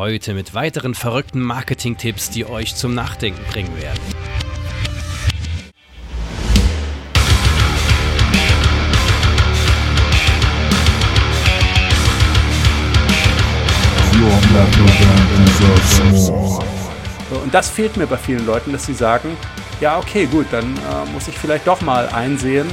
Heute 0.00 0.32
mit 0.32 0.54
weiteren 0.54 0.94
verrückten 0.94 1.42
Marketing-Tipps, 1.42 2.30
die 2.30 2.46
euch 2.46 2.74
zum 2.74 2.94
Nachdenken 2.94 3.44
bringen 3.52 3.76
werden. 3.82 4.00
Und 17.44 17.52
das 17.52 17.68
fehlt 17.68 17.98
mir 17.98 18.06
bei 18.06 18.16
vielen 18.16 18.46
Leuten, 18.46 18.72
dass 18.72 18.86
sie 18.86 18.94
sagen, 18.94 19.36
ja, 19.82 19.98
okay, 19.98 20.24
gut, 20.24 20.46
dann 20.50 20.64
äh, 20.64 21.10
muss 21.12 21.28
ich 21.28 21.36
vielleicht 21.38 21.66
doch 21.66 21.82
mal 21.82 22.08
einsehen, 22.08 22.66
äh, 22.66 22.72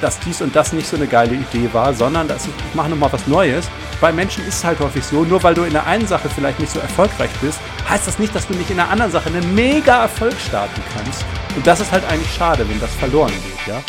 dass 0.00 0.18
dies 0.20 0.40
und 0.40 0.56
das 0.56 0.72
nicht 0.72 0.88
so 0.88 0.96
eine 0.96 1.08
geile 1.08 1.34
Idee 1.34 1.68
war, 1.74 1.92
sondern 1.92 2.26
dass 2.26 2.46
ich, 2.46 2.54
ich 2.70 2.74
mache 2.74 2.88
nochmal 2.88 3.12
was 3.12 3.26
Neues. 3.26 3.68
Bei 4.00 4.12
Menschen 4.12 4.46
ist 4.46 4.58
es 4.58 4.64
halt 4.64 4.78
häufig 4.78 5.04
so, 5.04 5.24
nur 5.24 5.42
weil 5.42 5.54
du 5.54 5.64
in 5.64 5.72
der 5.72 5.84
einen 5.84 6.06
Sache 6.06 6.28
vielleicht 6.28 6.60
nicht 6.60 6.70
so 6.70 6.78
erfolgreich 6.78 7.30
bist, 7.40 7.58
heißt 7.88 8.06
das 8.06 8.20
nicht, 8.20 8.32
dass 8.32 8.46
du 8.46 8.54
nicht 8.54 8.70
in 8.70 8.76
der 8.76 8.88
anderen 8.88 9.10
Sache 9.10 9.28
einen 9.28 9.54
mega 9.56 10.02
Erfolg 10.02 10.34
starten 10.38 10.80
kannst. 10.94 11.24
Und 11.56 11.66
das 11.66 11.80
ist 11.80 11.90
halt 11.90 12.04
eigentlich 12.08 12.32
schade, 12.32 12.68
wenn 12.68 12.78
das 12.78 12.94
verloren 12.94 13.32
geht, 13.32 13.66
ja. 13.66 13.82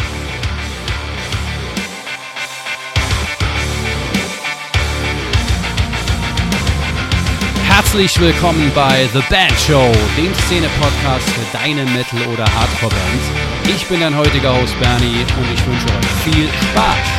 Herzlich 7.67 8.19
willkommen 8.19 8.71
bei 8.73 9.07
The 9.13 9.21
Band 9.29 9.53
Show, 9.59 9.91
dem 10.17 10.33
Szene-Podcast 10.33 11.29
für 11.29 11.57
deine 11.57 11.85
Metal- 11.91 12.27
oder 12.33 12.45
Hardcore-Bands. 12.45 13.75
Ich 13.75 13.85
bin 13.87 13.99
dein 13.99 14.17
heutiger 14.17 14.59
Host 14.59 14.77
Bernie 14.79 15.23
und 15.37 15.53
ich 15.53 15.65
wünsche 15.67 15.85
euch 15.85 16.33
viel 16.33 16.49
Spaß. 16.71 17.18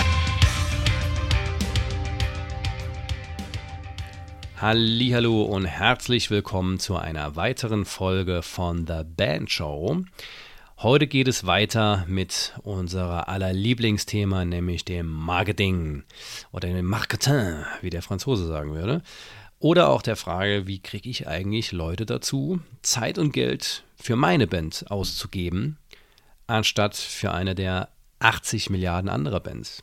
Hallo 4.62 5.40
und 5.44 5.64
herzlich 5.64 6.30
willkommen 6.30 6.78
zu 6.78 6.94
einer 6.96 7.34
weiteren 7.34 7.86
Folge 7.86 8.42
von 8.42 8.86
The 8.86 9.04
Band 9.06 9.50
Show. 9.50 10.02
Heute 10.76 11.06
geht 11.06 11.28
es 11.28 11.46
weiter 11.46 12.04
mit 12.06 12.52
unserer 12.62 13.30
aller 13.30 13.54
Lieblingsthema, 13.54 14.44
nämlich 14.44 14.84
dem 14.84 15.06
Marketing 15.06 16.02
oder 16.52 16.68
dem 16.68 16.84
Marketing, 16.84 17.64
wie 17.80 17.88
der 17.88 18.02
Franzose 18.02 18.46
sagen 18.46 18.74
würde. 18.74 19.00
Oder 19.60 19.88
auch 19.88 20.02
der 20.02 20.16
Frage, 20.16 20.66
wie 20.66 20.80
kriege 20.80 21.08
ich 21.08 21.26
eigentlich 21.26 21.72
Leute 21.72 22.04
dazu, 22.04 22.60
Zeit 22.82 23.16
und 23.16 23.32
Geld 23.32 23.84
für 23.96 24.16
meine 24.16 24.46
Band 24.46 24.84
auszugeben, 24.90 25.78
anstatt 26.46 26.96
für 26.96 27.32
eine 27.32 27.54
der 27.54 27.88
80 28.18 28.68
Milliarden 28.68 29.08
anderer 29.08 29.40
Bands. 29.40 29.82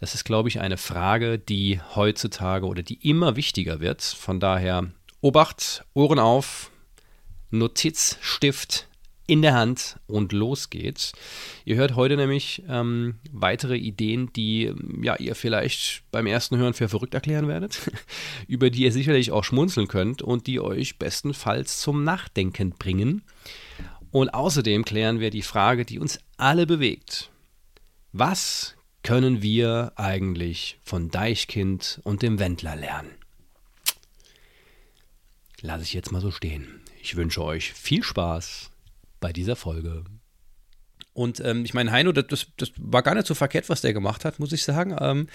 Das 0.00 0.14
ist, 0.14 0.24
glaube 0.24 0.48
ich, 0.48 0.60
eine 0.60 0.78
Frage, 0.78 1.38
die 1.38 1.78
heutzutage 1.94 2.66
oder 2.66 2.82
die 2.82 3.08
immer 3.08 3.36
wichtiger 3.36 3.80
wird. 3.80 4.02
Von 4.02 4.40
daher 4.40 4.90
Obacht, 5.20 5.84
Ohren 5.92 6.18
auf, 6.18 6.70
Notizstift, 7.50 8.88
in 9.26 9.42
der 9.42 9.54
Hand 9.54 10.00
und 10.08 10.32
los 10.32 10.70
geht's. 10.70 11.12
Ihr 11.64 11.76
hört 11.76 11.94
heute 11.94 12.16
nämlich 12.16 12.64
ähm, 12.68 13.20
weitere 13.30 13.76
Ideen, 13.76 14.32
die 14.32 14.72
ja, 15.02 15.16
ihr 15.16 15.36
vielleicht 15.36 16.02
beim 16.10 16.26
ersten 16.26 16.56
Hören 16.56 16.74
für 16.74 16.88
verrückt 16.88 17.14
erklären 17.14 17.46
werdet, 17.46 17.78
über 18.48 18.70
die 18.70 18.82
ihr 18.82 18.92
sicherlich 18.92 19.30
auch 19.30 19.44
schmunzeln 19.44 19.86
könnt 19.86 20.20
und 20.22 20.48
die 20.48 20.58
euch 20.58 20.98
bestenfalls 20.98 21.80
zum 21.80 22.02
Nachdenken 22.02 22.70
bringen. 22.70 23.22
Und 24.10 24.30
außerdem 24.30 24.84
klären 24.84 25.20
wir 25.20 25.30
die 25.30 25.42
Frage, 25.42 25.84
die 25.84 26.00
uns 26.00 26.18
alle 26.36 26.66
bewegt. 26.66 27.30
Was 28.12 28.74
können 29.02 29.42
wir 29.42 29.92
eigentlich 29.96 30.78
von 30.82 31.10
Deichkind 31.10 32.00
und 32.04 32.22
dem 32.22 32.38
Wendler 32.38 32.76
lernen? 32.76 33.10
Lasse 35.62 35.82
ich 35.82 35.92
jetzt 35.92 36.12
mal 36.12 36.20
so 36.20 36.30
stehen. 36.30 36.80
Ich 37.02 37.16
wünsche 37.16 37.42
euch 37.42 37.72
viel 37.72 38.02
Spaß 38.02 38.70
bei 39.20 39.32
dieser 39.32 39.56
Folge. 39.56 40.04
Und 41.12 41.40
ähm, 41.40 41.64
ich 41.64 41.74
meine, 41.74 41.90
Heino, 41.90 42.12
das, 42.12 42.46
das, 42.56 42.70
war 42.76 43.02
gar 43.02 43.16
nicht 43.16 43.26
so 43.26 43.34
verkehrt, 43.34 43.68
was 43.68 43.80
der 43.80 43.92
gemacht 43.92 44.24
hat, 44.24 44.38
muss 44.38 44.52
ich 44.52 44.62
sagen. 44.62 44.96
Ähm, 45.00 45.26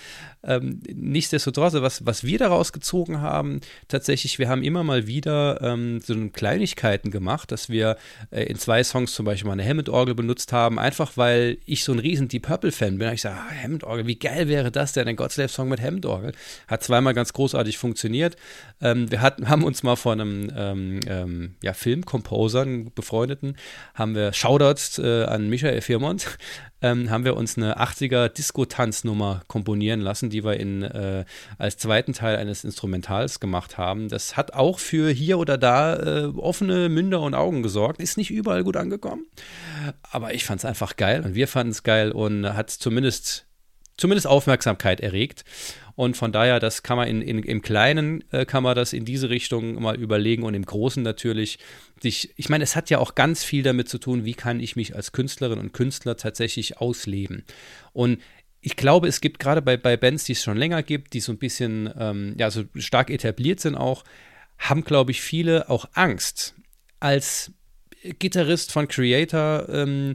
ähm, 0.44 0.82
nichtsdestotrotz, 0.88 1.74
was, 1.74 2.06
was 2.06 2.24
wir 2.24 2.40
daraus 2.40 2.72
gezogen 2.72 3.20
haben, 3.20 3.60
tatsächlich, 3.90 4.40
wir 4.40 4.48
haben 4.48 4.64
immer 4.64 4.86
mal 4.86 5.06
wieder 5.06 5.62
ähm, 5.62 6.00
so 6.00 6.16
Kleinigkeiten 6.30 7.12
gemacht, 7.12 7.52
dass 7.52 7.68
wir 7.70 7.98
äh, 8.32 8.44
in 8.44 8.58
zwei 8.58 8.84
Songs 8.86 9.14
zum 9.14 9.26
Beispiel 9.26 9.48
mal 9.48 9.54
eine 9.54 9.68
Hammond-Orgel 9.68 10.16
benutzt 10.16 10.54
haben, 10.54 10.80
einfach 10.80 11.18
weil 11.18 11.58
ich 11.66 11.84
so 11.84 11.92
ein 11.92 12.00
riesen 12.00 12.30
Deep 12.30 12.44
Purple-Fan 12.44 12.98
bin. 12.98 13.12
Ich 13.12 13.22
sage, 13.22 13.36
ah, 13.38 13.64
Hammond-Orgel, 13.64 14.08
wie 14.08 14.18
geil 14.18 14.48
wäre 14.48 14.72
das 14.72 14.94
denn, 14.94 15.10
ein 15.10 15.18
Godslave-Song 15.18 15.68
mit 15.68 15.82
Hammond-Orgel? 15.82 16.32
Hat 16.70 16.84
zweimal 16.84 17.14
ganz 17.14 17.34
großartig 17.34 17.78
funktioniert. 17.78 18.38
Ähm, 18.82 19.12
wir 19.12 19.22
hatten, 19.22 19.50
haben 19.50 19.66
uns 19.66 19.84
mal 19.84 19.98
von 19.98 20.22
einem 20.22 20.50
ähm, 20.56 21.56
ja, 21.62 21.74
Film-Composer, 21.74 22.62
einen 22.62 22.94
befreundeten, 22.94 23.58
haben 23.94 24.16
wir 24.16 24.32
Shoutouts 24.32 25.00
äh, 25.00 25.24
an 25.26 25.50
Michael 25.50 25.65
Michael 25.66 25.82
Firmont, 25.82 26.38
ähm, 26.84 27.10
haben 27.10 27.26
wir 27.26 27.36
uns 27.36 27.58
eine 27.58 27.80
80er 27.80 28.30
Disco-Tanznummer 28.30 29.42
komponieren 29.48 30.00
lassen, 30.00 30.30
die 30.30 30.44
wir 30.44 30.60
in, 30.60 30.84
äh, 30.84 31.26
als 31.58 31.78
zweiten 31.78 32.14
Teil 32.14 32.36
eines 32.36 32.64
Instrumentals 32.64 33.40
gemacht 33.40 33.80
haben. 33.80 34.08
Das 34.08 34.38
hat 34.38 34.54
auch 34.54 34.78
für 34.78 35.10
hier 35.10 35.40
oder 35.40 35.58
da 35.58 35.96
äh, 35.96 36.26
offene 36.38 36.88
Münder 36.88 37.20
und 37.22 37.34
Augen 37.34 37.64
gesorgt. 37.64 38.00
Ist 38.00 38.16
nicht 38.16 38.30
überall 38.30 38.64
gut 38.64 38.78
angekommen, 38.78 39.26
aber 40.04 40.36
ich 40.36 40.46
fand 40.46 40.60
es 40.60 40.66
einfach 40.66 40.98
geil 40.98 41.24
und 41.26 41.34
wir 41.34 41.48
fanden 41.48 41.72
es 41.72 41.82
geil 41.82 42.12
und 42.12 42.46
hat 42.46 42.70
zumindest, 42.70 43.48
zumindest 43.98 44.28
Aufmerksamkeit 44.28 45.00
erregt. 45.00 45.46
Und 45.96 46.18
von 46.18 46.32
daher, 46.32 46.60
das 46.60 46.84
kann 46.84 46.98
man 46.98 47.08
in, 47.08 47.22
in, 47.22 47.40
im 47.40 47.62
Kleinen, 47.62 48.24
äh, 48.32 48.46
kann 48.46 48.64
man 48.64 48.76
das 48.76 48.94
in 48.94 49.06
diese 49.06 49.30
Richtung 49.30 49.82
mal 49.82 49.96
überlegen 49.96 50.44
und 50.44 50.54
im 50.54 50.66
Großen 50.66 51.02
natürlich 51.02 51.58
sich, 52.06 52.32
ich 52.36 52.50
meine, 52.50 52.64
es 52.64 52.76
hat 52.76 52.92
ja 52.92 53.00
auch 53.00 53.16
ganz 53.16 53.44
viel 53.44 53.64
damit 53.64 53.90
zu 53.90 53.98
tun, 53.98 54.26
wie 54.26 54.36
kann 54.36 54.60
ich 54.60 54.76
mich 54.76 54.96
als 54.96 55.12
Künstlerin 55.12 55.58
und 55.58 55.74
Künstler 55.74 56.18
tatsächlich 56.18 56.78
ausleben. 56.78 57.44
Und 57.94 58.22
ich 58.62 58.76
glaube, 58.76 59.08
es 59.08 59.22
gibt 59.22 59.40
gerade 59.40 59.64
bei, 59.64 59.76
bei 59.76 59.98
Bands, 59.98 60.26
die 60.26 60.34
es 60.34 60.44
schon 60.44 60.58
länger 60.58 60.84
gibt, 60.84 61.14
die 61.14 61.20
so 61.20 61.32
ein 61.32 61.40
bisschen, 61.40 61.92
ähm, 61.98 62.36
ja, 62.38 62.52
so 62.52 62.64
stark 62.76 63.10
etabliert 63.10 63.60
sind 63.60 63.76
auch, 63.76 64.04
haben, 64.60 64.84
glaube 64.84 65.12
ich, 65.12 65.22
viele 65.22 65.68
auch 65.68 65.86
Angst, 65.94 66.54
als 67.00 67.52
Gitarrist 68.20 68.72
von 68.72 68.88
Creator 68.88 69.68
ähm, 69.70 70.14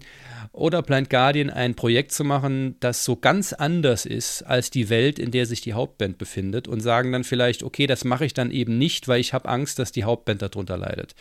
oder 0.52 0.82
Blind 0.82 1.10
Guardian 1.10 1.50
ein 1.50 1.74
Projekt 1.74 2.12
zu 2.12 2.24
machen, 2.24 2.76
das 2.80 3.04
so 3.04 3.16
ganz 3.16 3.52
anders 3.52 4.06
ist 4.06 4.42
als 4.42 4.70
die 4.70 4.88
Welt, 4.88 5.18
in 5.18 5.30
der 5.30 5.46
sich 5.46 5.60
die 5.60 5.74
Hauptband 5.74 6.18
befindet 6.18 6.68
und 6.68 6.80
sagen 6.80 7.12
dann 7.12 7.24
vielleicht, 7.24 7.62
okay, 7.62 7.86
das 7.86 8.04
mache 8.04 8.24
ich 8.24 8.34
dann 8.34 8.50
eben 8.50 8.78
nicht, 8.78 9.08
weil 9.08 9.20
ich 9.20 9.32
habe 9.32 9.48
Angst, 9.48 9.78
dass 9.78 9.92
die 9.92 10.04
Hauptband 10.04 10.42
darunter 10.42 10.76
leidet. 10.76 11.14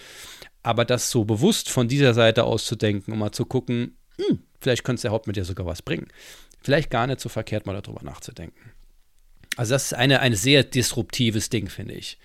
Aber 0.63 0.85
das 0.85 1.09
so 1.09 1.23
bewusst 1.25 1.69
von 1.69 1.87
dieser 1.87 2.13
Seite 2.13 2.43
aus 2.43 2.65
zu 2.65 2.75
denken, 2.75 3.11
um 3.11 3.19
mal 3.19 3.31
zu 3.31 3.45
gucken, 3.45 3.97
hm, 4.17 4.39
vielleicht 4.59 4.83
könnte 4.83 4.97
es 4.97 5.01
der 5.03 5.11
Hauptband 5.11 5.37
ja 5.37 5.43
sogar 5.43 5.65
was 5.65 5.81
bringen. 5.81 6.07
Vielleicht 6.61 6.89
gar 6.89 7.07
nicht 7.07 7.21
so 7.21 7.29
verkehrt, 7.29 7.65
mal 7.65 7.79
darüber 7.79 8.03
nachzudenken. 8.03 8.71
Also 9.55 9.73
das 9.73 9.85
ist 9.85 9.93
eine, 9.93 10.19
ein 10.19 10.35
sehr 10.35 10.63
disruptives 10.63 11.49
Ding, 11.49 11.69
finde 11.69 11.93
ich. 11.93 12.17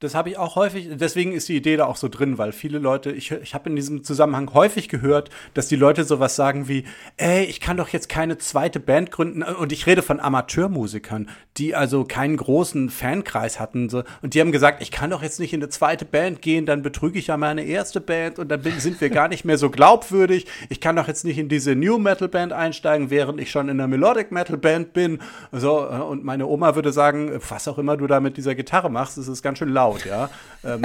Das 0.00 0.14
habe 0.14 0.30
ich 0.30 0.38
auch 0.38 0.56
häufig, 0.56 0.88
deswegen 0.92 1.32
ist 1.32 1.50
die 1.50 1.56
Idee 1.56 1.76
da 1.76 1.84
auch 1.84 1.96
so 1.96 2.08
drin, 2.08 2.38
weil 2.38 2.52
viele 2.52 2.78
Leute, 2.78 3.12
ich, 3.12 3.32
ich 3.32 3.52
habe 3.52 3.68
in 3.68 3.76
diesem 3.76 4.02
Zusammenhang 4.02 4.50
häufig 4.54 4.88
gehört, 4.88 5.28
dass 5.52 5.68
die 5.68 5.76
Leute 5.76 6.04
sowas 6.04 6.36
sagen 6.36 6.68
wie, 6.68 6.84
ey, 7.18 7.44
ich 7.44 7.60
kann 7.60 7.76
doch 7.76 7.90
jetzt 7.90 8.08
keine 8.08 8.38
zweite 8.38 8.80
Band 8.80 9.10
gründen. 9.10 9.42
Und 9.42 9.72
ich 9.72 9.86
rede 9.86 10.00
von 10.00 10.18
Amateurmusikern, 10.18 11.28
die 11.58 11.74
also 11.74 12.04
keinen 12.04 12.38
großen 12.38 12.88
Fankreis 12.88 13.60
hatten. 13.60 13.90
So, 13.90 14.02
und 14.22 14.32
die 14.32 14.40
haben 14.40 14.52
gesagt, 14.52 14.80
ich 14.80 14.90
kann 14.90 15.10
doch 15.10 15.22
jetzt 15.22 15.38
nicht 15.38 15.52
in 15.52 15.60
eine 15.60 15.68
zweite 15.68 16.06
Band 16.06 16.40
gehen, 16.40 16.64
dann 16.64 16.80
betrüge 16.80 17.18
ich 17.18 17.26
ja 17.26 17.36
meine 17.36 17.64
erste 17.64 18.00
Band 18.00 18.38
und 18.38 18.48
dann 18.48 18.62
bin, 18.62 18.80
sind 18.80 19.02
wir 19.02 19.10
gar 19.10 19.28
nicht 19.28 19.44
mehr 19.44 19.58
so 19.58 19.68
glaubwürdig. 19.68 20.46
Ich 20.70 20.80
kann 20.80 20.96
doch 20.96 21.08
jetzt 21.08 21.26
nicht 21.26 21.36
in 21.36 21.50
diese 21.50 21.74
New 21.74 21.98
Metal 21.98 22.28
Band 22.28 22.54
einsteigen, 22.54 23.10
während 23.10 23.38
ich 23.38 23.50
schon 23.50 23.68
in 23.68 23.78
einer 23.78 23.86
Melodic 23.86 24.32
Metal 24.32 24.56
Band 24.56 24.94
bin. 24.94 25.18
So, 25.52 25.86
und 25.86 26.24
meine 26.24 26.46
Oma 26.46 26.74
würde 26.74 26.90
sagen, 26.90 27.38
was 27.50 27.68
auch 27.68 27.76
immer 27.76 27.98
du 27.98 28.06
da 28.06 28.20
mit 28.20 28.38
dieser 28.38 28.54
Gitarre 28.54 28.90
machst, 28.90 29.18
es 29.18 29.28
ist 29.28 29.42
ganz 29.42 29.58
schön 29.58 29.68
laut 29.68 29.89
laut, 29.90 30.04
ja. 30.04 30.30
ähm, 30.64 30.82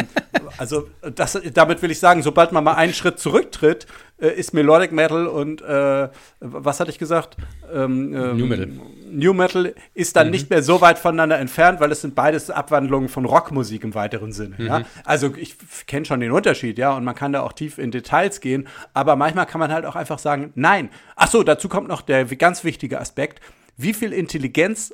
also 0.58 0.88
das, 1.02 1.40
damit 1.54 1.82
will 1.82 1.92
ich 1.92 2.00
sagen, 2.00 2.22
sobald 2.22 2.52
man 2.52 2.64
mal 2.64 2.74
einen 2.74 2.94
Schritt 2.94 3.20
zurücktritt, 3.20 3.88
äh, 4.18 4.30
ist 4.30 4.54
Melodic 4.54 4.92
Metal 4.92 5.28
und 5.28 5.62
äh, 5.62 6.10
was 6.40 6.80
hatte 6.80 6.90
ich 6.90 7.00
gesagt? 7.00 7.38
Ähm, 7.74 8.14
ähm, 8.16 8.38
New 8.38 8.46
Metal. 8.46 8.70
New 9.12 9.34
Metal 9.34 9.74
ist 9.94 10.16
dann 10.16 10.28
mhm. 10.28 10.32
nicht 10.32 10.50
mehr 10.50 10.64
so 10.64 10.82
weit 10.82 11.00
voneinander 11.00 11.38
entfernt, 11.40 11.80
weil 11.80 11.92
es 11.92 12.02
sind 12.02 12.16
beides 12.16 12.50
Abwandlungen 12.50 13.10
von 13.10 13.26
Rockmusik 13.26 13.84
im 13.84 13.94
weiteren 13.94 14.32
Sinne. 14.32 14.56
Mhm. 14.58 14.66
Ja? 14.66 14.82
Also 15.04 15.34
ich 15.36 15.56
kenne 15.88 16.06
schon 16.06 16.20
den 16.20 16.32
Unterschied, 16.32 16.78
ja, 16.78 16.96
und 16.96 17.04
man 17.04 17.16
kann 17.16 17.34
da 17.34 17.42
auch 17.42 17.54
tief 17.54 17.78
in 17.78 17.92
Details 17.92 18.40
gehen, 18.40 18.68
aber 18.94 19.16
manchmal 19.16 19.46
kann 19.46 19.60
man 19.60 19.72
halt 19.72 19.86
auch 19.86 19.96
einfach 19.96 20.20
sagen, 20.20 20.52
nein. 20.56 20.90
Ach 21.16 21.30
so, 21.30 21.44
dazu 21.44 21.70
kommt 21.70 21.88
noch 21.88 22.02
der 22.02 22.26
ganz 22.26 22.64
wichtige 22.64 23.00
Aspekt. 23.00 23.42
Wie 23.78 23.94
viel 23.94 24.14
Intelligenz 24.14 24.94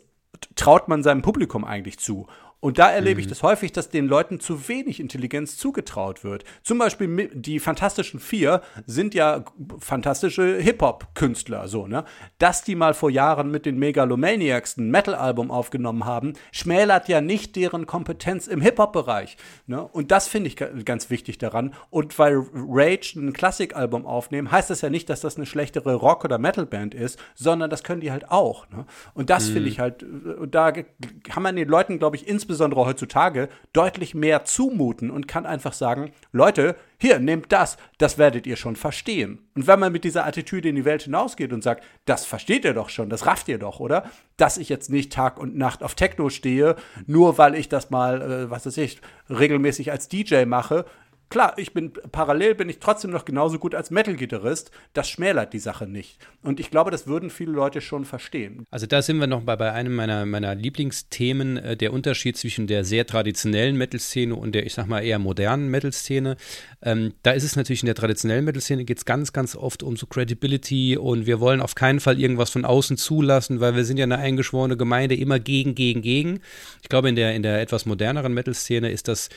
traut 0.56 0.88
man 0.88 1.04
seinem 1.04 1.22
Publikum 1.22 1.64
eigentlich 1.64 2.00
zu? 2.00 2.28
Und 2.62 2.78
da 2.78 2.92
erlebe 2.92 3.20
ich 3.20 3.28
das 3.28 3.42
häufig, 3.42 3.72
dass 3.72 3.90
den 3.90 4.06
Leuten 4.06 4.40
zu 4.40 4.70
wenig 4.70 5.00
Intelligenz 5.00 5.58
zugetraut 5.58 6.24
wird. 6.24 6.44
Zum 6.62 6.78
Beispiel 6.78 7.32
die 7.34 7.60
Fantastischen 7.60 8.20
Vier 8.20 8.62
sind 8.86 9.16
ja 9.16 9.44
fantastische 9.80 10.58
Hip-Hop-Künstler, 10.60 11.68
so, 11.68 11.88
ne? 11.88 12.06
Dass 12.38 12.64
die 12.64 12.76
mal 12.76 12.94
vor 12.94 13.10
Jahren 13.10 13.50
mit 13.50 13.66
den 13.66 13.80
Megalomaniacs 13.80 14.78
ein 14.78 14.92
Metal-Album 14.92 15.50
aufgenommen 15.50 16.06
haben, 16.06 16.34
schmälert 16.52 17.10
ja 17.10 17.20
nicht 17.20 17.56
deren 17.56 17.88
Kompetenz 17.88 18.46
im 18.46 18.62
Hip-Hop-Bereich. 18.62 19.38
Ne? 19.66 19.82
Und 19.82 20.12
das 20.12 20.28
finde 20.28 20.48
ich 20.50 20.56
ga- 20.56 20.70
ganz 20.86 21.10
wichtig 21.10 21.40
daran. 21.40 21.74
Und 21.90 22.20
weil 22.20 22.44
Rage 22.54 23.16
ein 23.16 23.34
Klassikalbum 23.34 24.06
aufnehmen, 24.06 24.52
heißt 24.52 24.70
das 24.70 24.82
ja 24.82 24.92
nicht, 24.92 25.10
dass 25.10 25.22
das 25.22 25.36
eine 25.36 25.48
schlechtere 25.48 25.96
Rock- 25.96 26.26
oder 26.26 26.38
Metal-Band 26.38 26.94
ist, 26.94 27.18
sondern 27.34 27.72
das 27.72 27.84
können 27.84 28.02
die 28.02 28.12
halt 28.12 28.30
auch. 28.30 28.70
Ne? 28.70 28.86
Und 29.16 29.32
das 29.32 29.50
finde 29.50 29.68
ich 29.70 29.80
halt, 29.80 30.04
äh, 30.04 30.48
da 30.48 30.72
kann 30.72 31.42
man 31.42 31.56
den 31.56 31.68
Leuten, 31.68 31.98
glaube 31.98 32.18
ich, 32.18 32.28
insbesondere 32.28 32.51
heutzutage 32.60 33.50
deutlich 33.74 34.14
mehr 34.14 34.46
zumuten 34.46 35.10
und 35.10 35.28
kann 35.28 35.46
einfach 35.46 35.74
sagen, 35.74 36.12
Leute, 36.32 36.76
hier, 37.00 37.20
nehmt 37.20 37.52
das, 37.52 37.78
das 37.98 38.18
werdet 38.18 38.46
ihr 38.46 38.56
schon 38.56 38.76
verstehen. 38.76 39.40
Und 39.56 39.68
wenn 39.68 39.80
man 39.80 39.92
mit 39.92 40.04
dieser 40.04 40.26
Attitüde 40.26 40.70
in 40.70 40.76
die 40.76 40.86
Welt 40.86 41.04
hinausgeht 41.04 41.52
und 41.52 41.64
sagt, 41.64 41.84
das 42.06 42.26
versteht 42.26 42.64
ihr 42.66 42.74
doch 42.74 42.90
schon, 42.90 43.10
das 43.10 43.26
rafft 43.26 43.48
ihr 43.48 43.58
doch, 43.58 43.80
oder? 43.80 44.04
Dass 44.38 44.58
ich 44.58 44.70
jetzt 44.70 44.90
nicht 44.90 45.12
Tag 45.12 45.40
und 45.40 45.58
Nacht 45.58 45.84
auf 45.84 45.96
Techno 45.96 46.30
stehe, 46.30 46.76
nur 47.08 47.38
weil 47.38 47.56
ich 47.56 47.70
das 47.70 47.90
mal, 47.90 48.22
äh, 48.22 48.50
was 48.50 48.66
weiß 48.66 48.78
ich, 48.78 49.02
regelmäßig 49.30 49.92
als 49.92 50.08
DJ 50.08 50.46
mache. 50.46 50.86
Klar, 51.32 51.54
ich 51.56 51.74
bin 51.74 51.94
parallel 52.12 52.56
bin 52.56 52.68
ich 52.68 52.80
trotzdem 52.80 53.10
noch 53.10 53.24
genauso 53.24 53.58
gut 53.58 53.74
als 53.74 53.90
Metal-Gitarrist. 53.90 54.70
Das 54.92 55.08
schmälert 55.08 55.54
die 55.54 55.60
Sache 55.60 55.88
nicht. 55.88 56.18
Und 56.44 56.60
ich 56.60 56.70
glaube, 56.70 56.92
das 56.92 57.08
würden 57.08 57.30
viele 57.30 57.54
Leute 57.54 57.80
schon 57.80 58.04
verstehen. 58.04 58.66
Also 58.70 58.86
da 58.86 59.02
sind 59.02 59.18
wir 59.18 59.28
noch 59.28 59.40
bei, 59.40 59.56
bei 59.56 59.72
einem 59.72 59.96
meiner, 59.96 60.26
meiner 60.26 60.56
Lieblingsthemen, 60.56 61.56
äh, 61.56 61.78
der 61.78 61.94
Unterschied 61.94 62.36
zwischen 62.36 62.68
der 62.68 62.84
sehr 62.84 63.08
traditionellen 63.08 63.78
Metal-Szene 63.78 64.36
und 64.36 64.54
der, 64.54 64.66
ich 64.66 64.74
sag 64.74 64.88
mal, 64.88 65.06
eher 65.06 65.20
modernen 65.20 65.70
Metal-Szene. 65.70 66.36
Ähm, 66.82 67.14
da 67.24 67.32
ist 67.32 67.46
es 67.46 67.56
natürlich 67.56 67.82
in 67.82 67.86
der 67.86 67.96
traditionellen 67.96 68.44
Metal-Szene 68.44 68.84
geht 68.84 68.98
es 68.98 69.06
ganz, 69.06 69.32
ganz 69.32 69.56
oft 69.56 69.84
um 69.84 69.96
so 69.96 70.08
Credibility 70.08 70.98
und 70.98 71.28
wir 71.28 71.40
wollen 71.40 71.62
auf 71.62 71.76
keinen 71.76 72.02
Fall 72.02 72.20
irgendwas 72.20 72.50
von 72.50 72.66
außen 72.66 72.98
zulassen, 72.98 73.62
weil 73.62 73.78
wir 73.78 73.86
sind 73.86 73.96
ja 73.96 74.04
eine 74.04 74.18
eingeschworene 74.18 74.76
Gemeinde, 74.76 75.16
immer 75.16 75.40
gegen, 75.40 75.76
gegen, 75.76 76.02
gegen. 76.02 76.42
Ich 76.82 76.90
glaube, 76.90 77.08
in 77.08 77.16
der, 77.16 77.36
in 77.36 77.42
der 77.42 77.62
etwas 77.62 77.86
moderneren 77.86 78.34
Metal-Szene 78.34 78.92
ist 78.92 79.08
das, 79.08 79.30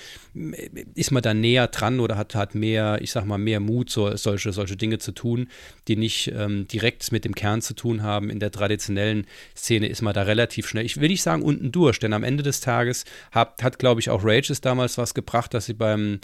ist 0.97 1.13
man 1.13 1.23
da 1.23 1.35
näher 1.35 1.69
dran 1.69 1.84
oder 2.01 2.17
hat, 2.17 2.35
hat 2.35 2.55
mehr, 2.55 2.99
ich 3.01 3.11
sag 3.11 3.25
mal, 3.25 3.39
mehr 3.39 3.61
Mut, 3.61 3.91
so, 3.91 4.17
solche, 4.17 4.53
solche 4.53 4.77
Dinge 4.77 4.99
zu 4.99 5.13
tun, 5.13 5.49
die 5.89 5.97
nicht 5.97 6.33
ähm, 6.35 6.67
direkt 6.69 7.11
mit 7.13 7.25
dem 7.25 7.35
Kern 7.35 7.63
zu 7.63 7.75
tun 7.75 8.03
haben. 8.03 8.31
In 8.31 8.41
der 8.41 8.51
traditionellen 8.51 9.27
Szene 9.57 9.89
ist 9.89 10.03
man 10.03 10.15
da 10.15 10.23
relativ 10.23 10.69
schnell. 10.69 10.85
Ich 10.85 11.01
will 11.01 11.09
nicht 11.09 11.23
sagen 11.23 11.43
unten 11.43 11.73
durch, 11.73 11.99
denn 11.99 12.13
am 12.13 12.25
Ende 12.25 12.43
des 12.43 12.61
Tages 12.61 13.05
hat, 13.31 13.63
hat 13.63 13.79
glaube 13.79 14.01
ich, 14.01 14.11
auch 14.11 14.23
Rages 14.25 14.61
damals 14.61 14.99
was 14.99 15.15
gebracht, 15.15 15.55
dass 15.55 15.67
sie 15.67 15.75
beim 15.75 16.21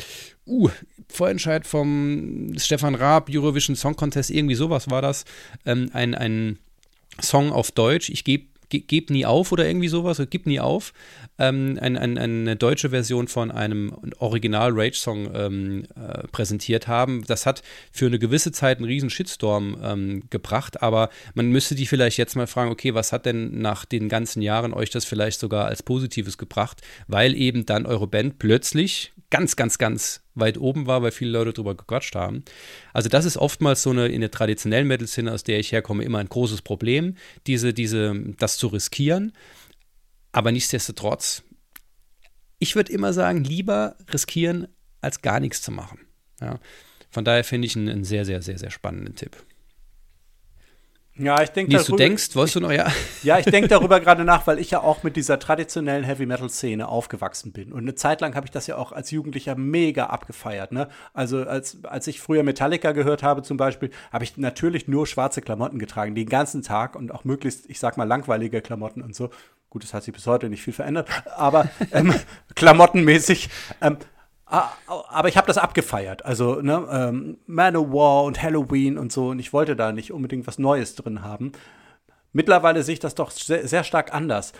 uh, 0.46 0.68
Vorentscheid 1.08 1.66
vom 1.66 2.52
Stefan 2.56 2.94
Raab, 2.94 3.28
Eurovision 3.30 3.76
Song 3.76 3.96
Contest, 3.96 4.30
irgendwie 4.30 4.54
sowas 4.54 4.90
war 4.90 5.02
das, 5.02 5.24
ähm, 5.66 5.90
ein, 5.92 6.14
ein 6.14 6.58
Song 7.20 7.52
auf 7.52 7.70
Deutsch, 7.70 8.08
ich 8.10 8.24
gebe 8.24 8.50
ge 8.70 8.80
geb 8.80 9.10
nie 9.10 9.26
auf 9.26 9.52
oder 9.52 9.66
irgendwie 9.66 9.88
sowas, 9.88 10.22
gib 10.30 10.46
nie 10.46 10.60
auf, 10.60 10.92
ähm, 11.38 11.78
ein, 11.80 11.98
ein, 11.98 12.16
eine 12.16 12.56
deutsche 12.56 12.90
Version 12.90 13.28
von 13.28 13.50
einem 13.50 13.92
Original-Rage-Song 14.18 15.34
ähm, 15.34 15.84
äh, 15.94 16.26
präsentiert 16.28 16.88
haben. 16.88 17.24
Das 17.26 17.46
hat 17.46 17.62
für 17.92 18.06
eine 18.06 18.18
gewisse 18.18 18.52
Zeit 18.52 18.78
einen 18.78 18.86
riesen 18.86 19.10
Shitstorm 19.10 19.76
ähm, 19.82 20.22
gebracht, 20.30 20.82
aber 20.82 21.10
man 21.34 21.50
müsste 21.50 21.74
die 21.74 21.86
vielleicht 21.86 22.16
jetzt 22.16 22.36
mal 22.36 22.46
fragen, 22.46 22.70
okay, 22.70 22.94
was 22.94 23.12
hat 23.12 23.26
denn 23.26 23.60
nach 23.60 23.84
den 23.84 24.08
ganzen 24.08 24.40
Jahren 24.40 24.72
euch 24.72 24.90
das 24.90 25.04
vielleicht 25.04 25.40
sogar 25.40 25.66
als 25.66 25.82
Positives 25.82 26.38
gebracht, 26.38 26.80
weil 27.08 27.34
eben 27.34 27.66
dann 27.66 27.86
eure 27.86 28.06
Band 28.06 28.38
plötzlich 28.38 29.12
ganz, 29.30 29.56
ganz, 29.56 29.78
ganz 29.78 30.22
weit 30.40 30.58
oben 30.58 30.86
war, 30.86 31.02
weil 31.02 31.12
viele 31.12 31.30
Leute 31.30 31.52
drüber 31.52 31.74
gequatscht 31.74 32.14
haben. 32.14 32.44
Also 32.92 33.08
das 33.08 33.24
ist 33.24 33.36
oftmals 33.36 33.82
so 33.82 33.90
eine 33.90 34.08
in 34.08 34.20
der 34.20 34.30
traditionellen 34.30 34.88
Metal-Szene, 34.88 35.32
aus 35.32 35.44
der 35.44 35.58
ich 35.58 35.72
herkomme, 35.72 36.04
immer 36.04 36.18
ein 36.18 36.28
großes 36.28 36.62
Problem, 36.62 37.16
diese, 37.46 37.72
diese, 37.72 38.14
das 38.38 38.56
zu 38.56 38.68
riskieren. 38.68 39.32
Aber 40.32 40.52
nichtsdestotrotz, 40.52 41.42
ich 42.58 42.76
würde 42.76 42.92
immer 42.92 43.12
sagen, 43.12 43.44
lieber 43.44 43.96
riskieren, 44.12 44.68
als 45.00 45.22
gar 45.22 45.40
nichts 45.40 45.62
zu 45.62 45.72
machen. 45.72 46.00
Ja. 46.40 46.58
Von 47.10 47.24
daher 47.24 47.44
finde 47.44 47.66
ich 47.66 47.76
einen, 47.76 47.88
einen 47.88 48.04
sehr, 48.04 48.24
sehr, 48.24 48.42
sehr, 48.42 48.58
sehr 48.58 48.70
spannenden 48.70 49.16
Tipp. 49.16 49.36
Ja, 51.20 51.42
ich 51.42 51.50
denke, 51.50 51.72
Nils, 51.72 51.86
du 51.86 51.96
denkst, 51.96 52.34
wolltest 52.34 52.56
du 52.56 52.60
noch, 52.60 52.72
ja? 52.72 52.90
Ja, 53.22 53.38
ich 53.38 53.44
denke 53.44 53.68
darüber 53.68 54.00
gerade 54.00 54.24
nach, 54.24 54.46
weil 54.46 54.58
ich 54.58 54.70
ja 54.70 54.80
auch 54.80 55.02
mit 55.02 55.16
dieser 55.16 55.38
traditionellen 55.38 56.02
Heavy 56.02 56.24
Metal 56.24 56.48
Szene 56.48 56.88
aufgewachsen 56.88 57.52
bin. 57.52 57.72
Und 57.72 57.80
eine 57.80 57.94
Zeit 57.94 58.22
lang 58.22 58.34
habe 58.34 58.46
ich 58.46 58.50
das 58.50 58.66
ja 58.66 58.76
auch 58.76 58.92
als 58.92 59.10
Jugendlicher 59.10 59.54
mega 59.54 60.06
abgefeiert. 60.06 60.72
Ne? 60.72 60.88
Also 61.12 61.42
als, 61.42 61.84
als 61.84 62.06
ich 62.06 62.20
früher 62.20 62.42
Metallica 62.42 62.92
gehört 62.92 63.22
habe 63.22 63.42
zum 63.42 63.58
Beispiel, 63.58 63.90
habe 64.10 64.24
ich 64.24 64.38
natürlich 64.38 64.88
nur 64.88 65.06
schwarze 65.06 65.42
Klamotten 65.42 65.78
getragen, 65.78 66.14
den 66.14 66.28
ganzen 66.28 66.62
Tag 66.62 66.96
und 66.96 67.12
auch 67.12 67.24
möglichst, 67.24 67.68
ich 67.68 67.78
sag 67.78 67.98
mal, 67.98 68.04
langweilige 68.04 68.62
Klamotten 68.62 69.02
und 69.02 69.14
so. 69.14 69.28
Gut, 69.68 69.84
das 69.84 69.92
hat 69.92 70.02
sich 70.02 70.14
bis 70.14 70.26
heute 70.26 70.48
nicht 70.48 70.62
viel 70.62 70.72
verändert, 70.72 71.08
aber 71.36 71.68
ähm, 71.92 72.14
klamottenmäßig. 72.54 73.50
Ähm, 73.82 73.98
Aber 74.50 75.28
ich 75.28 75.36
habe 75.36 75.46
das 75.46 75.58
abgefeiert. 75.58 76.24
Also, 76.24 76.60
ne, 76.60 76.86
ähm, 76.90 77.38
Manowar 77.46 78.24
und 78.24 78.42
Halloween 78.42 78.98
und 78.98 79.12
so. 79.12 79.28
Und 79.28 79.38
ich 79.38 79.52
wollte 79.52 79.76
da 79.76 79.92
nicht 79.92 80.12
unbedingt 80.12 80.46
was 80.46 80.58
Neues 80.58 80.96
drin 80.96 81.22
haben. 81.22 81.52
Mittlerweile 82.32 82.82
sehe 82.82 82.94
ich 82.94 83.00
das 83.00 83.14
doch 83.14 83.30
sehr, 83.30 83.66
sehr 83.68 83.84
stark 83.84 84.12
anders. 84.12 84.52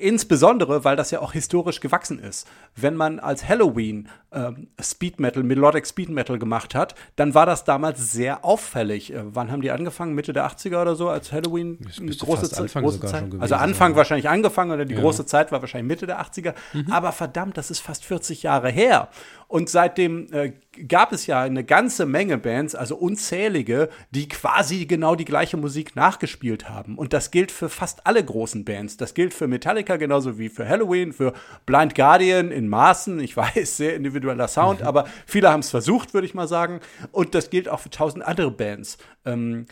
Insbesondere, 0.00 0.84
weil 0.84 0.96
das 0.96 1.10
ja 1.10 1.20
auch 1.20 1.32
historisch 1.32 1.80
gewachsen 1.80 2.18
ist. 2.18 2.46
Wenn 2.76 2.94
man 2.94 3.18
als 3.18 3.48
Halloween 3.48 4.08
ähm, 4.32 4.68
Speed 4.80 5.18
Metal, 5.20 5.42
Melodic 5.42 5.86
Speed 5.86 6.08
Metal 6.10 6.38
gemacht 6.38 6.74
hat, 6.74 6.94
dann 7.16 7.34
war 7.34 7.46
das 7.46 7.64
damals 7.64 8.12
sehr 8.12 8.44
auffällig. 8.44 9.12
Äh, 9.12 9.22
wann 9.34 9.50
haben 9.50 9.62
die 9.62 9.70
angefangen? 9.70 10.14
Mitte 10.14 10.32
der 10.32 10.46
80er 10.48 10.82
oder 10.82 10.94
so, 10.94 11.08
als 11.08 11.32
Halloween 11.32 11.78
große, 12.20 12.50
Ze 12.50 12.62
Anfang 12.62 12.82
große 12.84 13.00
Zeit? 13.00 13.10
schon 13.20 13.30
gewesen 13.30 13.42
Also 13.42 13.54
Anfang 13.56 13.92
sein. 13.92 13.96
wahrscheinlich 13.96 14.28
angefangen 14.28 14.70
oder 14.70 14.84
die 14.84 14.94
Ja. 14.94 15.00
große 15.00 15.26
Zeit 15.26 15.50
war 15.50 15.60
wahrscheinlich 15.62 15.88
Mitte 15.88 16.06
der 16.06 16.20
80er. 16.20 16.54
Aber 16.90 17.12
verdammt, 17.12 17.56
das 17.56 17.70
ist 17.70 17.80
fast 17.80 18.04
40 18.04 18.42
Jahre 18.44 18.70
her. 18.70 19.08
Und 19.48 19.70
seitdem 19.70 20.30
äh, 20.30 20.52
gab 20.86 21.10
es 21.10 21.26
ja 21.26 21.40
eine 21.40 21.64
ganze 21.64 22.04
Menge 22.04 22.36
Bands, 22.36 22.74
also 22.74 22.96
unzählige, 22.96 23.88
die 24.10 24.28
quasi 24.28 24.84
genau 24.84 25.14
die 25.14 25.24
gleiche 25.24 25.56
Musik 25.56 25.96
nachgespielt 25.96 26.68
haben. 26.68 26.98
Und 26.98 27.14
das 27.14 27.30
gilt 27.30 27.50
für 27.50 27.70
fast 27.70 28.06
alle 28.06 28.22
großen 28.22 28.66
Bands. 28.66 28.98
Das 28.98 29.14
gilt 29.14 29.32
für 29.32 29.46
Metallica 29.46 29.96
genauso 29.96 30.38
wie 30.38 30.50
für 30.50 30.68
Halloween, 30.68 31.14
für 31.14 31.32
Blind 31.64 31.94
Guardian 31.94 32.50
in 32.50 32.68
Maßen. 32.68 33.20
Ich 33.20 33.36
weiß, 33.38 33.78
sehr 33.78 33.96
individueller 33.96 34.48
Sound, 34.48 34.82
aber 34.82 35.06
viele 35.24 35.50
haben 35.50 35.60
es 35.60 35.70
versucht, 35.70 36.12
würde 36.12 36.26
ich 36.26 36.34
mal 36.34 36.46
sagen. 36.46 36.80
Und 37.10 37.34
das 37.34 37.48
gilt 37.48 37.70
auch 37.70 37.80
für 37.80 37.90
tausend 37.90 38.24
andere 38.26 38.50
Bands. 38.50 38.98
Ähm, 39.24 39.64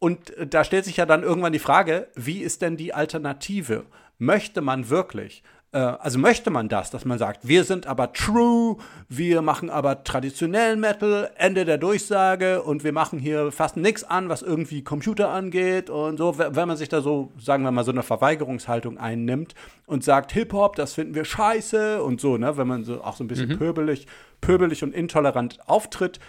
und 0.00 0.36
äh, 0.36 0.48
da 0.48 0.64
stellt 0.64 0.86
sich 0.86 0.96
ja 0.96 1.06
dann 1.06 1.22
irgendwann 1.22 1.52
die 1.52 1.60
Frage, 1.60 2.08
wie 2.16 2.40
ist 2.40 2.62
denn 2.62 2.76
die 2.76 2.92
Alternative? 2.92 3.86
Möchte 4.18 4.60
man 4.60 4.90
wirklich, 4.90 5.44
also 5.78 6.18
möchte 6.18 6.50
man 6.50 6.68
das, 6.68 6.90
dass 6.90 7.04
man 7.04 7.18
sagt, 7.18 7.48
wir 7.48 7.64
sind 7.64 7.86
aber 7.86 8.12
true, 8.12 8.76
wir 9.08 9.42
machen 9.42 9.70
aber 9.70 10.04
traditionellen 10.04 10.78
Metal, 10.78 11.30
Ende 11.36 11.64
der 11.64 11.78
Durchsage 11.78 12.62
und 12.62 12.84
wir 12.84 12.92
machen 12.92 13.18
hier 13.18 13.50
fast 13.50 13.76
nichts 13.76 14.04
an, 14.04 14.28
was 14.28 14.42
irgendwie 14.42 14.84
Computer 14.84 15.30
angeht 15.30 15.90
und 15.90 16.18
so, 16.18 16.38
wenn 16.38 16.68
man 16.68 16.76
sich 16.76 16.88
da 16.88 17.00
so, 17.00 17.32
sagen 17.38 17.64
wir 17.64 17.72
mal, 17.72 17.84
so 17.84 17.90
eine 17.90 18.04
Verweigerungshaltung 18.04 18.98
einnimmt 18.98 19.54
und 19.86 20.04
sagt, 20.04 20.32
Hip-Hop, 20.32 20.76
das 20.76 20.94
finden 20.94 21.14
wir 21.14 21.24
scheiße 21.24 22.02
und 22.02 22.20
so, 22.20 22.36
ne, 22.36 22.56
wenn 22.56 22.68
man 22.68 22.84
so 22.84 23.02
auch 23.02 23.16
so 23.16 23.24
ein 23.24 23.28
bisschen 23.28 23.58
pöbelig, 23.58 24.06
pöbelig 24.40 24.84
und 24.84 24.94
intolerant 24.94 25.58
auftritt, 25.66 26.20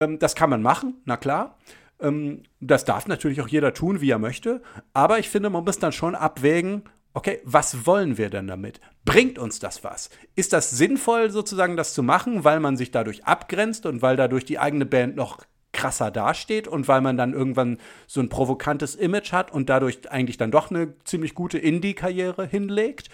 ähm, 0.00 0.18
das 0.18 0.34
kann 0.34 0.50
man 0.50 0.62
machen, 0.62 1.00
na 1.04 1.16
klar. 1.16 1.56
Ähm, 2.00 2.42
das 2.60 2.84
darf 2.84 3.06
natürlich 3.06 3.40
auch 3.40 3.48
jeder 3.48 3.74
tun, 3.74 4.00
wie 4.00 4.10
er 4.10 4.18
möchte. 4.18 4.62
Aber 4.92 5.18
ich 5.18 5.28
finde, 5.28 5.50
man 5.50 5.64
muss 5.64 5.78
dann 5.78 5.92
schon 5.92 6.14
abwägen, 6.14 6.82
okay, 7.14 7.40
was 7.44 7.86
wollen 7.86 8.18
wir 8.18 8.28
denn 8.28 8.46
damit? 8.46 8.80
Bringt 9.04 9.38
uns 9.38 9.60
das 9.60 9.84
was? 9.84 10.10
Ist 10.34 10.52
das 10.52 10.70
sinnvoll, 10.70 11.30
sozusagen 11.30 11.76
das 11.76 11.94
zu 11.94 12.02
machen, 12.02 12.44
weil 12.44 12.60
man 12.60 12.76
sich 12.76 12.90
dadurch 12.90 13.24
abgrenzt 13.24 13.86
und 13.86 14.02
weil 14.02 14.16
dadurch 14.16 14.44
die 14.44 14.58
eigene 14.58 14.84
Band 14.84 15.16
noch 15.16 15.38
krasser 15.72 16.10
dasteht 16.10 16.68
und 16.68 16.88
weil 16.88 17.00
man 17.00 17.16
dann 17.16 17.32
irgendwann 17.32 17.78
so 18.06 18.20
ein 18.20 18.28
provokantes 18.28 18.94
Image 18.94 19.32
hat 19.32 19.52
und 19.52 19.68
dadurch 19.68 20.10
eigentlich 20.10 20.36
dann 20.36 20.50
doch 20.50 20.70
eine 20.70 20.94
ziemlich 21.04 21.34
gute 21.34 21.58
Indie-Karriere 21.58 22.46
hinlegt? 22.46 23.08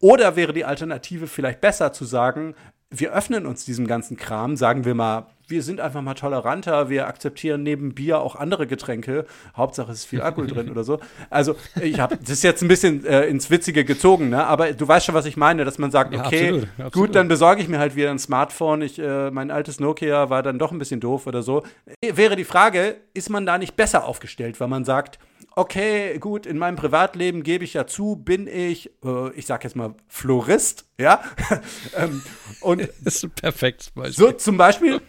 Oder 0.00 0.36
wäre 0.36 0.52
die 0.52 0.64
Alternative 0.64 1.26
vielleicht 1.26 1.60
besser 1.60 1.92
zu 1.92 2.04
sagen, 2.04 2.54
wir 2.90 3.12
öffnen 3.12 3.46
uns 3.46 3.64
diesem 3.64 3.86
ganzen 3.86 4.16
Kram, 4.16 4.56
sagen 4.56 4.84
wir 4.84 4.94
mal, 4.94 5.26
wir 5.46 5.62
sind 5.62 5.80
einfach 5.80 6.02
mal 6.02 6.14
toleranter, 6.14 6.90
wir 6.90 7.06
akzeptieren 7.06 7.62
neben 7.62 7.94
Bier 7.94 8.20
auch 8.20 8.36
andere 8.36 8.66
Getränke. 8.66 9.24
Hauptsache 9.56 9.90
es 9.92 10.00
ist 10.00 10.04
viel 10.04 10.20
Alkohol 10.20 10.46
drin 10.46 10.70
oder 10.70 10.84
so. 10.84 11.00
Also 11.30 11.56
ich 11.80 12.00
habe 12.00 12.16
das 12.18 12.30
ist 12.30 12.42
jetzt 12.44 12.62
ein 12.62 12.68
bisschen 12.68 13.04
äh, 13.06 13.26
ins 13.26 13.50
Witzige 13.50 13.84
gezogen, 13.84 14.28
ne? 14.28 14.46
aber 14.46 14.72
du 14.72 14.86
weißt 14.86 15.06
schon, 15.06 15.14
was 15.14 15.24
ich 15.24 15.36
meine, 15.38 15.64
dass 15.64 15.78
man 15.78 15.90
sagt, 15.90 16.12
Ja, 16.12 16.26
okay, 16.26 16.48
absolut, 16.48 16.68
absolut. 16.72 16.92
gut, 16.92 17.14
dann 17.14 17.28
besorge 17.28 17.62
ich 17.62 17.68
mir 17.68 17.78
halt 17.78 17.96
wieder 17.96 18.10
ein 18.10 18.18
Smartphone. 18.18 18.82
Ich, 18.82 18.98
äh, 18.98 19.30
mein 19.30 19.50
altes 19.50 19.80
Nokia 19.80 20.28
war 20.28 20.42
dann 20.42 20.58
doch 20.58 20.70
ein 20.72 20.78
bisschen 20.78 21.00
doof 21.00 21.26
oder 21.26 21.42
so. 21.42 21.62
Wäre 22.02 22.36
die 22.36 22.44
Frage, 22.44 22.96
ist 23.14 23.30
man 23.30 23.46
da 23.46 23.56
nicht 23.56 23.74
besser 23.76 24.04
aufgestellt, 24.04 24.60
weil 24.60 24.68
man 24.68 24.84
sagt, 24.84 25.18
okay, 25.58 26.18
gut, 26.18 26.46
in 26.46 26.56
meinem 26.56 26.76
Privatleben 26.76 27.42
gebe 27.42 27.64
ich 27.64 27.74
ja 27.74 27.86
zu, 27.86 28.16
bin 28.16 28.46
ich, 28.46 28.90
äh, 29.04 29.32
ich 29.32 29.46
sag 29.46 29.64
jetzt 29.64 29.76
mal, 29.76 29.94
Florist, 30.06 30.86
ja. 30.98 31.20
ähm, 31.96 32.22
und 32.60 32.80
das 33.04 33.16
ist 33.16 33.24
ein 33.24 33.30
perfektes 33.30 33.90
Beispiel. 33.90 34.26
So 34.26 34.32
zum 34.32 34.56
Beispiel. 34.56 35.00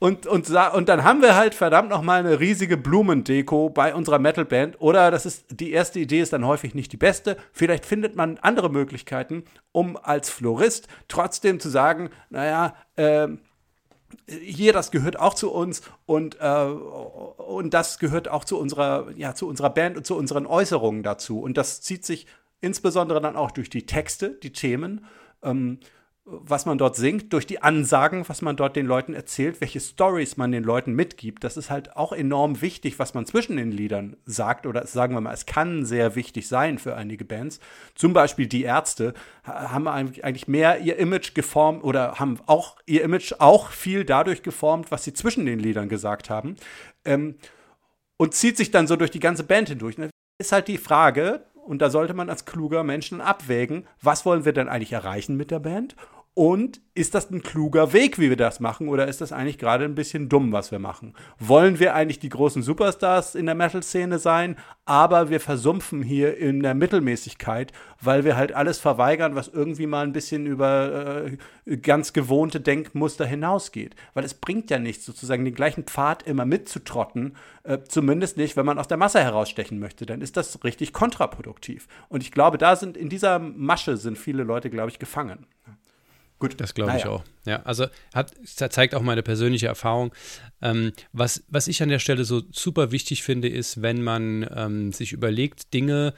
Und, 0.00 0.26
und, 0.26 0.50
und 0.50 0.88
dann 0.90 1.04
haben 1.04 1.22
wir 1.22 1.34
halt 1.34 1.54
verdammt 1.54 1.88
noch 1.88 2.02
mal 2.02 2.18
eine 2.18 2.38
riesige 2.38 2.76
Blumendeko 2.76 3.70
bei 3.70 3.94
unserer 3.94 4.18
Metalband. 4.18 4.78
Oder 4.78 5.10
das 5.10 5.24
ist 5.24 5.46
die 5.48 5.72
erste 5.72 5.98
Idee 5.98 6.20
ist 6.20 6.34
dann 6.34 6.46
häufig 6.46 6.74
nicht 6.74 6.92
die 6.92 6.98
beste. 6.98 7.38
Vielleicht 7.52 7.86
findet 7.86 8.14
man 8.14 8.36
andere 8.38 8.68
Möglichkeiten, 8.68 9.44
um 9.72 9.96
als 9.96 10.28
Florist 10.28 10.88
trotzdem 11.08 11.58
zu 11.58 11.70
sagen, 11.70 12.10
naja, 12.28 12.74
äh, 12.96 13.28
hier, 14.28 14.72
das 14.72 14.90
gehört 14.90 15.18
auch 15.18 15.34
zu 15.34 15.52
uns 15.52 15.82
und, 16.06 16.38
äh, 16.40 16.64
und 16.64 17.74
das 17.74 17.98
gehört 17.98 18.28
auch 18.28 18.44
zu 18.44 18.58
unserer, 18.58 19.08
ja, 19.16 19.34
zu 19.34 19.48
unserer 19.48 19.70
Band 19.70 19.96
und 19.96 20.06
zu 20.06 20.16
unseren 20.16 20.46
Äußerungen 20.46 21.02
dazu. 21.02 21.40
Und 21.40 21.56
das 21.56 21.80
zieht 21.80 22.04
sich 22.04 22.26
insbesondere 22.60 23.20
dann 23.20 23.36
auch 23.36 23.50
durch 23.50 23.70
die 23.70 23.86
Texte, 23.86 24.30
die 24.30 24.52
Themen. 24.52 25.04
Ähm, 25.42 25.78
was 26.26 26.64
man 26.64 26.78
dort 26.78 26.96
singt, 26.96 27.34
durch 27.34 27.46
die 27.46 27.62
Ansagen, 27.62 28.26
was 28.28 28.40
man 28.40 28.56
dort 28.56 28.76
den 28.76 28.86
Leuten 28.86 29.12
erzählt, 29.12 29.60
welche 29.60 29.80
Stories 29.80 30.38
man 30.38 30.52
den 30.52 30.64
Leuten 30.64 30.94
mitgibt. 30.94 31.44
Das 31.44 31.58
ist 31.58 31.68
halt 31.68 31.96
auch 31.96 32.12
enorm 32.12 32.62
wichtig, 32.62 32.98
was 32.98 33.12
man 33.12 33.26
zwischen 33.26 33.58
den 33.58 33.70
Liedern 33.70 34.16
sagt. 34.24 34.66
Oder 34.66 34.86
sagen 34.86 35.14
wir 35.14 35.20
mal, 35.20 35.34
es 35.34 35.44
kann 35.44 35.84
sehr 35.84 36.16
wichtig 36.16 36.48
sein 36.48 36.78
für 36.78 36.96
einige 36.96 37.26
Bands. 37.26 37.60
Zum 37.94 38.14
Beispiel 38.14 38.46
die 38.46 38.62
Ärzte 38.62 39.12
haben 39.44 39.86
eigentlich 39.86 40.48
mehr 40.48 40.80
ihr 40.80 40.96
Image 40.96 41.34
geformt 41.34 41.84
oder 41.84 42.18
haben 42.18 42.38
auch 42.46 42.78
ihr 42.86 43.02
Image 43.02 43.34
auch 43.38 43.70
viel 43.70 44.06
dadurch 44.06 44.42
geformt, 44.42 44.90
was 44.90 45.04
sie 45.04 45.12
zwischen 45.12 45.44
den 45.44 45.58
Liedern 45.58 45.90
gesagt 45.90 46.30
haben. 46.30 46.56
Ähm, 47.04 47.34
und 48.16 48.32
zieht 48.32 48.56
sich 48.56 48.70
dann 48.70 48.86
so 48.86 48.96
durch 48.96 49.10
die 49.10 49.20
ganze 49.20 49.44
Band 49.44 49.68
hindurch. 49.68 49.98
Ne? 49.98 50.08
Ist 50.38 50.52
halt 50.52 50.68
die 50.68 50.78
Frage, 50.78 51.44
und 51.64 51.80
da 51.80 51.90
sollte 51.90 52.14
man 52.14 52.30
als 52.30 52.44
kluger 52.44 52.84
Menschen 52.84 53.20
abwägen, 53.20 53.86
was 54.00 54.24
wollen 54.24 54.44
wir 54.44 54.52
denn 54.52 54.68
eigentlich 54.68 54.92
erreichen 54.92 55.36
mit 55.36 55.50
der 55.50 55.60
Band 55.60 55.96
und 56.34 56.80
ist 56.96 57.14
das 57.14 57.30
ein 57.30 57.42
kluger 57.42 57.92
Weg, 57.92 58.18
wie 58.18 58.28
wir 58.28 58.36
das 58.36 58.58
machen, 58.58 58.88
oder 58.88 59.06
ist 59.06 59.20
das 59.20 59.30
eigentlich 59.30 59.58
gerade 59.58 59.84
ein 59.84 59.94
bisschen 59.94 60.28
dumm, 60.28 60.50
was 60.50 60.72
wir 60.72 60.80
machen? 60.80 61.14
Wollen 61.38 61.78
wir 61.78 61.94
eigentlich 61.94 62.18
die 62.18 62.28
großen 62.28 62.62
Superstars 62.62 63.36
in 63.36 63.46
der 63.46 63.54
Metal-Szene 63.54 64.18
sein, 64.18 64.56
aber 64.84 65.30
wir 65.30 65.38
versumpfen 65.38 66.02
hier 66.02 66.36
in 66.36 66.60
der 66.60 66.74
Mittelmäßigkeit, 66.74 67.72
weil 68.00 68.24
wir 68.24 68.36
halt 68.36 68.52
alles 68.52 68.80
verweigern, 68.80 69.36
was 69.36 69.46
irgendwie 69.46 69.86
mal 69.86 70.04
ein 70.04 70.12
bisschen 70.12 70.46
über 70.46 71.24
äh, 71.66 71.76
ganz 71.76 72.12
gewohnte 72.12 72.60
Denkmuster 72.60 73.26
hinausgeht? 73.26 73.94
Weil 74.14 74.24
es 74.24 74.34
bringt 74.34 74.70
ja 74.70 74.80
nichts, 74.80 75.04
sozusagen 75.04 75.44
den 75.44 75.54
gleichen 75.54 75.84
Pfad 75.84 76.24
immer 76.24 76.44
mitzutrotten, 76.44 77.36
äh, 77.62 77.78
zumindest 77.86 78.36
nicht, 78.36 78.56
wenn 78.56 78.66
man 78.66 78.80
aus 78.80 78.88
der 78.88 78.98
Masse 78.98 79.20
herausstechen 79.20 79.78
möchte. 79.78 80.04
Dann 80.04 80.20
ist 80.20 80.36
das 80.36 80.64
richtig 80.64 80.92
kontraproduktiv. 80.92 81.86
Und 82.08 82.24
ich 82.24 82.32
glaube, 82.32 82.58
da 82.58 82.74
sind 82.74 82.96
in 82.96 83.08
dieser 83.08 83.38
Masche 83.38 83.96
sind 83.96 84.18
viele 84.18 84.42
Leute, 84.42 84.68
glaube 84.68 84.90
ich, 84.90 84.98
gefangen. 84.98 85.46
Gut. 86.48 86.60
Das 86.60 86.74
glaube 86.74 86.92
ich 86.96 87.04
naja. 87.04 87.10
auch. 87.10 87.24
Ja, 87.46 87.62
also 87.62 87.86
hat, 88.12 88.34
zeigt 88.44 88.94
auch 88.94 89.00
meine 89.00 89.22
persönliche 89.22 89.66
Erfahrung. 89.66 90.12
Ähm, 90.60 90.92
was, 91.12 91.42
was 91.48 91.68
ich 91.68 91.82
an 91.82 91.88
der 91.88 91.98
Stelle 91.98 92.24
so 92.24 92.42
super 92.52 92.90
wichtig 92.92 93.22
finde, 93.22 93.48
ist, 93.48 93.80
wenn 93.80 94.02
man 94.02 94.46
ähm, 94.54 94.92
sich 94.92 95.12
überlegt, 95.12 95.72
Dinge 95.72 96.12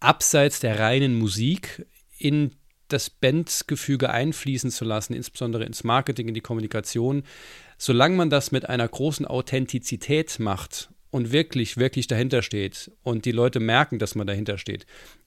abseits 0.00 0.58
der 0.58 0.80
reinen 0.80 1.14
Musik 1.14 1.86
in 2.18 2.50
das 2.88 3.10
Bandgefüge 3.10 4.10
einfließen 4.10 4.72
zu 4.72 4.84
lassen, 4.84 5.14
insbesondere 5.14 5.64
ins 5.64 5.84
Marketing, 5.84 6.28
in 6.28 6.34
die 6.34 6.40
Kommunikation, 6.40 7.22
solange 7.78 8.16
man 8.16 8.30
das 8.30 8.50
mit 8.50 8.68
einer 8.68 8.88
großen 8.88 9.24
Authentizität 9.24 10.40
macht 10.40 10.90
und 11.10 11.30
wirklich, 11.30 11.76
wirklich 11.76 12.08
dahinter 12.08 12.42
steht 12.42 12.90
und 13.04 13.24
die 13.24 13.32
Leute 13.32 13.60
merken, 13.60 14.00
dass 14.00 14.16
man 14.16 14.26
dahinter 14.26 14.58
steht, 14.58 14.84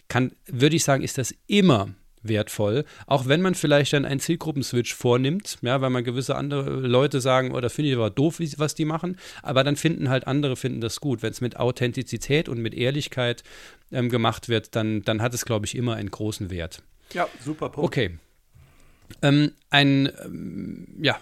kann, 0.09 0.33
würde 0.45 0.75
ich 0.75 0.83
sagen, 0.83 1.01
ist 1.01 1.17
das 1.17 1.33
immer 1.47 1.95
wertvoll, 2.27 2.85
auch 3.05 3.27
wenn 3.27 3.41
man 3.41 3.55
vielleicht 3.55 3.93
dann 3.93 4.05
einen 4.05 4.19
Zielgruppenswitch 4.19 4.93
vornimmt, 4.93 5.57
ja, 5.61 5.81
weil 5.81 5.89
man 5.89 6.03
gewisse 6.03 6.35
andere 6.35 6.69
Leute 6.69 7.21
sagen, 7.21 7.51
oder 7.51 7.67
oh, 7.67 7.69
finde 7.69 7.91
ich 7.91 7.95
aber 7.95 8.09
doof, 8.09 8.39
was 8.57 8.75
die 8.75 8.85
machen, 8.85 9.17
aber 9.43 9.63
dann 9.63 9.75
finden 9.75 10.09
halt 10.09 10.27
andere 10.27 10.55
finden 10.55 10.81
das 10.81 10.99
gut. 10.99 11.21
Wenn 11.21 11.31
es 11.31 11.41
mit 11.41 11.57
Authentizität 11.57 12.49
und 12.49 12.59
mit 12.59 12.73
Ehrlichkeit 12.73 13.43
ähm, 13.91 14.09
gemacht 14.09 14.49
wird, 14.49 14.75
dann, 14.75 15.01
dann 15.03 15.21
hat 15.21 15.33
es, 15.33 15.45
glaube 15.45 15.65
ich, 15.65 15.75
immer 15.75 15.95
einen 15.95 16.11
großen 16.11 16.49
Wert. 16.49 16.81
Ja, 17.13 17.27
super 17.43 17.69
Punkt. 17.69 17.87
Okay. 17.87 18.17
Ähm, 19.21 19.53
ein, 19.69 20.11
ähm, 20.23 20.87
ja, 21.01 21.19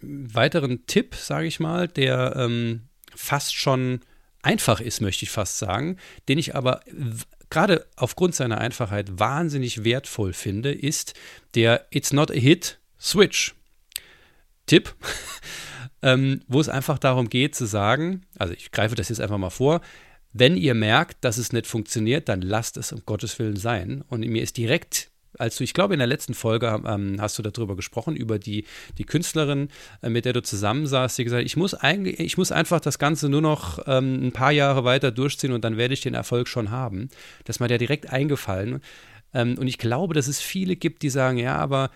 weiteren 0.00 0.86
Tipp, 0.86 1.14
sage 1.14 1.46
ich 1.46 1.60
mal, 1.60 1.88
der 1.88 2.34
ähm, 2.36 2.82
fast 3.14 3.54
schon 3.54 4.00
einfach 4.42 4.80
ist, 4.80 5.00
möchte 5.00 5.24
ich 5.24 5.30
fast 5.30 5.58
sagen, 5.58 5.96
den 6.28 6.38
ich 6.38 6.54
aber 6.54 6.80
gerade 7.50 7.86
aufgrund 7.96 8.34
seiner 8.34 8.58
Einfachheit 8.58 9.18
wahnsinnig 9.18 9.84
wertvoll 9.84 10.32
finde, 10.32 10.72
ist 10.72 11.14
der 11.54 11.86
It's 11.90 12.12
Not 12.12 12.30
a 12.30 12.34
Hit 12.34 12.78
Switch. 13.00 13.54
Tipp, 14.66 14.94
ähm, 16.02 16.42
wo 16.48 16.60
es 16.60 16.68
einfach 16.68 16.98
darum 16.98 17.28
geht 17.28 17.54
zu 17.54 17.66
sagen, 17.66 18.26
also 18.36 18.52
ich 18.52 18.72
greife 18.72 18.96
das 18.96 19.08
jetzt 19.08 19.20
einfach 19.20 19.38
mal 19.38 19.50
vor, 19.50 19.80
wenn 20.32 20.56
ihr 20.56 20.74
merkt, 20.74 21.24
dass 21.24 21.38
es 21.38 21.52
nicht 21.52 21.66
funktioniert, 21.66 22.28
dann 22.28 22.42
lasst 22.42 22.76
es 22.76 22.92
um 22.92 23.00
Gottes 23.06 23.38
Willen 23.38 23.56
sein. 23.56 24.04
Und 24.08 24.20
mir 24.20 24.42
ist 24.42 24.56
direkt 24.58 25.10
als 25.38 25.56
du, 25.56 25.64
ich 25.64 25.74
glaube, 25.74 25.94
in 25.94 25.98
der 25.98 26.06
letzten 26.06 26.34
Folge 26.34 26.82
ähm, 26.86 27.16
hast 27.20 27.38
du 27.38 27.42
darüber 27.42 27.76
gesprochen, 27.76 28.16
über 28.16 28.38
die, 28.38 28.64
die 28.98 29.04
Künstlerin, 29.04 29.68
äh, 30.02 30.08
mit 30.08 30.24
der 30.24 30.32
du 30.32 30.42
zusammensaßt, 30.42 31.18
die 31.18 31.24
gesagt 31.24 31.44
ich 31.44 31.56
muss 31.56 31.74
eigentlich, 31.74 32.20
ich 32.20 32.38
muss 32.38 32.52
einfach 32.52 32.80
das 32.80 32.98
Ganze 32.98 33.28
nur 33.28 33.42
noch 33.42 33.80
ähm, 33.86 34.26
ein 34.26 34.32
paar 34.32 34.52
Jahre 34.52 34.84
weiter 34.84 35.10
durchziehen 35.10 35.52
und 35.52 35.64
dann 35.64 35.76
werde 35.76 35.94
ich 35.94 36.00
den 36.00 36.14
Erfolg 36.14 36.48
schon 36.48 36.70
haben. 36.70 37.08
Das 37.44 37.56
ist 37.56 37.60
mir 37.60 37.68
ja 37.68 37.78
direkt 37.78 38.12
eingefallen. 38.12 38.80
Ähm, 39.34 39.56
und 39.58 39.66
ich 39.66 39.78
glaube, 39.78 40.14
dass 40.14 40.28
es 40.28 40.40
viele 40.40 40.76
gibt, 40.76 41.02
die 41.02 41.10
sagen, 41.10 41.38
ja, 41.38 41.56
aber 41.56 41.90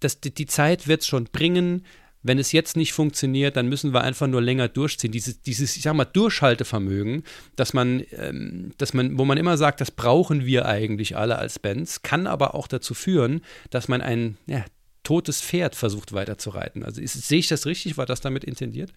das, 0.00 0.20
die, 0.20 0.32
die 0.32 0.46
Zeit 0.46 0.88
wird 0.88 1.02
es 1.02 1.06
schon 1.06 1.24
bringen 1.24 1.84
wenn 2.22 2.38
es 2.38 2.52
jetzt 2.52 2.76
nicht 2.76 2.92
funktioniert, 2.92 3.56
dann 3.56 3.68
müssen 3.68 3.94
wir 3.94 4.02
einfach 4.02 4.26
nur 4.26 4.42
länger 4.42 4.68
durchziehen. 4.68 5.12
Dieses, 5.12 5.40
dieses 5.40 5.76
ich 5.76 5.82
sag 5.82 5.94
mal, 5.94 6.04
Durchhaltevermögen, 6.04 7.24
dass 7.56 7.72
man, 7.72 8.04
ähm, 8.12 8.72
dass 8.78 8.92
man, 8.92 9.18
wo 9.18 9.24
man 9.24 9.38
immer 9.38 9.56
sagt, 9.56 9.80
das 9.80 9.90
brauchen 9.90 10.44
wir 10.44 10.66
eigentlich 10.66 11.16
alle 11.16 11.38
als 11.38 11.58
Bands, 11.58 12.02
kann 12.02 12.26
aber 12.26 12.54
auch 12.54 12.66
dazu 12.66 12.94
führen, 12.94 13.40
dass 13.70 13.88
man 13.88 14.02
ein 14.02 14.36
ja, 14.46 14.64
totes 15.02 15.40
Pferd 15.40 15.74
versucht 15.74 16.12
weiterzureiten. 16.12 16.84
Also 16.84 17.00
ist, 17.00 17.14
sehe 17.14 17.38
ich 17.38 17.48
das 17.48 17.64
richtig? 17.64 17.96
War 17.96 18.06
das 18.06 18.20
damit 18.20 18.44
intendiert? 18.44 18.92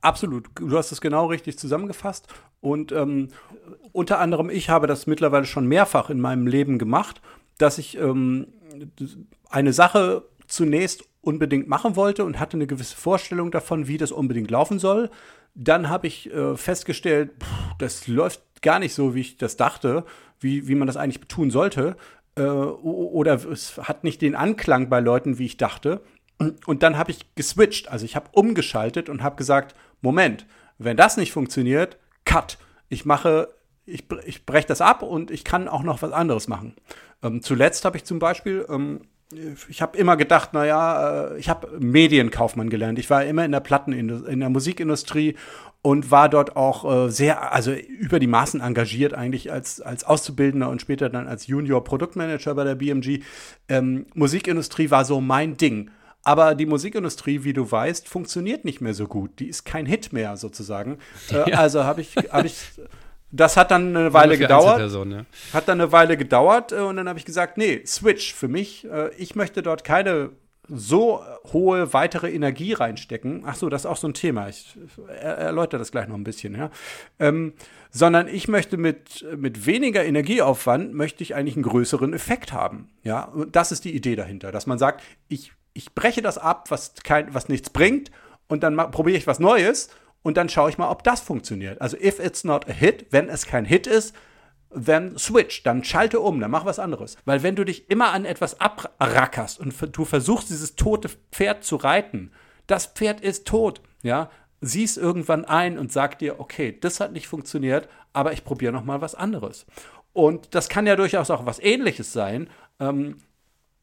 Absolut. 0.00 0.48
Du 0.54 0.76
hast 0.76 0.92
es 0.92 1.00
genau 1.00 1.26
richtig 1.26 1.58
zusammengefasst. 1.58 2.28
Und 2.60 2.92
ähm, 2.92 3.28
unter 3.92 4.20
anderem, 4.20 4.50
ich 4.50 4.68
habe 4.68 4.86
das 4.86 5.06
mittlerweile 5.06 5.46
schon 5.46 5.66
mehrfach 5.66 6.10
in 6.10 6.20
meinem 6.20 6.46
Leben 6.46 6.78
gemacht, 6.78 7.20
dass 7.58 7.78
ich 7.78 7.96
ähm, 7.96 8.48
eine 9.48 9.72
Sache 9.72 10.24
zunächst 10.46 11.04
unbedingt 11.26 11.68
machen 11.68 11.96
wollte 11.96 12.24
und 12.24 12.38
hatte 12.38 12.56
eine 12.56 12.66
gewisse 12.66 12.96
Vorstellung 12.96 13.50
davon, 13.50 13.86
wie 13.88 13.98
das 13.98 14.12
unbedingt 14.12 14.50
laufen 14.50 14.78
soll. 14.78 15.10
Dann 15.54 15.88
habe 15.88 16.06
ich 16.06 16.32
äh, 16.32 16.56
festgestellt, 16.56 17.30
pff, 17.40 17.76
das 17.78 18.06
läuft 18.08 18.42
gar 18.62 18.78
nicht 18.78 18.94
so, 18.94 19.14
wie 19.14 19.20
ich 19.20 19.36
das 19.36 19.56
dachte, 19.56 20.04
wie, 20.40 20.66
wie 20.68 20.74
man 20.74 20.86
das 20.86 20.96
eigentlich 20.96 21.26
tun 21.28 21.50
sollte. 21.50 21.96
Äh, 22.36 22.42
oder 22.42 23.34
es 23.50 23.78
hat 23.78 24.04
nicht 24.04 24.22
den 24.22 24.34
Anklang 24.34 24.88
bei 24.88 25.00
Leuten, 25.00 25.38
wie 25.38 25.46
ich 25.46 25.56
dachte. 25.56 26.00
Und 26.66 26.82
dann 26.82 26.98
habe 26.98 27.12
ich 27.12 27.34
geswitcht, 27.36 27.88
also 27.88 28.04
ich 28.04 28.16
habe 28.16 28.28
umgeschaltet 28.32 29.08
und 29.08 29.22
habe 29.22 29.36
gesagt, 29.36 29.76
Moment, 30.00 30.46
wenn 30.78 30.96
das 30.96 31.16
nicht 31.16 31.32
funktioniert, 31.32 31.96
cut. 32.24 32.58
Ich 32.88 33.04
mache, 33.04 33.54
ich, 33.86 34.04
ich 34.24 34.44
breche 34.44 34.66
das 34.66 34.80
ab 34.80 35.02
und 35.02 35.30
ich 35.30 35.44
kann 35.44 35.68
auch 35.68 35.82
noch 35.82 36.02
was 36.02 36.12
anderes 36.12 36.48
machen. 36.48 36.74
Ähm, 37.22 37.40
zuletzt 37.42 37.84
habe 37.84 37.96
ich 37.96 38.04
zum 38.04 38.18
Beispiel 38.18 38.66
ähm, 38.68 39.02
ich 39.68 39.82
habe 39.82 39.96
immer 39.98 40.16
gedacht, 40.16 40.54
naja, 40.54 41.28
äh, 41.28 41.38
ich 41.38 41.48
habe 41.48 41.68
Medienkaufmann 41.78 42.70
gelernt. 42.70 42.98
Ich 42.98 43.10
war 43.10 43.24
immer 43.24 43.44
in 43.44 43.52
der 43.52 43.60
Platten, 43.60 43.92
in 43.92 44.40
der 44.40 44.50
Musikindustrie 44.50 45.36
und 45.82 46.10
war 46.10 46.30
dort 46.30 46.56
auch 46.56 47.06
äh, 47.06 47.10
sehr, 47.10 47.52
also 47.52 47.72
über 47.72 48.18
die 48.18 48.26
Maßen 48.26 48.60
engagiert 48.60 49.12
eigentlich 49.12 49.52
als, 49.52 49.82
als 49.82 50.04
Auszubildender 50.04 50.70
und 50.70 50.80
später 50.80 51.10
dann 51.10 51.28
als 51.28 51.46
Junior 51.46 51.84
Produktmanager 51.84 52.54
bei 52.54 52.64
der 52.64 52.74
BMG. 52.74 53.20
Ähm, 53.68 54.06
Musikindustrie 54.14 54.90
war 54.90 55.04
so 55.04 55.20
mein 55.20 55.58
Ding. 55.58 55.90
Aber 56.22 56.54
die 56.54 56.64
Musikindustrie, 56.64 57.44
wie 57.44 57.52
du 57.52 57.70
weißt, 57.70 58.08
funktioniert 58.08 58.64
nicht 58.64 58.80
mehr 58.80 58.94
so 58.94 59.06
gut. 59.06 59.38
Die 59.40 59.46
ist 59.46 59.64
kein 59.64 59.84
Hit 59.84 60.10
mehr 60.12 60.38
sozusagen. 60.38 60.98
Äh, 61.30 61.50
ja. 61.50 61.58
Also 61.58 61.84
habe 61.84 62.00
ich, 62.00 62.16
hab 62.16 62.46
ich 62.46 62.56
das 63.34 63.56
hat 63.56 63.70
dann 63.70 63.96
eine 63.96 64.12
Weile 64.12 64.38
gedauert. 64.38 64.80
Ja. 64.80 65.24
Hat 65.52 65.68
dann 65.68 65.80
eine 65.80 65.92
Weile 65.92 66.16
gedauert 66.16 66.72
äh, 66.72 66.76
und 66.76 66.96
dann 66.96 67.08
habe 67.08 67.18
ich 67.18 67.24
gesagt, 67.24 67.58
nee, 67.58 67.82
Switch 67.84 68.32
für 68.32 68.48
mich. 68.48 68.86
Äh, 68.90 69.14
ich 69.16 69.34
möchte 69.34 69.62
dort 69.62 69.84
keine 69.84 70.30
so 70.68 71.22
hohe 71.52 71.92
weitere 71.92 72.30
Energie 72.30 72.72
reinstecken. 72.72 73.42
Ach 73.44 73.54
so, 73.54 73.68
das 73.68 73.82
ist 73.82 73.86
auch 73.86 73.98
so 73.98 74.08
ein 74.08 74.14
Thema. 74.14 74.48
Ich 74.48 74.78
erläutere 75.20 75.78
das 75.78 75.90
gleich 75.90 76.08
noch 76.08 76.14
ein 76.14 76.24
bisschen, 76.24 76.56
ja. 76.56 76.70
Ähm, 77.18 77.52
sondern 77.90 78.28
ich 78.28 78.48
möchte 78.48 78.78
mit, 78.78 79.26
mit 79.36 79.66
weniger 79.66 80.04
Energieaufwand 80.04 80.94
möchte 80.94 81.22
ich 81.22 81.34
eigentlich 81.34 81.56
einen 81.56 81.64
größeren 81.64 82.14
Effekt 82.14 82.52
haben. 82.52 82.88
Ja, 83.02 83.24
und 83.24 83.54
das 83.54 83.72
ist 83.72 83.84
die 83.84 83.94
Idee 83.94 84.16
dahinter, 84.16 84.52
dass 84.52 84.66
man 84.66 84.78
sagt, 84.78 85.02
ich, 85.28 85.52
ich 85.74 85.94
breche 85.94 86.22
das 86.22 86.38
ab, 86.38 86.70
was 86.70 86.94
kein, 87.04 87.34
was 87.34 87.48
nichts 87.48 87.68
bringt, 87.68 88.10
und 88.48 88.62
dann 88.62 88.76
probiere 88.90 89.18
ich 89.18 89.26
was 89.26 89.40
Neues 89.40 89.90
und 90.24 90.38
dann 90.38 90.48
schaue 90.48 90.70
ich 90.70 90.78
mal, 90.78 90.90
ob 90.90 91.04
das 91.04 91.20
funktioniert. 91.20 91.80
Also 91.82 91.98
if 91.98 92.18
it's 92.18 92.44
not 92.44 92.68
a 92.68 92.72
hit, 92.72 93.06
wenn 93.10 93.28
es 93.28 93.46
kein 93.46 93.66
Hit 93.66 93.86
ist, 93.86 94.14
dann 94.74 95.18
switch, 95.18 95.62
dann 95.62 95.84
schalte 95.84 96.18
um, 96.18 96.40
dann 96.40 96.50
mach 96.50 96.64
was 96.64 96.78
anderes. 96.78 97.16
Weil 97.26 97.42
wenn 97.42 97.54
du 97.54 97.64
dich 97.64 97.90
immer 97.90 98.10
an 98.12 98.24
etwas 98.24 98.58
abrackerst 98.58 99.60
und 99.60 99.74
du 99.96 100.04
versuchst, 100.04 100.48
dieses 100.48 100.76
tote 100.76 101.10
Pferd 101.30 101.62
zu 101.62 101.76
reiten, 101.76 102.32
das 102.66 102.86
Pferd 102.86 103.20
ist 103.20 103.46
tot, 103.46 103.82
ja, 104.02 104.30
siehst 104.62 104.96
irgendwann 104.96 105.44
ein 105.44 105.78
und 105.78 105.92
sag 105.92 106.18
dir, 106.18 106.40
okay, 106.40 106.76
das 106.80 107.00
hat 107.00 107.12
nicht 107.12 107.28
funktioniert, 107.28 107.86
aber 108.14 108.32
ich 108.32 108.44
probiere 108.44 108.72
noch 108.72 108.84
mal 108.84 109.02
was 109.02 109.14
anderes. 109.14 109.66
Und 110.14 110.54
das 110.54 110.70
kann 110.70 110.86
ja 110.86 110.96
durchaus 110.96 111.30
auch 111.30 111.44
was 111.44 111.58
Ähnliches 111.58 112.14
sein. 112.14 112.48
Ähm, 112.80 113.18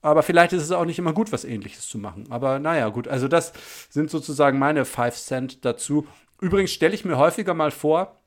aber 0.01 0.23
vielleicht 0.23 0.53
ist 0.53 0.63
es 0.63 0.71
auch 0.71 0.85
nicht 0.85 0.97
immer 0.97 1.13
gut, 1.13 1.31
was 1.31 1.45
Ähnliches 1.45 1.87
zu 1.87 1.99
machen. 1.99 2.25
Aber 2.31 2.57
naja, 2.57 2.89
gut. 2.89 3.07
Also 3.07 3.27
das 3.27 3.53
sind 3.89 4.09
sozusagen 4.09 4.57
meine 4.57 4.85
Five 4.85 5.15
Cent 5.15 5.63
dazu. 5.63 6.07
Übrigens 6.41 6.71
stelle 6.71 6.93
ich 6.95 7.05
mir 7.05 7.17
häufiger 7.17 7.53
mal 7.53 7.71
vor, 7.71 8.17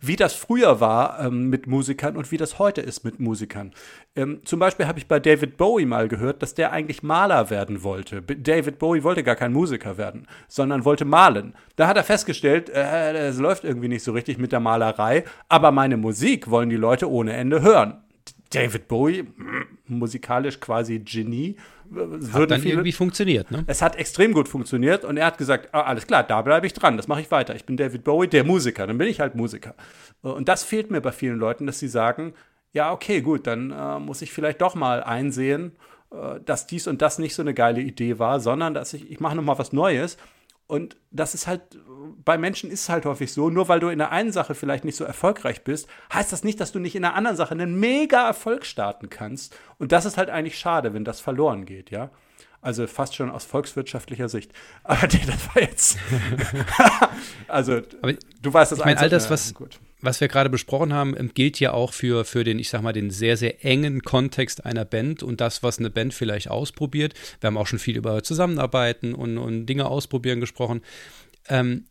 wie 0.00 0.16
das 0.16 0.34
früher 0.34 0.80
war 0.80 1.20
ähm, 1.20 1.48
mit 1.48 1.68
Musikern 1.68 2.16
und 2.16 2.32
wie 2.32 2.36
das 2.36 2.58
heute 2.58 2.80
ist 2.80 3.04
mit 3.04 3.20
Musikern. 3.20 3.72
Ähm, 4.16 4.40
zum 4.44 4.58
Beispiel 4.58 4.86
habe 4.86 4.98
ich 4.98 5.06
bei 5.06 5.20
David 5.20 5.56
Bowie 5.56 5.86
mal 5.86 6.08
gehört, 6.08 6.42
dass 6.42 6.54
der 6.54 6.72
eigentlich 6.72 7.04
Maler 7.04 7.50
werden 7.50 7.84
wollte. 7.84 8.20
David 8.22 8.80
Bowie 8.80 9.04
wollte 9.04 9.22
gar 9.22 9.36
kein 9.36 9.52
Musiker 9.52 9.96
werden, 9.96 10.26
sondern 10.48 10.84
wollte 10.84 11.04
malen. 11.04 11.54
Da 11.76 11.86
hat 11.86 11.96
er 11.96 12.04
festgestellt, 12.04 12.68
äh, 12.68 13.28
es 13.28 13.38
läuft 13.38 13.62
irgendwie 13.62 13.88
nicht 13.88 14.02
so 14.02 14.12
richtig 14.12 14.38
mit 14.38 14.50
der 14.50 14.60
Malerei, 14.60 15.24
aber 15.48 15.70
meine 15.70 15.96
Musik 15.96 16.50
wollen 16.50 16.70
die 16.70 16.76
Leute 16.76 17.08
ohne 17.08 17.32
Ende 17.32 17.62
hören. 17.62 18.02
David 18.50 18.88
Bowie, 18.88 19.28
musikalisch 19.88 20.60
quasi 20.60 20.98
Genie. 20.98 21.56
Hat 22.32 22.50
dann 22.50 22.60
viele, 22.60 22.74
irgendwie 22.74 22.92
funktioniert, 22.92 23.50
ne? 23.50 23.64
Es 23.66 23.80
hat 23.80 23.96
extrem 23.96 24.32
gut 24.32 24.48
funktioniert 24.48 25.04
und 25.04 25.16
er 25.16 25.26
hat 25.26 25.38
gesagt, 25.38 25.70
ah, 25.72 25.82
alles 25.82 26.06
klar, 26.06 26.22
da 26.22 26.42
bleibe 26.42 26.66
ich 26.66 26.74
dran, 26.74 26.96
das 26.96 27.08
mache 27.08 27.20
ich 27.20 27.30
weiter. 27.30 27.54
Ich 27.54 27.64
bin 27.64 27.76
David 27.76 28.04
Bowie, 28.04 28.28
der 28.28 28.44
Musiker, 28.44 28.86
dann 28.86 28.98
bin 28.98 29.08
ich 29.08 29.20
halt 29.20 29.34
Musiker. 29.34 29.74
Und 30.22 30.48
das 30.48 30.64
fehlt 30.64 30.90
mir 30.90 31.00
bei 31.00 31.12
vielen 31.12 31.38
Leuten, 31.38 31.66
dass 31.66 31.78
sie 31.78 31.88
sagen, 31.88 32.34
ja, 32.72 32.92
okay, 32.92 33.22
gut, 33.22 33.46
dann 33.46 33.70
äh, 33.70 33.98
muss 33.98 34.20
ich 34.20 34.32
vielleicht 34.32 34.60
doch 34.60 34.74
mal 34.74 35.02
einsehen, 35.02 35.72
äh, 36.10 36.40
dass 36.44 36.66
dies 36.66 36.86
und 36.86 37.00
das 37.00 37.18
nicht 37.18 37.34
so 37.34 37.42
eine 37.42 37.54
geile 37.54 37.80
Idee 37.80 38.18
war, 38.18 38.40
sondern 38.40 38.74
dass 38.74 38.92
ich, 38.92 39.10
ich 39.10 39.20
mache 39.20 39.36
noch 39.36 39.42
mal 39.42 39.58
was 39.58 39.72
Neues 39.72 40.18
und 40.68 40.98
das 41.10 41.34
ist 41.34 41.46
halt, 41.46 41.62
bei 42.24 42.36
Menschen 42.36 42.70
ist 42.70 42.82
es 42.82 42.88
halt 42.90 43.06
häufig 43.06 43.32
so, 43.32 43.48
nur 43.48 43.68
weil 43.68 43.80
du 43.80 43.88
in 43.88 43.98
der 43.98 44.12
einen 44.12 44.32
Sache 44.32 44.54
vielleicht 44.54 44.84
nicht 44.84 44.96
so 44.96 45.04
erfolgreich 45.04 45.64
bist, 45.64 45.88
heißt 46.12 46.30
das 46.30 46.44
nicht, 46.44 46.60
dass 46.60 46.72
du 46.72 46.78
nicht 46.78 46.94
in 46.94 47.02
der 47.02 47.14
anderen 47.14 47.38
Sache 47.38 47.52
einen 47.52 47.80
mega 47.80 48.26
Erfolg 48.26 48.66
starten 48.66 49.08
kannst. 49.08 49.56
Und 49.78 49.92
das 49.92 50.04
ist 50.04 50.18
halt 50.18 50.28
eigentlich 50.28 50.58
schade, 50.58 50.92
wenn 50.92 51.04
das 51.04 51.20
verloren 51.20 51.64
geht, 51.64 51.90
ja. 51.90 52.10
Also 52.60 52.86
fast 52.86 53.14
schon 53.14 53.30
aus 53.30 53.46
volkswirtschaftlicher 53.46 54.28
Sicht. 54.28 54.52
Aber 54.84 55.06
das 55.06 55.54
war 55.54 55.62
jetzt. 55.62 55.98
also, 57.48 57.80
Aber 58.02 58.12
du 58.42 58.52
weißt 58.52 58.72
das 58.72 58.80
Ich 58.80 58.84
meine, 58.84 59.00
all 59.00 59.08
das, 59.08 59.30
was, 59.30 59.54
gut 59.54 59.80
was 60.00 60.20
wir 60.20 60.28
gerade 60.28 60.50
besprochen 60.50 60.92
haben, 60.92 61.16
gilt 61.34 61.58
ja 61.60 61.72
auch 61.72 61.92
für, 61.92 62.24
für 62.24 62.44
den, 62.44 62.58
ich 62.58 62.70
sag 62.70 62.82
mal, 62.82 62.92
den 62.92 63.10
sehr, 63.10 63.36
sehr 63.36 63.64
engen 63.64 64.02
Kontext 64.02 64.64
einer 64.64 64.84
Band 64.84 65.22
und 65.22 65.40
das, 65.40 65.62
was 65.62 65.78
eine 65.78 65.90
Band 65.90 66.14
vielleicht 66.14 66.48
ausprobiert. 66.48 67.14
Wir 67.40 67.48
haben 67.48 67.58
auch 67.58 67.66
schon 67.66 67.78
viel 67.78 67.96
über 67.96 68.22
Zusammenarbeiten 68.22 69.14
und, 69.14 69.38
und 69.38 69.66
Dinge 69.66 69.86
ausprobieren 69.86 70.40
gesprochen. 70.40 70.82
Ähm, 71.48 71.84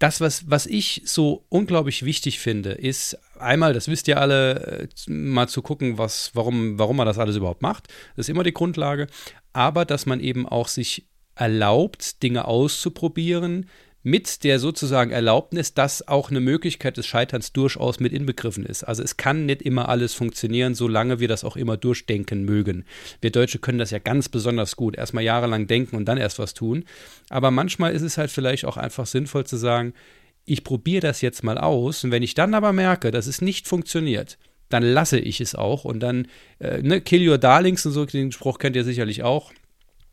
das, 0.00 0.20
was, 0.20 0.50
was 0.50 0.66
ich 0.66 1.02
so 1.04 1.44
unglaublich 1.50 2.04
wichtig 2.04 2.38
finde, 2.38 2.72
ist 2.72 3.18
einmal, 3.38 3.74
das 3.74 3.86
wisst 3.86 4.08
ihr 4.08 4.18
alle, 4.18 4.88
äh, 5.06 5.10
mal 5.10 5.46
zu 5.46 5.60
gucken, 5.60 5.98
was, 5.98 6.30
warum, 6.34 6.78
warum 6.78 6.96
man 6.96 7.06
das 7.06 7.18
alles 7.18 7.36
überhaupt 7.36 7.60
macht. 7.60 7.88
Das 8.16 8.26
ist 8.26 8.30
immer 8.30 8.42
die 8.42 8.54
Grundlage. 8.54 9.08
Aber 9.52 9.84
dass 9.84 10.06
man 10.06 10.20
eben 10.20 10.48
auch 10.48 10.68
sich 10.68 11.06
erlaubt, 11.34 12.22
Dinge 12.22 12.46
auszuprobieren, 12.46 13.68
mit 14.02 14.44
der 14.44 14.58
sozusagen 14.58 15.10
Erlaubnis, 15.10 15.74
dass 15.74 16.08
auch 16.08 16.30
eine 16.30 16.40
Möglichkeit 16.40 16.96
des 16.96 17.06
Scheiterns 17.06 17.52
durchaus 17.52 18.00
mit 18.00 18.12
inbegriffen 18.12 18.64
ist. 18.64 18.82
Also 18.82 19.02
es 19.02 19.16
kann 19.16 19.46
nicht 19.46 19.62
immer 19.62 19.88
alles 19.88 20.14
funktionieren, 20.14 20.74
solange 20.74 21.20
wir 21.20 21.28
das 21.28 21.44
auch 21.44 21.56
immer 21.56 21.76
durchdenken 21.76 22.44
mögen. 22.44 22.84
Wir 23.20 23.30
Deutsche 23.30 23.58
können 23.58 23.78
das 23.78 23.90
ja 23.90 23.98
ganz 23.98 24.28
besonders 24.28 24.76
gut. 24.76 24.96
Erstmal 24.96 25.24
jahrelang 25.24 25.66
denken 25.66 25.96
und 25.96 26.06
dann 26.06 26.18
erst 26.18 26.38
was 26.38 26.54
tun. 26.54 26.84
Aber 27.28 27.50
manchmal 27.50 27.92
ist 27.92 28.02
es 28.02 28.16
halt 28.16 28.30
vielleicht 28.30 28.64
auch 28.64 28.78
einfach 28.78 29.06
sinnvoll 29.06 29.44
zu 29.44 29.56
sagen, 29.56 29.92
ich 30.46 30.64
probiere 30.64 31.02
das 31.02 31.20
jetzt 31.20 31.44
mal 31.44 31.58
aus 31.58 32.02
und 32.02 32.10
wenn 32.10 32.22
ich 32.22 32.34
dann 32.34 32.54
aber 32.54 32.72
merke, 32.72 33.10
dass 33.10 33.26
es 33.26 33.42
nicht 33.42 33.68
funktioniert, 33.68 34.38
dann 34.70 34.82
lasse 34.82 35.18
ich 35.18 35.40
es 35.40 35.54
auch 35.54 35.84
und 35.84 36.00
dann, 36.00 36.28
äh, 36.58 36.80
ne, 36.80 37.00
kill 37.00 37.28
your 37.28 37.38
darlings 37.38 37.84
und 37.84 37.92
so, 37.92 38.06
den 38.06 38.32
Spruch 38.32 38.58
kennt 38.58 38.76
ihr 38.76 38.84
sicherlich 38.84 39.22
auch. 39.22 39.52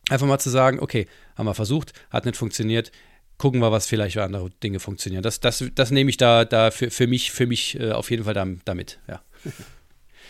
Einfach 0.10 0.28
mal 0.28 0.40
zu 0.40 0.50
sagen, 0.50 0.80
okay, 0.80 1.06
haben 1.36 1.46
wir 1.46 1.54
versucht, 1.54 1.94
hat 2.10 2.26
nicht 2.26 2.38
funktioniert, 2.38 2.92
gucken 3.38 3.62
wir, 3.62 3.72
was 3.72 3.88
vielleicht 3.88 4.14
für 4.14 4.24
andere 4.24 4.50
Dinge 4.64 4.80
funktionieren. 4.80 5.24
Das, 5.24 5.40
das, 5.40 5.64
das 5.76 5.92
nehme 5.92 6.10
ich 6.10 6.18
da, 6.18 6.46
da 6.46 6.72
für, 6.72 6.90
für 6.90 7.08
mich, 7.08 7.32
für 7.32 7.48
mich 7.48 7.80
äh, 7.80 7.92
auf 7.92 8.12
jeden 8.12 8.24
Fall 8.24 8.34
damit, 8.34 9.00
ja. 9.08 9.22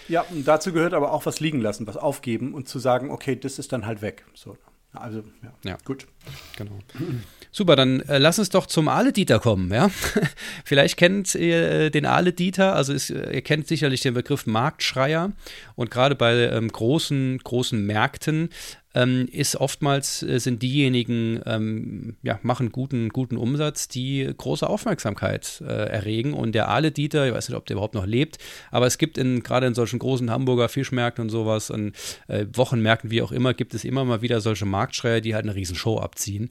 Ja, 0.10 0.22
und 0.22 0.48
dazu 0.48 0.72
gehört 0.72 0.94
aber 0.94 1.12
auch 1.12 1.26
was 1.26 1.40
liegen 1.42 1.60
lassen, 1.60 1.86
was 1.86 1.98
aufgeben 1.98 2.54
und 2.54 2.68
zu 2.70 2.80
sagen, 2.80 3.12
okay, 3.12 3.36
das 3.36 3.60
ist 3.60 3.74
dann 3.74 3.86
halt 3.86 4.02
weg. 4.02 4.24
So. 4.34 4.58
Also, 4.94 5.24
ja, 5.44 5.54
ja. 5.72 5.78
gut. 5.84 6.08
Genau. 6.56 6.72
Super, 7.52 7.76
dann 7.76 8.02
äh, 8.02 8.18
lass 8.18 8.40
uns 8.40 8.50
doch 8.50 8.66
zum 8.68 8.88
Ale-Dieter 8.88 9.40
kommen, 9.40 9.72
ja? 9.72 9.90
Vielleicht 10.66 10.98
kennt 10.98 11.36
ihr 11.36 11.72
äh, 11.72 11.92
den 11.92 12.06
Ale-Dieter, 12.06 12.74
also 12.76 12.94
ist, 12.94 13.10
äh, 13.10 13.36
ihr 13.36 13.42
kennt 13.42 13.68
sicherlich 13.68 14.02
den 14.02 14.14
Begriff 14.14 14.46
Marktschreier 14.46 15.34
und 15.76 15.92
gerade 15.92 16.16
bei 16.16 16.50
ähm, 16.50 16.72
großen, 16.72 17.40
großen 17.40 17.86
Märkten 17.86 18.50
ähm, 18.98 19.28
ist 19.32 19.56
oftmals 19.56 20.24
äh, 20.24 20.40
sind 20.40 20.64
diejenigen, 20.64 21.40
ähm, 21.46 22.16
ja, 22.24 22.40
machen 22.42 22.72
guten, 22.72 23.10
guten 23.10 23.38
Umsatz, 23.38 23.88
die 23.88 24.28
große 24.36 24.68
Aufmerksamkeit 24.68 25.62
äh, 25.62 25.66
erregen. 25.66 26.34
Und 26.34 26.54
der 26.56 26.68
Ale 26.70 26.92
Dieter, 26.92 27.28
ich 27.28 27.34
weiß 27.34 27.50
nicht, 27.50 27.58
ob 27.58 27.68
der 27.68 27.76
überhaupt 27.76 27.94
noch 27.94 28.08
lebt, 28.08 28.40
aber 28.72 28.88
es 28.88 28.98
gibt 28.98 29.20
in, 29.20 29.44
gerade 29.44 29.68
in 29.68 29.76
solchen 29.76 30.00
großen 30.00 30.32
Hamburger 30.32 30.68
Fischmärkten 30.68 31.22
und 31.24 31.30
sowas, 31.30 31.70
in 31.70 31.94
äh, 32.28 32.48
Wochenmärkten, 32.54 33.12
wie 33.12 33.22
auch 33.22 33.32
immer, 33.32 33.54
gibt 33.54 33.76
es 33.76 33.86
immer 33.86 34.04
mal 34.04 34.24
wieder 34.24 34.42
solche 34.42 34.66
Marktschreier, 34.66 35.22
die 35.22 35.36
halt 35.36 35.46
eine 35.46 35.54
riesen 35.54 35.76
Show 35.76 36.00
abziehen 36.00 36.50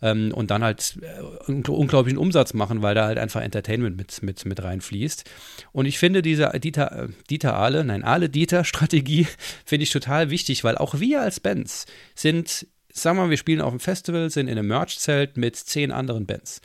ähm, 0.00 0.30
und 0.32 0.52
dann 0.52 0.62
halt 0.62 0.98
äh, 1.02 1.52
unglaublichen 1.52 2.18
Umsatz 2.18 2.54
machen, 2.54 2.80
weil 2.80 2.94
da 2.94 3.06
halt 3.06 3.18
einfach 3.18 3.40
Entertainment 3.40 3.96
mit, 3.96 4.22
mit, 4.22 4.46
mit 4.46 4.62
reinfließt. 4.62 5.28
Und 5.72 5.86
ich 5.86 5.98
finde 5.98 6.22
diese 6.22 6.52
Dieter, 6.60 6.92
äh, 6.92 7.08
Dieter 7.28 7.56
Ale, 7.56 7.84
nein, 7.84 8.04
Ale 8.04 8.28
Dieter 8.28 8.62
Strategie 8.62 9.26
finde 9.64 9.82
ich 9.82 9.90
total 9.90 10.30
wichtig, 10.30 10.62
weil 10.62 10.78
auch 10.78 11.00
wir 11.00 11.22
als 11.22 11.40
Bands 11.40 11.87
sind, 12.14 12.66
sagen 12.92 13.18
wir 13.18 13.24
mal, 13.24 13.30
wir 13.30 13.36
spielen 13.36 13.60
auf 13.60 13.70
dem 13.70 13.80
Festival, 13.80 14.30
sind 14.30 14.48
in 14.48 14.58
einem 14.58 14.68
Merch-Zelt 14.68 15.36
mit 15.36 15.56
zehn 15.56 15.92
anderen 15.92 16.26
Bands. 16.26 16.60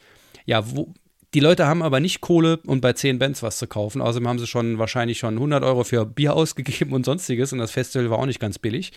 Ja, 0.46 0.70
wo, 0.76 0.94
die 1.34 1.40
Leute 1.40 1.66
haben 1.66 1.82
aber 1.82 2.00
nicht 2.00 2.22
Kohle, 2.22 2.60
um 2.66 2.80
bei 2.80 2.94
zehn 2.94 3.18
Bands 3.18 3.42
was 3.42 3.58
zu 3.58 3.66
kaufen. 3.66 4.02
Außerdem 4.02 4.28
haben 4.28 4.40
sie 4.40 4.48
schon 4.48 4.78
wahrscheinlich 4.78 5.18
schon 5.18 5.36
100 5.36 5.64
Euro 5.64 5.84
für 5.84 6.06
Bier 6.06 6.34
ausgegeben 6.36 6.94
und 6.94 7.06
sonstiges. 7.06 7.52
Und 7.54 7.60
das 7.60 7.72
Festival 7.72 8.10
war 8.10 8.20
auch 8.20 8.26
nicht 8.26 8.40
ganz 8.40 8.60
billig. 8.60 8.92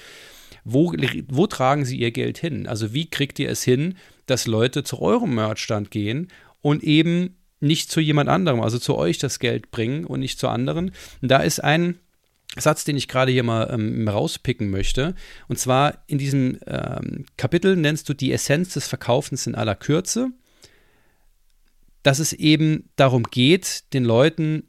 Wo, 0.65 0.93
wo 1.29 1.47
tragen 1.47 1.85
sie 1.85 1.97
ihr 1.97 2.11
Geld 2.11 2.39
hin? 2.39 2.67
Also 2.67 2.93
wie 2.93 3.09
kriegt 3.09 3.39
ihr 3.39 3.49
es 3.49 3.63
hin, 3.63 3.97
dass 4.27 4.47
Leute 4.47 4.85
zu 4.85 5.01
eurem 5.01 5.35
Merchstand 5.35 5.91
gehen 5.91 6.29
und 6.61 6.83
eben 6.83 7.37
nicht 7.61 7.91
zu 7.91 8.01
jemand 8.01 8.29
anderem, 8.29 8.61
also 8.61 8.79
zu 8.79 8.97
euch 8.97 9.19
das 9.19 9.39
Geld 9.39 9.71
bringen 9.71 10.05
und 10.05 10.21
nicht 10.21 10.39
zu 10.39 10.49
anderen? 10.49 10.91
Und 11.23 11.31
da 11.31 11.39
ist 11.39 11.63
ein 11.63 11.99
Satz, 12.59 12.85
den 12.85 12.97
ich 12.97 13.09
gerade 13.09 13.33
hier 13.33 13.43
mal 13.43 13.69
ähm, 13.73 14.09
rauspicken 14.09 14.71
möchte. 14.71 15.15
Und 15.49 15.59
zwar 15.59 16.03
in 16.07 16.19
diesem 16.19 16.59
ähm, 16.67 17.27
Kapitel 17.37 17.77
nennst 17.77 18.09
du 18.09 18.15
die 18.15 18.33
Essenz 18.33 18.73
des 18.75 18.89
Verkaufens 18.89 19.47
in 19.47 19.55
aller 19.55 19.75
Kürze, 19.75 20.31
dass 22.03 22.19
es 22.19 22.33
eben 22.33 22.89
darum 22.97 23.25
geht, 23.25 23.93
den 23.93 24.05
Leuten 24.05 24.65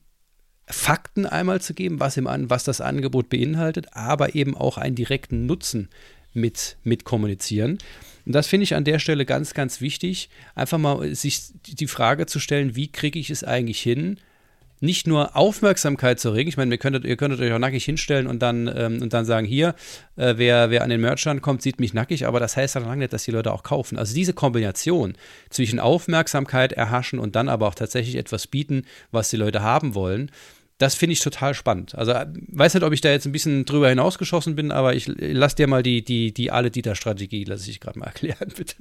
Fakten 0.69 1.25
einmal 1.25 1.61
zu 1.61 1.73
geben, 1.73 1.99
was, 1.99 2.17
im, 2.17 2.27
was 2.49 2.65
das 2.65 2.81
Angebot 2.81 3.29
beinhaltet, 3.29 3.87
aber 3.93 4.35
eben 4.35 4.55
auch 4.55 4.77
einen 4.77 4.95
direkten 4.95 5.45
Nutzen 5.45 5.87
mit, 6.33 6.77
mit 6.83 7.05
kommunizieren. 7.05 7.77
Und 8.25 8.33
das 8.33 8.47
finde 8.47 8.65
ich 8.65 8.75
an 8.75 8.83
der 8.83 8.99
Stelle 8.99 9.25
ganz, 9.25 9.53
ganz 9.53 9.79
wichtig, 9.79 10.29
einfach 10.55 10.77
mal 10.77 11.15
sich 11.15 11.53
die 11.65 11.87
Frage 11.87 12.25
zu 12.25 12.39
stellen, 12.39 12.75
wie 12.75 12.91
kriege 12.91 13.17
ich 13.17 13.29
es 13.29 13.45
eigentlich 13.45 13.79
hin, 13.79 14.19
nicht 14.79 15.07
nur 15.07 15.35
Aufmerksamkeit 15.35 16.19
zu 16.19 16.29
regen. 16.29 16.49
Ich 16.49 16.57
meine, 16.57 16.73
ihr 16.73 16.77
könntet, 16.77 17.05
ihr 17.05 17.17
könntet 17.17 17.39
euch 17.39 17.51
auch 17.51 17.59
nackig 17.59 17.83
hinstellen 17.85 18.27
und 18.27 18.39
dann, 18.39 18.71
ähm, 18.75 19.01
und 19.01 19.13
dann 19.13 19.25
sagen, 19.25 19.47
hier, 19.47 19.75
äh, 20.15 20.35
wer, 20.37 20.69
wer 20.69 20.83
an 20.83 20.89
den 20.89 21.01
Merchstand 21.01 21.41
kommt, 21.41 21.61
sieht 21.61 21.79
mich 21.79 21.93
nackig, 21.93 22.25
aber 22.25 22.39
das 22.39 22.55
heißt 22.55 22.75
dann 22.75 22.83
lange 22.83 22.97
nicht, 22.97 23.13
dass 23.13 23.23
die 23.23 23.31
Leute 23.31 23.51
auch 23.53 23.63
kaufen. 23.63 23.97
Also 23.97 24.13
diese 24.13 24.33
Kombination 24.33 25.13
zwischen 25.49 25.79
Aufmerksamkeit 25.79 26.73
erhaschen 26.73 27.19
und 27.19 27.35
dann 27.35 27.49
aber 27.49 27.67
auch 27.67 27.75
tatsächlich 27.75 28.15
etwas 28.15 28.47
bieten, 28.47 28.85
was 29.11 29.29
die 29.29 29.37
Leute 29.37 29.61
haben 29.61 29.95
wollen, 29.95 30.31
das 30.77 30.93
finde 30.93 31.13
ich 31.13 31.21
total 31.21 31.53
spannend. 31.53 31.95
Also 31.95 32.11
äh, 32.11 32.27
weiß 32.49 32.75
nicht, 32.75 32.83
ob 32.83 32.93
ich 32.93 33.01
da 33.01 33.09
jetzt 33.09 33.25
ein 33.25 33.31
bisschen 33.31 33.65
drüber 33.65 33.89
hinausgeschossen 33.89 34.55
bin, 34.55 34.71
aber 34.71 34.93
ich 34.93 35.11
lass 35.17 35.55
dir 35.55 35.67
mal 35.67 35.81
die, 35.81 36.03
die, 36.03 36.33
die 36.33 36.51
Alle-Dieter-Strategie, 36.51 37.45
lasse 37.45 37.69
ich 37.69 37.79
gerade 37.79 37.97
mal 37.97 38.05
erklären, 38.07 38.53
bitte. 38.55 38.75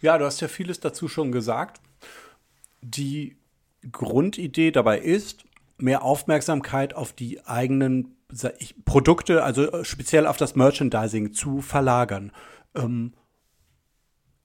Ja, 0.00 0.16
du 0.16 0.24
hast 0.24 0.40
ja 0.40 0.48
vieles 0.48 0.78
dazu 0.78 1.08
schon 1.08 1.32
gesagt. 1.32 1.80
Die 2.82 3.36
Grundidee 3.90 4.70
dabei 4.70 4.98
ist, 4.98 5.44
mehr 5.78 6.02
Aufmerksamkeit 6.02 6.94
auf 6.94 7.12
die 7.12 7.44
eigenen 7.46 8.16
Produkte, 8.84 9.42
also 9.42 9.70
äh, 9.70 9.84
speziell 9.84 10.26
auf 10.26 10.36
das 10.36 10.54
Merchandising 10.56 11.32
zu 11.32 11.60
verlagern. 11.60 12.32
Ähm, 12.74 13.14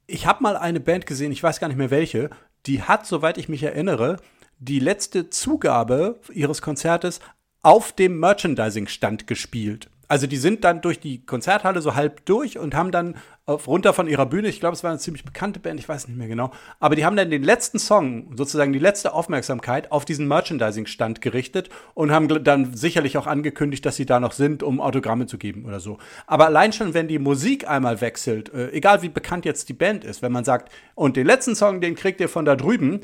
ich 0.08 0.26
habe 0.26 0.44
mal 0.44 0.56
eine 0.56 0.80
Band 0.80 1.06
gesehen, 1.06 1.32
ich 1.32 1.44
weiß 1.44 1.60
gar 1.60 1.68
nicht 1.68 1.78
mehr 1.78 1.92
welche, 1.92 2.30
die 2.66 2.84
hat, 2.84 3.06
soweit 3.06 3.38
ich 3.38 3.50
mich 3.50 3.64
erinnere, 3.64 4.18
die 4.60 4.80
letzte 4.80 5.30
Zugabe 5.30 6.20
ihres 6.32 6.62
Konzertes 6.62 7.20
auf 7.62 7.92
dem 7.92 8.20
Merchandising-Stand 8.20 9.28
gespielt. 9.28 9.90
Also 10.14 10.28
die 10.28 10.38
sind 10.38 10.64
dann 10.64 10.82
durch 10.82 11.00
die 11.00 11.26
Konzerthalle 11.26 11.82
so 11.82 11.96
halb 11.96 12.24
durch 12.26 12.60
und 12.60 12.76
haben 12.76 12.92
dann 12.92 13.16
auf, 13.48 13.68
runter 13.68 13.94
von 13.94 14.08
ihrer 14.08 14.28
Bühne, 14.28 14.48
ich 14.48 14.60
glaube, 14.60 14.76
es 14.76 14.84
war 14.84 14.92
eine 14.92 15.00
ziemlich 15.00 15.26
bekannte 15.26 15.60
Band, 15.60 15.80
ich 15.80 15.90
weiß 15.90 16.08
nicht 16.08 16.16
mehr 16.16 16.28
genau, 16.28 16.52
aber 16.80 16.96
die 16.96 17.04
haben 17.04 17.16
dann 17.16 17.32
den 17.32 17.42
letzten 17.42 17.80
Song, 17.80 18.32
sozusagen 18.38 18.74
die 18.74 18.80
letzte 18.80 19.16
Aufmerksamkeit 19.16 19.92
auf 19.92 20.06
diesen 20.06 20.28
Merchandising-Stand 20.28 21.22
gerichtet 21.22 21.70
und 21.96 22.12
haben 22.12 22.28
dann 22.44 22.76
sicherlich 22.76 23.18
auch 23.18 23.26
angekündigt, 23.26 23.84
dass 23.88 23.96
sie 23.96 24.06
da 24.06 24.20
noch 24.20 24.34
sind, 24.34 24.62
um 24.62 24.80
Autogramme 24.80 25.26
zu 25.26 25.40
geben 25.40 25.66
oder 25.66 25.80
so. 25.80 25.98
Aber 26.28 26.46
allein 26.46 26.74
schon, 26.74 26.94
wenn 26.94 27.08
die 27.08 27.18
Musik 27.18 27.68
einmal 27.68 28.00
wechselt, 28.00 28.54
äh, 28.54 28.70
egal 28.70 29.02
wie 29.02 29.10
bekannt 29.10 29.46
jetzt 29.46 29.68
die 29.68 29.74
Band 29.74 30.06
ist, 30.06 30.22
wenn 30.22 30.32
man 30.32 30.46
sagt, 30.46 30.72
und 30.94 31.18
den 31.18 31.26
letzten 31.26 31.56
Song, 31.56 31.82
den 31.82 31.96
kriegt 31.96 32.22
ihr 32.22 32.30
von 32.30 32.46
da 32.46 32.56
drüben, 32.56 33.02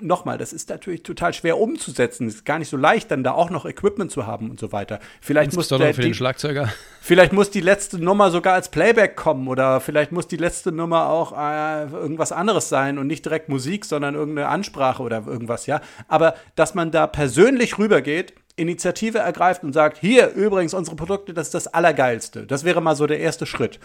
nochmal, 0.00 0.38
das 0.38 0.52
ist 0.52 0.68
natürlich 0.70 1.02
total 1.02 1.32
schwer 1.34 1.58
umzusetzen. 1.58 2.26
Es 2.26 2.36
ist 2.36 2.44
gar 2.44 2.58
nicht 2.58 2.68
so 2.68 2.76
leicht, 2.76 3.10
dann 3.10 3.24
da 3.24 3.32
auch 3.32 3.50
noch 3.50 3.66
Equipment 3.66 4.10
zu 4.10 4.26
haben 4.26 4.50
und 4.50 4.60
so 4.60 4.72
weiter. 4.72 5.00
Vielleicht 5.20 5.54
muss 5.54 5.68
der, 5.68 5.94
für 5.94 6.02
den 6.02 6.14
Schlagzeuger. 6.14 6.72
Vielleicht 7.00 7.32
muss 7.32 7.50
die 7.50 7.60
letzte 7.60 7.98
Nummer 7.98 8.30
sogar 8.30 8.54
als 8.54 8.70
Playback 8.70 9.16
kommen 9.16 9.48
oder 9.48 9.80
vielleicht 9.80 10.12
muss 10.12 10.26
die 10.26 10.36
letzte 10.36 10.72
Nummer 10.72 11.08
auch 11.08 11.32
äh, 11.32 11.84
irgendwas 11.90 12.32
anderes 12.32 12.68
sein 12.68 12.98
und 12.98 13.06
nicht 13.06 13.24
direkt 13.24 13.48
Musik, 13.48 13.84
sondern 13.84 14.14
irgendeine 14.14 14.48
Ansprache 14.48 15.02
oder 15.02 15.24
irgendwas, 15.26 15.66
ja. 15.66 15.80
Aber 16.08 16.34
dass 16.54 16.74
man 16.74 16.90
da 16.90 17.06
persönlich 17.06 17.78
rübergeht 17.78 18.34
Initiative 18.56 19.18
ergreift 19.18 19.64
und 19.64 19.74
sagt, 19.74 19.98
hier 19.98 20.32
übrigens 20.32 20.72
unsere 20.72 20.96
Produkte, 20.96 21.34
das 21.34 21.48
ist 21.48 21.54
das 21.54 21.66
Allergeilste. 21.68 22.46
Das 22.46 22.64
wäre 22.64 22.80
mal 22.80 22.96
so 22.96 23.06
der 23.06 23.20
erste 23.20 23.44
Schritt. 23.44 23.78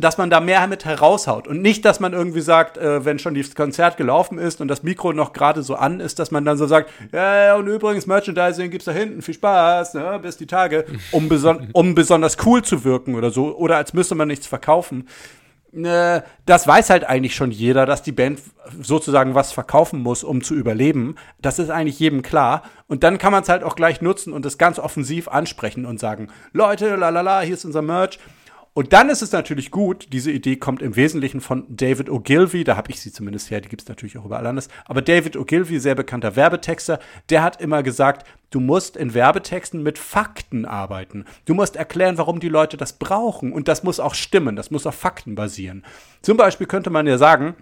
Dass 0.00 0.18
man 0.18 0.30
da 0.30 0.40
mehr 0.40 0.66
mit 0.66 0.84
heraushaut 0.84 1.46
und 1.46 1.62
nicht, 1.62 1.84
dass 1.84 2.00
man 2.00 2.12
irgendwie 2.12 2.40
sagt, 2.40 2.76
äh, 2.76 3.04
wenn 3.04 3.20
schon 3.20 3.36
das 3.36 3.54
Konzert 3.54 3.96
gelaufen 3.96 4.38
ist 4.38 4.60
und 4.60 4.66
das 4.66 4.82
Mikro 4.82 5.12
noch 5.12 5.32
gerade 5.32 5.62
so 5.62 5.76
an 5.76 6.00
ist, 6.00 6.18
dass 6.18 6.32
man 6.32 6.44
dann 6.44 6.56
so 6.56 6.66
sagt, 6.66 6.90
ja, 7.12 7.54
und 7.54 7.68
übrigens 7.68 8.06
Merchandising 8.06 8.70
gibt's 8.70 8.86
da 8.86 8.92
hinten, 8.92 9.22
viel 9.22 9.34
Spaß, 9.34 9.94
ne, 9.94 10.18
bis 10.20 10.36
die 10.36 10.46
Tage, 10.46 10.86
um, 11.12 11.28
beson 11.28 11.68
um 11.72 11.94
besonders 11.94 12.36
cool 12.44 12.62
zu 12.62 12.82
wirken 12.82 13.14
oder 13.14 13.30
so 13.30 13.56
oder 13.56 13.76
als 13.76 13.92
müsste 13.92 14.16
man 14.16 14.26
nichts 14.26 14.48
verkaufen. 14.48 15.06
Äh, 15.74 16.22
das 16.46 16.66
weiß 16.66 16.90
halt 16.90 17.04
eigentlich 17.04 17.34
schon 17.34 17.50
jeder, 17.50 17.86
dass 17.86 18.02
die 18.02 18.12
Band 18.12 18.40
sozusagen 18.80 19.34
was 19.34 19.52
verkaufen 19.52 20.00
muss, 20.00 20.22
um 20.24 20.42
zu 20.42 20.54
überleben. 20.54 21.16
Das 21.40 21.58
ist 21.58 21.70
eigentlich 21.70 21.98
jedem 21.98 22.22
klar. 22.22 22.62
Und 22.86 23.02
dann 23.02 23.18
kann 23.18 23.32
man 23.32 23.42
es 23.42 23.48
halt 23.48 23.64
auch 23.64 23.76
gleich 23.76 24.00
nutzen 24.00 24.32
und 24.32 24.44
das 24.44 24.58
ganz 24.58 24.78
offensiv 24.78 25.28
ansprechen 25.28 25.86
und 25.86 25.98
sagen, 25.98 26.28
Leute, 26.52 26.96
la 26.96 27.08
la 27.08 27.22
la, 27.22 27.40
hier 27.40 27.54
ist 27.54 27.64
unser 27.64 27.82
Merch. 27.82 28.18
Und 28.76 28.92
dann 28.92 29.08
ist 29.08 29.22
es 29.22 29.30
natürlich 29.30 29.70
gut, 29.70 30.08
diese 30.10 30.32
Idee 30.32 30.56
kommt 30.56 30.82
im 30.82 30.96
Wesentlichen 30.96 31.40
von 31.40 31.64
David 31.68 32.10
Ogilvy, 32.10 32.64
da 32.64 32.76
habe 32.76 32.90
ich 32.90 33.00
sie 33.00 33.12
zumindest 33.12 33.48
her, 33.52 33.60
die 33.60 33.68
gibt 33.68 33.82
es 33.82 33.88
natürlich 33.88 34.18
auch 34.18 34.24
überall 34.24 34.48
anders. 34.48 34.68
Aber 34.84 35.00
David 35.00 35.36
Ogilvy, 35.36 35.78
sehr 35.78 35.94
bekannter 35.94 36.34
Werbetexter, 36.34 36.98
der 37.30 37.44
hat 37.44 37.60
immer 37.60 37.84
gesagt, 37.84 38.26
du 38.50 38.58
musst 38.58 38.96
in 38.96 39.14
Werbetexten 39.14 39.80
mit 39.80 39.96
Fakten 39.96 40.64
arbeiten. 40.64 41.24
Du 41.44 41.54
musst 41.54 41.76
erklären, 41.76 42.18
warum 42.18 42.40
die 42.40 42.48
Leute 42.48 42.76
das 42.76 42.94
brauchen. 42.94 43.52
Und 43.52 43.68
das 43.68 43.84
muss 43.84 44.00
auch 44.00 44.14
stimmen, 44.14 44.56
das 44.56 44.72
muss 44.72 44.88
auf 44.88 44.96
Fakten 44.96 45.36
basieren. 45.36 45.84
Zum 46.20 46.36
Beispiel 46.36 46.66
könnte 46.66 46.90
man 46.90 47.06
ja 47.06 47.16
sagen, 47.16 47.54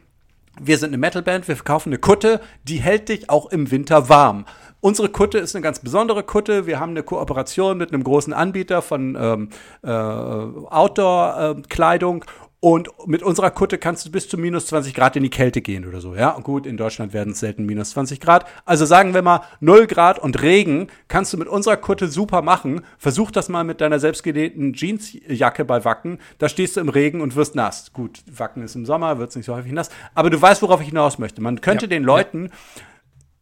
wir 0.61 0.79
sind 0.79 0.91
eine 0.91 0.99
Metalband, 0.99 1.47
wir 1.47 1.57
verkaufen 1.57 1.91
eine 1.91 1.99
Kutte, 1.99 2.41
die 2.65 2.81
hält 2.81 3.11
dich 3.11 3.29
auch 3.29 3.51
im 3.51 3.71
Winter 3.71 4.09
warm. 4.09 4.47
Unsere 4.85 5.11
Kutte 5.11 5.39
ist 5.39 5.55
eine 5.55 5.63
ganz 5.63 5.79
besondere 5.79 6.25
Kutte. 6.25 6.67
Wir 6.67 6.81
haben 6.81 6.91
eine 6.91 7.05
Kooperation 7.05 7.79
mit 7.79 7.93
einem 7.93 8.03
großen 8.03 8.33
Anbieter 8.33 8.83
von 8.83 9.17
ähm, 9.17 9.51
äh, 9.85 9.89
Outdoor-Kleidung. 9.89 12.25
Und 12.59 12.89
mit 13.07 13.23
unserer 13.23 13.53
Kutte 13.53 13.79
kannst 13.79 14.07
du 14.07 14.11
bis 14.11 14.29
zu 14.29 14.37
minus 14.37 14.67
20 14.67 14.93
Grad 14.93 15.15
in 15.15 15.23
die 15.23 15.31
Kälte 15.31 15.61
gehen 15.61 15.87
oder 15.87 16.01
so. 16.01 16.17
Ja, 16.17 16.31
und 16.31 16.43
gut, 16.43 16.67
in 16.67 16.77
Deutschland 16.77 17.13
werden 17.13 17.33
es 17.33 17.39
selten 17.39 17.65
minus 17.65 17.91
20 17.91 18.19
Grad. 18.19 18.45
Also 18.65 18.85
sagen 18.85 19.15
wir 19.15 19.23
mal 19.23 19.43
0 19.61 19.87
Grad 19.87 20.19
und 20.19 20.43
Regen 20.43 20.89
kannst 21.07 21.33
du 21.33 21.37
mit 21.37 21.47
unserer 21.47 21.77
Kutte 21.77 22.09
super 22.09 22.43
machen. 22.43 22.81
Versuch 22.99 23.31
das 23.31 23.49
mal 23.49 23.63
mit 23.63 23.81
deiner 23.81 24.01
selbstgenähten 24.01 24.73
Jeansjacke 24.73 25.65
bei 25.65 25.85
Wacken. 25.85 26.19
Da 26.39 26.49
stehst 26.49 26.77
du 26.77 26.81
im 26.81 26.89
Regen 26.89 27.21
und 27.21 27.37
wirst 27.37 27.55
nass. 27.55 27.93
Gut, 27.93 28.25
Wacken 28.37 28.65
ist 28.65 28.75
im 28.75 28.85
Sommer, 28.85 29.19
wird 29.19 29.31
es 29.31 29.37
nicht 29.37 29.47
so 29.47 29.55
häufig 29.55 29.71
nass. 29.71 29.91
Aber 30.17 30.29
du 30.29 30.43
weißt, 30.43 30.61
worauf 30.63 30.81
ich 30.81 30.89
hinaus 30.89 31.21
möchte. 31.21 31.41
Man 31.41 31.61
könnte 31.61 31.85
ja, 31.85 31.91
den 31.91 32.03
Leuten 32.03 32.47
ja 32.47 32.53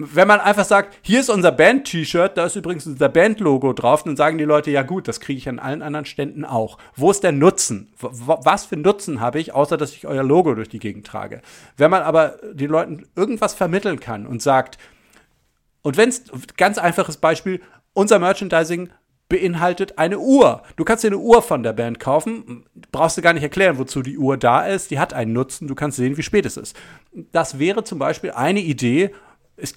wenn 0.02 0.26
man 0.26 0.40
einfach 0.40 0.64
sagt, 0.64 0.96
hier 1.02 1.20
ist 1.20 1.28
unser 1.28 1.52
Band-T-Shirt, 1.52 2.38
da 2.38 2.46
ist 2.46 2.56
übrigens 2.56 2.86
unser 2.86 3.10
Band-Logo 3.10 3.74
drauf, 3.74 4.02
dann 4.02 4.16
sagen 4.16 4.38
die 4.38 4.44
Leute, 4.44 4.70
ja 4.70 4.82
gut, 4.82 5.06
das 5.06 5.20
kriege 5.20 5.36
ich 5.36 5.48
an 5.48 5.58
allen 5.58 5.82
anderen 5.82 6.06
Ständen 6.06 6.46
auch. 6.46 6.78
Wo 6.96 7.10
ist 7.10 7.22
der 7.22 7.32
Nutzen? 7.32 7.92
Was 7.98 8.64
für 8.64 8.78
Nutzen 8.78 9.20
habe 9.20 9.40
ich, 9.40 9.52
außer 9.52 9.76
dass 9.76 9.92
ich 9.92 10.06
euer 10.06 10.22
Logo 10.22 10.54
durch 10.54 10.70
die 10.70 10.78
Gegend 10.78 11.06
trage? 11.06 11.42
Wenn 11.76 11.90
man 11.90 12.02
aber 12.02 12.36
den 12.52 12.70
Leuten 12.70 13.06
irgendwas 13.14 13.52
vermitteln 13.52 14.00
kann 14.00 14.26
und 14.26 14.40
sagt, 14.40 14.78
und 15.82 15.98
wenn 15.98 16.08
es, 16.08 16.24
ganz 16.56 16.78
einfaches 16.78 17.18
Beispiel, 17.18 17.60
unser 17.92 18.18
Merchandising 18.18 18.88
beinhaltet 19.28 19.98
eine 19.98 20.18
Uhr. 20.18 20.62
Du 20.76 20.84
kannst 20.84 21.04
dir 21.04 21.08
eine 21.08 21.18
Uhr 21.18 21.42
von 21.42 21.62
der 21.62 21.74
Band 21.74 22.00
kaufen, 22.00 22.64
brauchst 22.90 23.18
du 23.18 23.22
gar 23.22 23.34
nicht 23.34 23.42
erklären, 23.42 23.78
wozu 23.78 24.02
die 24.02 24.18
Uhr 24.18 24.38
da 24.38 24.66
ist. 24.66 24.90
Die 24.90 24.98
hat 24.98 25.12
einen 25.12 25.34
Nutzen, 25.34 25.68
du 25.68 25.74
kannst 25.74 25.98
sehen, 25.98 26.16
wie 26.16 26.22
spät 26.22 26.46
es 26.46 26.56
ist. 26.56 26.74
Das 27.32 27.58
wäre 27.58 27.84
zum 27.84 27.98
Beispiel 27.98 28.32
eine 28.32 28.60
Idee, 28.60 29.10
es, 29.62 29.74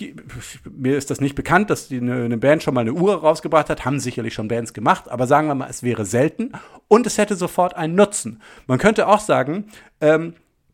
mir 0.70 0.98
ist 0.98 1.10
das 1.10 1.22
nicht 1.22 1.36
bekannt, 1.36 1.70
dass 1.70 1.88
die 1.88 1.98
eine, 1.98 2.26
eine, 2.26 2.38
Band 2.38 2.64
schon 2.64 2.74
mal 2.74 2.82
eine 2.82 2.94
Uhr 2.94 3.16
rausgebracht 3.16 3.70
hat, 3.70 3.86
haben 3.86 4.00
sicherlich 4.00 4.34
schon 4.34 4.48
Bands 4.48 4.74
gemacht, 4.74 5.10
aber 5.10 5.28
sagen 5.28 5.48
wir 5.48 5.56
mal, 5.56 5.70
es 5.70 5.84
wäre 5.84 6.06
selten 6.06 6.52
und 6.88 7.08
es 7.08 7.18
hätte 7.18 7.36
sofort 7.36 7.76
einen 7.76 7.96
Nutzen. 7.96 8.42
Man 8.68 8.80
könnte 8.80 9.08
auch 9.08 9.20
sagen, 9.20 9.66
ähm, 10.02 10.34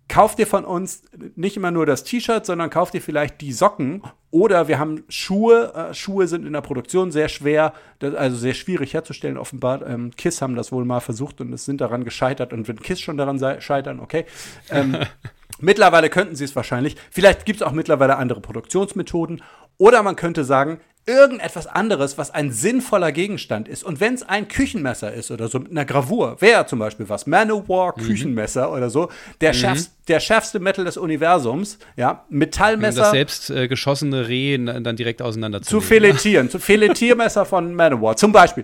kauf 0.10 0.36
dir 0.36 0.48
von 0.48 0.66
uns 0.66 1.04
nicht 1.36 1.56
immer 1.56 1.72
nur 1.72 1.86
das 1.86 2.04
T-Shirt, 2.04 2.46
sondern 2.46 2.70
kauf 2.70 2.92
dir 2.92 3.02
vielleicht 3.02 3.40
die 3.42 3.54
Socken 3.54 4.02
oder 4.32 4.68
wir 4.68 4.80
haben 4.80 5.04
Schuhe. 5.08 5.74
Äh, 5.74 5.94
Schuhe 5.94 6.28
sind 6.28 6.46
in 6.46 6.54
der 6.54 6.62
Produktion 6.62 7.12
sehr 7.12 7.30
schwer, 7.30 7.74
also 8.02 8.36
sehr 8.36 8.54
schwierig 8.54 8.94
herzustellen. 8.94 9.38
Offenbar, 9.38 9.86
ähm, 9.88 10.12
Kiss 10.18 10.42
haben 10.42 10.56
das 10.56 10.72
wohl 10.72 10.84
mal 10.84 11.00
versucht 11.00 11.40
und 11.42 11.54
es 11.54 11.66
sind 11.66 11.80
daran 11.80 12.04
gescheitert. 12.04 12.52
Und 12.52 12.68
wenn 12.68 12.80
Kiss 12.82 13.00
schon 13.00 13.18
daran 13.18 13.40
scheitern, 13.62 14.00
okay. 14.00 14.26
Ähm, 14.70 14.98
Mittlerweile 15.60 16.10
könnten 16.10 16.36
sie 16.36 16.46
es 16.46 16.56
wahrscheinlich. 16.56 16.96
Vielleicht 17.12 17.46
gibt 17.46 17.62
es 17.62 17.68
auch 17.68 17.72
mittlerweile 17.72 18.18
andere 18.18 18.42
Produktionsmethoden. 18.42 19.42
Oder 19.78 20.04
man 20.04 20.16
könnte 20.16 20.44
sagen, 20.44 20.82
irgendetwas 21.10 21.66
anderes, 21.66 22.18
was 22.18 22.32
ein 22.32 22.52
sinnvoller 22.52 23.12
Gegenstand 23.12 23.68
ist. 23.68 23.84
Und 23.84 24.00
wenn 24.00 24.14
es 24.14 24.22
ein 24.22 24.48
Küchenmesser 24.48 25.12
ist 25.12 25.32
oder 25.32 25.48
so 25.48 25.60
mit 25.60 25.72
einer 25.72 25.86
Gravur, 25.86 26.40
wäre 26.40 26.68
zum 26.68 26.78
Beispiel 26.78 27.10
was, 27.10 27.26
Manowar 27.26 27.96
mhm. 27.98 28.04
Küchenmesser 28.04 28.72
oder 28.72 28.90
so, 28.92 29.10
der, 29.42 29.54
mhm. 29.54 29.58
schärfst, 29.58 29.92
der 30.08 30.20
schärfste 30.20 30.60
Metal 30.60 30.86
des 30.86 30.98
Universums, 30.98 31.80
ja, 31.96 32.26
Metallmesser. 32.30 33.02
Das 33.02 33.12
selbst 33.12 33.50
äh, 33.50 33.68
geschossene 33.68 34.28
Reh 34.28 34.58
dann 34.58 34.96
direkt 34.96 35.22
auseinander 35.22 35.64
zu 35.64 35.82
filetieren, 35.82 36.50
zu 36.50 36.60
Filetiermesser 36.60 37.46
von 37.46 37.74
Manowar 37.74 38.16
zum 38.16 38.32
Beispiel. 38.32 38.64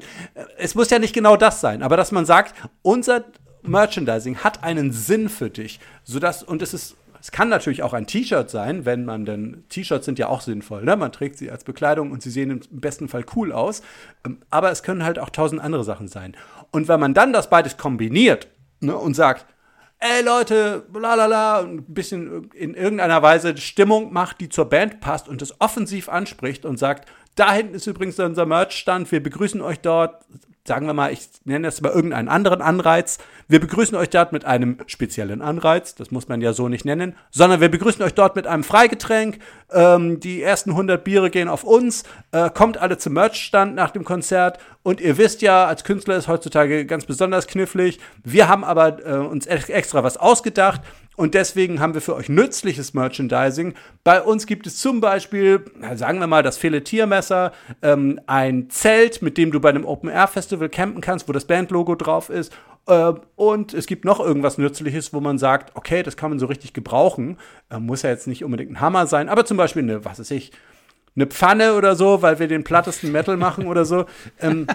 Es 0.58 0.76
muss 0.76 0.92
ja 0.92 1.00
nicht 1.00 1.14
genau 1.14 1.38
das 1.38 1.62
sein, 1.62 1.82
aber 1.82 1.98
dass 1.98 2.12
man 2.12 2.26
sagt, 2.26 2.54
unser 2.84 3.26
Merchandising 3.68 4.38
hat 4.38 4.64
einen 4.64 4.92
Sinn 4.92 5.30
für 5.30 5.50
dich, 5.50 5.80
sodass, 6.04 6.44
und 6.44 6.62
es 6.62 6.74
ist 6.74 6.96
es 7.26 7.32
kann 7.32 7.50
natürlich 7.50 7.82
auch 7.82 7.94
ein 7.94 8.06
T-Shirt 8.06 8.52
sein, 8.52 8.86
wenn 8.86 9.04
man 9.04 9.26
denn, 9.26 9.64
T-Shirts 9.70 10.06
sind 10.06 10.20
ja 10.20 10.28
auch 10.28 10.42
sinnvoll, 10.42 10.84
ne? 10.84 10.96
man 10.96 11.12
trägt 11.12 11.40
sie 11.40 11.50
als 11.50 11.64
Bekleidung 11.64 12.12
und 12.12 12.22
sie 12.22 12.30
sehen 12.30 12.52
im 12.52 12.62
besten 12.70 13.08
Fall 13.08 13.26
cool 13.36 13.52
aus, 13.52 13.82
ähm, 14.24 14.44
aber 14.52 14.70
es 14.70 14.84
können 14.84 15.04
halt 15.04 15.18
auch 15.18 15.32
tausend 15.32 15.60
andere 15.60 15.84
Sachen 15.84 16.08
sein. 16.08 16.38
Und 16.70 16.88
wenn 16.88 17.00
man 17.00 17.16
dann 17.16 17.34
das 17.34 17.50
beides 17.50 17.78
kombiniert 17.78 18.48
ne, 18.80 18.96
und 18.96 19.16
sagt, 19.16 19.48
ey 19.98 20.24
Leute, 20.24 20.86
bla 20.92 21.16
bla 21.16 21.26
bla, 21.26 21.60
ein 21.62 21.86
bisschen 21.86 22.52
in 22.52 22.76
irgendeiner 22.76 23.24
Weise 23.24 23.58
Stimmung 23.58 24.14
macht, 24.14 24.40
die 24.40 24.50
zur 24.50 24.66
Band 24.66 25.00
passt 25.00 25.28
und 25.28 25.42
es 25.42 25.60
offensiv 25.60 26.10
anspricht 26.10 26.64
und 26.64 26.78
sagt, 26.78 27.10
da 27.34 27.52
hinten 27.52 27.74
ist 27.74 27.88
übrigens 27.88 28.20
unser 28.20 28.46
Merch-Stand, 28.46 29.12
wir 29.12 29.24
begrüßen 29.24 29.62
euch 29.62 29.80
dort, 29.80 30.24
sagen 30.68 30.88
wir 30.88 30.94
mal, 30.94 31.14
ich 31.14 31.30
nenne 31.44 31.68
das 31.68 31.82
mal 31.82 31.92
irgendeinen 31.92 32.28
anderen 32.28 32.62
Anreiz. 32.62 33.20
Wir 33.48 33.60
begrüßen 33.60 33.96
euch 33.96 34.10
dort 34.10 34.32
mit 34.32 34.46
einem 34.46 34.78
speziellen 34.88 35.42
Anreiz, 35.42 35.94
das 35.94 36.10
muss 36.10 36.28
man 36.28 36.42
ja 36.42 36.54
so 36.54 36.68
nicht 36.68 36.86
nennen, 36.86 37.16
sondern 37.30 37.62
wir 37.62 37.70
begrüßen 37.70 38.04
euch 38.04 38.16
dort 38.16 38.36
mit 38.36 38.48
einem 38.48 38.64
Freigetränk. 38.64 39.38
Ähm, 39.72 40.20
die 40.20 40.42
ersten 40.42 40.72
100 40.72 41.04
Biere 41.04 41.30
gehen 41.30 41.48
auf 41.48 41.64
uns. 41.64 42.04
Äh, 42.32 42.50
kommt 42.50 42.78
alle 42.78 42.98
zum 42.98 43.14
Merchstand 43.14 43.76
nach 43.76 43.92
dem 43.92 44.04
Konzert. 44.04 44.58
Und 44.82 45.02
ihr 45.02 45.18
wisst 45.18 45.42
ja, 45.42 45.66
als 45.66 45.84
Künstler 45.84 46.18
ist 46.18 46.28
heutzutage 46.28 46.86
ganz 46.86 47.06
besonders 47.06 47.48
knifflig. 47.48 48.00
Wir 48.24 48.48
haben 48.48 48.64
aber 48.64 49.06
äh, 49.06 49.18
uns 49.18 49.46
extra 49.46 50.04
was 50.04 50.18
ausgedacht. 50.18 50.82
Und 51.16 51.34
deswegen 51.34 51.80
haben 51.80 51.94
wir 51.94 52.02
für 52.02 52.16
euch 52.16 52.30
nützliches 52.30 52.94
Merchandising. 52.94 53.74
Bei 54.04 54.22
uns 54.22 54.46
gibt 54.46 54.68
es 54.68 54.78
zum 54.78 55.00
Beispiel, 55.02 55.64
sagen 55.96 56.20
wir 56.20 56.28
mal, 56.28 56.44
das 56.44 56.58
Filetiermesser, 56.58 57.54
ähm, 57.82 58.20
ein 58.28 58.70
Zelt, 58.70 59.22
mit 59.22 59.38
dem 59.38 59.52
du 59.52 59.60
bei 59.60 59.70
einem 59.70 59.86
Open-Air-Festival 59.86 60.70
campen 60.70 61.02
kannst, 61.02 61.28
wo 61.28 61.32
das 61.32 61.46
Bandlogo 61.46 61.96
drauf 61.96 62.30
ist. 62.30 62.52
Äh, 62.88 63.14
und 63.36 63.74
es 63.74 63.88
gibt 63.88 64.06
noch 64.06 64.20
irgendwas 64.20 64.58
Nützliches, 64.58 65.14
wo 65.14 65.20
man 65.20 65.38
sagt, 65.38 65.76
okay, 65.76 66.04
das 66.04 66.18
kann 66.18 66.32
man 66.32 66.40
so 66.40 66.46
richtig 66.46 66.74
gebrauchen. 66.74 67.38
Äh, 67.70 67.80
muss 67.80 68.02
ja 68.02 68.10
jetzt 68.10 68.28
nicht 68.28 68.44
unbedingt 68.44 68.72
ein 68.72 68.82
Hammer 68.82 69.08
sein, 69.08 69.30
aber 69.30 69.46
zum 69.46 69.58
Beispiel 69.58 69.84
eine, 69.84 70.06
was 70.06 70.20
weiß 70.20 70.32
ich, 70.32 70.52
eine 71.16 71.28
Pfanne 71.28 71.76
oder 71.76 71.96
so, 71.96 72.22
weil 72.22 72.40
wir 72.40 72.48
den 72.48 72.64
plattesten 72.64 73.12
Metal 73.12 73.38
machen 73.38 73.68
oder 73.68 73.86
so. 73.86 74.06
Ähm, 74.42 74.68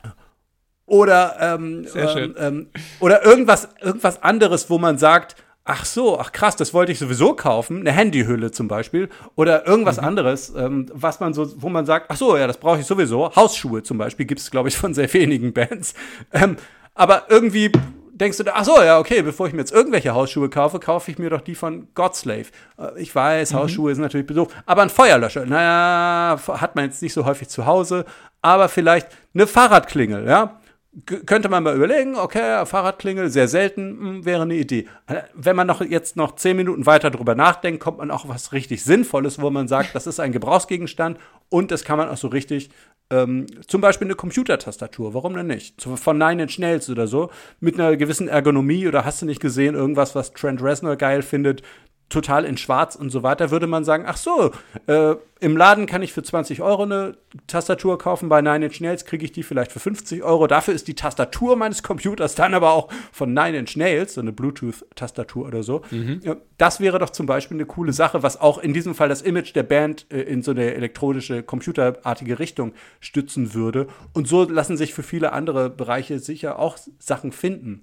oder, 0.86 1.36
ähm, 1.40 1.86
ähm, 1.94 2.34
ähm, 2.38 2.66
oder 3.00 3.24
irgendwas, 3.24 3.68
irgendwas 3.80 4.22
anderes, 4.22 4.70
wo 4.70 4.78
man 4.78 4.98
sagt, 4.98 5.36
ach 5.66 5.84
so, 5.84 6.18
ach 6.18 6.32
krass, 6.32 6.56
das 6.56 6.72
wollte 6.72 6.92
ich 6.92 6.98
sowieso 6.98 7.34
kaufen, 7.34 7.80
eine 7.80 7.92
Handyhülle 7.92 8.52
zum 8.52 8.68
Beispiel 8.68 9.08
oder 9.34 9.66
irgendwas 9.66 9.98
mhm. 9.98 10.06
anderes, 10.06 10.54
ähm, 10.56 10.86
was 10.94 11.20
man 11.20 11.34
so, 11.34 11.60
wo 11.60 11.68
man 11.68 11.84
sagt, 11.84 12.06
ach 12.08 12.16
so, 12.16 12.36
ja, 12.36 12.46
das 12.46 12.58
brauche 12.58 12.78
ich 12.78 12.86
sowieso. 12.86 13.34
Hausschuhe 13.34 13.82
zum 13.82 13.98
Beispiel 13.98 14.26
gibt 14.26 14.40
es, 14.40 14.50
glaube 14.50 14.68
ich, 14.68 14.76
von 14.76 14.94
sehr 14.94 15.12
wenigen 15.12 15.52
Bands. 15.52 15.94
Ähm, 16.32 16.56
aber 16.94 17.24
irgendwie 17.28 17.72
denkst 18.12 18.38
du, 18.38 18.44
ach 18.54 18.64
so, 18.64 18.80
ja, 18.80 18.98
okay, 18.98 19.22
bevor 19.22 19.48
ich 19.48 19.52
mir 19.52 19.58
jetzt 19.58 19.72
irgendwelche 19.72 20.14
Hausschuhe 20.14 20.48
kaufe, 20.48 20.78
kaufe 20.78 21.10
ich 21.10 21.18
mir 21.18 21.30
doch 21.30 21.40
die 21.40 21.56
von 21.56 21.88
Godslave. 21.94 22.46
Äh, 22.78 23.00
ich 23.00 23.12
weiß, 23.12 23.52
mhm. 23.52 23.56
Hausschuhe 23.58 23.92
sind 23.92 24.02
natürlich 24.02 24.26
besucht, 24.26 24.54
aber 24.66 24.82
ein 24.82 24.90
Feuerlöscher, 24.90 25.46
naja, 25.46 26.38
hat 26.46 26.76
man 26.76 26.84
jetzt 26.84 27.02
nicht 27.02 27.12
so 27.12 27.24
häufig 27.24 27.48
zu 27.48 27.66
Hause, 27.66 28.04
aber 28.40 28.68
vielleicht 28.68 29.08
eine 29.34 29.48
Fahrradklingel, 29.48 30.26
ja 30.28 30.60
könnte 31.04 31.50
man 31.50 31.62
mal 31.62 31.76
überlegen, 31.76 32.16
okay, 32.16 32.64
Fahrradklingel, 32.64 33.28
sehr 33.28 33.48
selten, 33.48 33.98
mh, 33.98 34.08
hm, 34.08 34.24
wäre 34.24 34.42
eine 34.42 34.54
Idee. 34.54 34.88
Wenn 35.34 35.56
man 35.56 35.66
noch 35.66 35.82
jetzt 35.82 36.16
noch 36.16 36.36
zehn 36.36 36.56
Minuten 36.56 36.86
weiter 36.86 37.10
drüber 37.10 37.34
nachdenkt, 37.34 37.80
kommt 37.80 37.98
man 37.98 38.10
auch 38.10 38.28
was 38.28 38.52
richtig 38.52 38.82
Sinnvolles, 38.82 39.40
wo 39.40 39.50
man 39.50 39.68
sagt, 39.68 39.94
das 39.94 40.06
ist 40.06 40.20
ein 40.20 40.32
Gebrauchsgegenstand 40.32 41.18
und 41.50 41.70
das 41.70 41.84
kann 41.84 41.98
man 41.98 42.08
auch 42.08 42.16
so 42.16 42.28
richtig, 42.28 42.70
ähm, 43.10 43.46
zum 43.66 43.82
Beispiel 43.82 44.06
eine 44.06 44.14
Computertastatur, 44.14 45.12
warum 45.12 45.34
denn 45.34 45.48
nicht? 45.48 45.82
Von 45.82 46.18
Nine 46.18 46.44
Inch 46.44 46.58
Nails 46.58 46.88
oder 46.88 47.06
so, 47.06 47.30
mit 47.60 47.74
einer 47.74 47.96
gewissen 47.96 48.28
Ergonomie 48.28 48.88
oder 48.88 49.04
hast 49.04 49.20
du 49.20 49.26
nicht 49.26 49.40
gesehen, 49.40 49.74
irgendwas, 49.74 50.14
was 50.14 50.32
Trent 50.32 50.62
Reznor 50.62 50.96
geil 50.96 51.20
findet, 51.22 51.62
total 52.08 52.44
in 52.44 52.56
Schwarz 52.56 52.94
und 52.94 53.10
so 53.10 53.22
weiter, 53.22 53.50
würde 53.50 53.66
man 53.66 53.84
sagen, 53.84 54.04
ach 54.06 54.16
so, 54.16 54.52
äh, 54.86 55.16
im 55.38 55.56
Laden 55.56 55.86
kann 55.86 56.02
ich 56.02 56.12
für 56.12 56.22
20 56.22 56.62
Euro 56.62 56.84
eine 56.84 57.16
Tastatur 57.46 57.98
kaufen, 57.98 58.28
bei 58.28 58.40
Nine 58.40 58.66
Inch 58.66 58.80
Nails 58.80 59.04
kriege 59.04 59.24
ich 59.24 59.32
die 59.32 59.42
vielleicht 59.42 59.70
für 59.70 59.80
50 59.80 60.22
Euro. 60.22 60.46
Dafür 60.46 60.72
ist 60.72 60.88
die 60.88 60.94
Tastatur 60.94 61.56
meines 61.56 61.82
Computers 61.82 62.34
dann 62.34 62.54
aber 62.54 62.72
auch 62.72 62.88
von 63.12 63.34
Nine 63.34 63.58
Inch 63.58 63.76
Nails, 63.76 64.14
so 64.14 64.22
eine 64.22 64.32
Bluetooth-Tastatur 64.32 65.46
oder 65.46 65.62
so. 65.62 65.82
Mhm. 65.90 66.20
Das 66.56 66.80
wäre 66.80 66.98
doch 66.98 67.10
zum 67.10 67.26
Beispiel 67.26 67.56
eine 67.56 67.66
coole 67.66 67.92
Sache, 67.92 68.22
was 68.22 68.40
auch 68.40 68.58
in 68.58 68.72
diesem 68.72 68.94
Fall 68.94 69.10
das 69.10 69.20
Image 69.20 69.54
der 69.54 69.64
Band 69.64 70.06
äh, 70.10 70.22
in 70.22 70.42
so 70.42 70.52
eine 70.52 70.74
elektronische, 70.74 71.42
computerartige 71.42 72.38
Richtung 72.38 72.72
stützen 73.00 73.52
würde. 73.52 73.88
Und 74.14 74.28
so 74.28 74.44
lassen 74.44 74.78
sich 74.78 74.94
für 74.94 75.02
viele 75.02 75.32
andere 75.32 75.68
Bereiche 75.68 76.18
sicher 76.18 76.58
auch 76.58 76.78
Sachen 76.98 77.32
finden. 77.32 77.82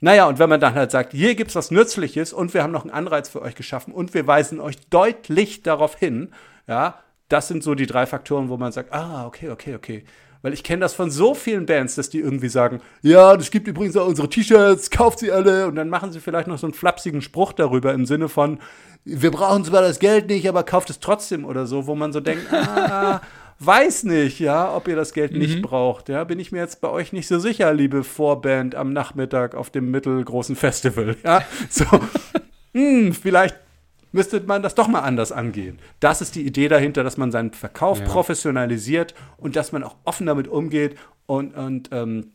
Naja, 0.00 0.26
und 0.26 0.38
wenn 0.38 0.50
man 0.50 0.60
dann 0.60 0.74
halt 0.74 0.90
sagt, 0.90 1.12
hier 1.12 1.34
gibt 1.34 1.50
es 1.50 1.56
was 1.56 1.70
Nützliches 1.70 2.32
und 2.32 2.52
wir 2.52 2.62
haben 2.62 2.72
noch 2.72 2.82
einen 2.82 2.90
Anreiz 2.90 3.28
für 3.28 3.40
euch 3.40 3.54
geschaffen 3.54 3.94
und 3.94 4.12
wir 4.12 4.26
weisen 4.26 4.60
euch 4.60 4.76
deutlich 4.88 5.62
darauf 5.62 5.96
hin, 5.96 6.30
ja, 6.66 6.98
das 7.28 7.48
sind 7.48 7.62
so 7.62 7.74
die 7.74 7.86
drei 7.86 8.04
Faktoren, 8.04 8.48
wo 8.50 8.56
man 8.56 8.72
sagt, 8.72 8.92
ah, 8.92 9.26
okay, 9.26 9.48
okay, 9.50 9.74
okay. 9.74 10.04
Weil 10.42 10.52
ich 10.52 10.62
kenne 10.62 10.80
das 10.80 10.92
von 10.92 11.10
so 11.10 11.32
vielen 11.34 11.64
Bands, 11.64 11.94
dass 11.94 12.10
die 12.10 12.20
irgendwie 12.20 12.50
sagen, 12.50 12.82
ja, 13.00 13.34
das 13.34 13.50
gibt 13.50 13.66
übrigens 13.66 13.96
auch 13.96 14.06
unsere 14.06 14.28
T-Shirts, 14.28 14.90
kauft 14.90 15.20
sie 15.20 15.32
alle. 15.32 15.66
Und 15.66 15.76
dann 15.76 15.88
machen 15.88 16.12
sie 16.12 16.20
vielleicht 16.20 16.48
noch 16.48 16.58
so 16.58 16.66
einen 16.66 16.74
flapsigen 16.74 17.22
Spruch 17.22 17.54
darüber 17.54 17.94
im 17.94 18.04
Sinne 18.04 18.28
von, 18.28 18.58
wir 19.06 19.30
brauchen 19.30 19.64
zwar 19.64 19.80
das 19.80 20.00
Geld 20.00 20.28
nicht, 20.28 20.46
aber 20.46 20.62
kauft 20.62 20.90
es 20.90 21.00
trotzdem 21.00 21.46
oder 21.46 21.66
so, 21.66 21.86
wo 21.86 21.94
man 21.94 22.12
so 22.12 22.20
denkt, 22.20 22.46
ah, 22.52 23.22
weiß 23.58 24.04
nicht, 24.04 24.40
ja, 24.40 24.74
ob 24.74 24.88
ihr 24.88 24.96
das 24.96 25.12
Geld 25.12 25.32
mhm. 25.32 25.38
nicht 25.38 25.62
braucht. 25.62 26.08
Ja, 26.08 26.24
bin 26.24 26.38
ich 26.38 26.52
mir 26.52 26.58
jetzt 26.58 26.80
bei 26.80 26.88
euch 26.88 27.12
nicht 27.12 27.28
so 27.28 27.38
sicher, 27.38 27.72
liebe 27.72 28.04
Vorband 28.04 28.74
am 28.74 28.92
Nachmittag 28.92 29.54
auf 29.54 29.70
dem 29.70 29.90
mittelgroßen 29.90 30.56
Festival. 30.56 31.16
Ja, 31.24 31.42
so, 31.70 31.84
hm, 32.72 33.12
vielleicht 33.14 33.56
müsste 34.12 34.40
man 34.40 34.62
das 34.62 34.74
doch 34.74 34.88
mal 34.88 35.00
anders 35.00 35.32
angehen. 35.32 35.78
Das 36.00 36.20
ist 36.20 36.34
die 36.34 36.46
Idee 36.46 36.68
dahinter, 36.68 37.02
dass 37.02 37.16
man 37.16 37.32
seinen 37.32 37.52
Verkauf 37.52 37.98
ja. 38.00 38.04
professionalisiert 38.04 39.14
und 39.36 39.56
dass 39.56 39.72
man 39.72 39.82
auch 39.82 39.96
offen 40.04 40.26
damit 40.26 40.48
umgeht 40.48 40.96
und, 41.26 41.56
und 41.56 41.88
ähm, 41.92 42.32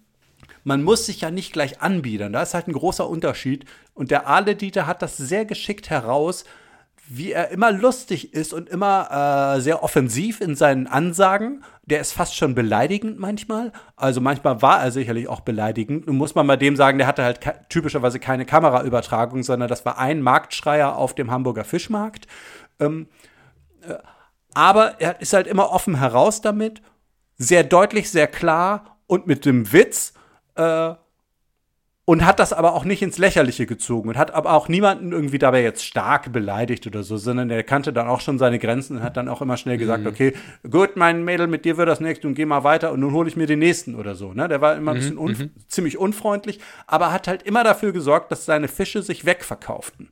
man 0.64 0.84
muss 0.84 1.06
sich 1.06 1.22
ja 1.22 1.32
nicht 1.32 1.54
gleich 1.54 1.82
anbiedern. 1.82 2.34
Da 2.34 2.42
ist 2.42 2.54
halt 2.54 2.68
ein 2.68 2.74
großer 2.74 3.10
Unterschied. 3.10 3.66
Und 3.94 4.12
der 4.12 4.28
Ahle-Dieter 4.28 4.88
hat 4.88 5.02
das 5.02 5.18
sehr 5.18 5.46
geschickt 5.46 5.90
heraus, 5.90 6.46
wie 7.12 7.32
er 7.32 7.50
immer 7.50 7.72
lustig 7.72 8.36
ist 8.36 8.54
und 8.54 8.70
immer 8.70 9.56
äh, 9.56 9.62
sehr 9.62 9.82
offensiv 9.82 10.42
in 10.42 10.56
seinen 10.56 10.86
Ansagen. 10.86 11.64
Der 11.84 12.02
ist 12.02 12.14
fast 12.14 12.36
schon 12.36 12.54
beleidigend 12.54 13.20
manchmal. 13.20 13.72
Also 13.96 14.22
manchmal 14.22 14.62
war 14.62 14.84
er 14.84 14.92
sicherlich 14.92 15.28
auch 15.28 15.40
beleidigend. 15.40 16.06
Nun 16.06 16.18
muss 16.18 16.36
man 16.36 16.46
bei 16.46 16.56
dem 16.56 16.76
sagen, 16.76 17.00
der 17.00 17.08
hatte 17.08 17.24
halt 17.24 17.40
typischerweise 17.70 18.20
keine 18.20 18.46
Kameraübertragung, 18.46 19.42
sondern 19.42 19.68
das 19.68 19.86
war 19.86 19.98
ein 19.98 20.22
Marktschreier 20.22 20.96
auf 20.96 21.16
dem 21.16 21.32
Hamburger 21.32 21.64
Fischmarkt. 21.64 22.28
Ähm, 22.80 23.08
äh, 23.82 23.96
aber 24.54 25.02
er 25.02 25.20
ist 25.20 25.34
halt 25.34 25.48
immer 25.48 25.72
offen 25.72 25.98
heraus 25.98 26.42
damit, 26.42 26.82
sehr 27.38 27.64
deutlich, 27.64 28.12
sehr 28.12 28.28
klar 28.28 29.00
und 29.08 29.26
mit 29.26 29.46
dem 29.46 29.74
Witz. 29.74 30.14
Äh, 30.56 30.94
und 32.10 32.26
hat 32.26 32.40
das 32.40 32.54
aber 32.54 32.74
auch 32.74 32.86
nicht 32.86 33.04
ins 33.04 33.20
Lächerliche 33.20 33.68
gezogen 33.68 34.10
und 34.10 34.18
hat 34.18 34.34
aber 34.34 34.54
auch 34.54 34.68
niemanden 34.68 35.12
irgendwie 35.12 35.38
dabei 35.38 35.62
jetzt 35.62 35.86
stark 35.86 36.34
beleidigt 36.34 36.88
oder 36.88 37.04
so, 37.04 37.18
sondern 37.18 37.52
er 37.52 37.62
kannte 37.62 37.94
dann 37.94 38.08
auch 38.08 38.20
schon 38.20 38.40
seine 38.40 38.58
Grenzen 38.58 38.98
und 38.98 39.04
hat 39.04 39.16
dann 39.16 39.30
auch 39.30 39.44
immer 39.44 39.58
schnell 39.58 39.78
gesagt, 39.78 40.06
mhm. 40.06 40.10
okay, 40.10 40.34
gut, 40.68 40.96
mein 40.96 41.24
Mädel, 41.24 41.46
mit 41.46 41.66
dir 41.66 41.78
wird 41.78 41.88
das 41.88 42.00
nächste 42.00 42.28
und 42.28 42.34
geh 42.34 42.48
mal 42.48 42.64
weiter 42.64 42.92
und 42.94 43.02
nun 43.02 43.14
hole 43.14 43.30
ich 43.30 43.36
mir 43.36 43.46
den 43.46 43.60
nächsten 43.60 43.94
oder 43.94 44.16
so. 44.16 44.34
Ne? 44.34 44.48
Der 44.48 44.60
war 44.60 44.76
immer 44.76 44.90
ein 44.90 44.98
mhm. 44.98 45.00
bisschen 45.02 45.18
un 45.20 45.32
mhm. 45.34 45.52
ziemlich 45.68 46.00
unfreundlich, 46.00 46.60
aber 46.88 47.12
hat 47.12 47.28
halt 47.28 47.44
immer 47.44 47.64
dafür 47.64 47.92
gesorgt, 47.92 48.32
dass 48.32 48.44
seine 48.44 48.70
Fische 48.70 49.04
sich 49.04 49.28
wegverkauften. 49.28 50.10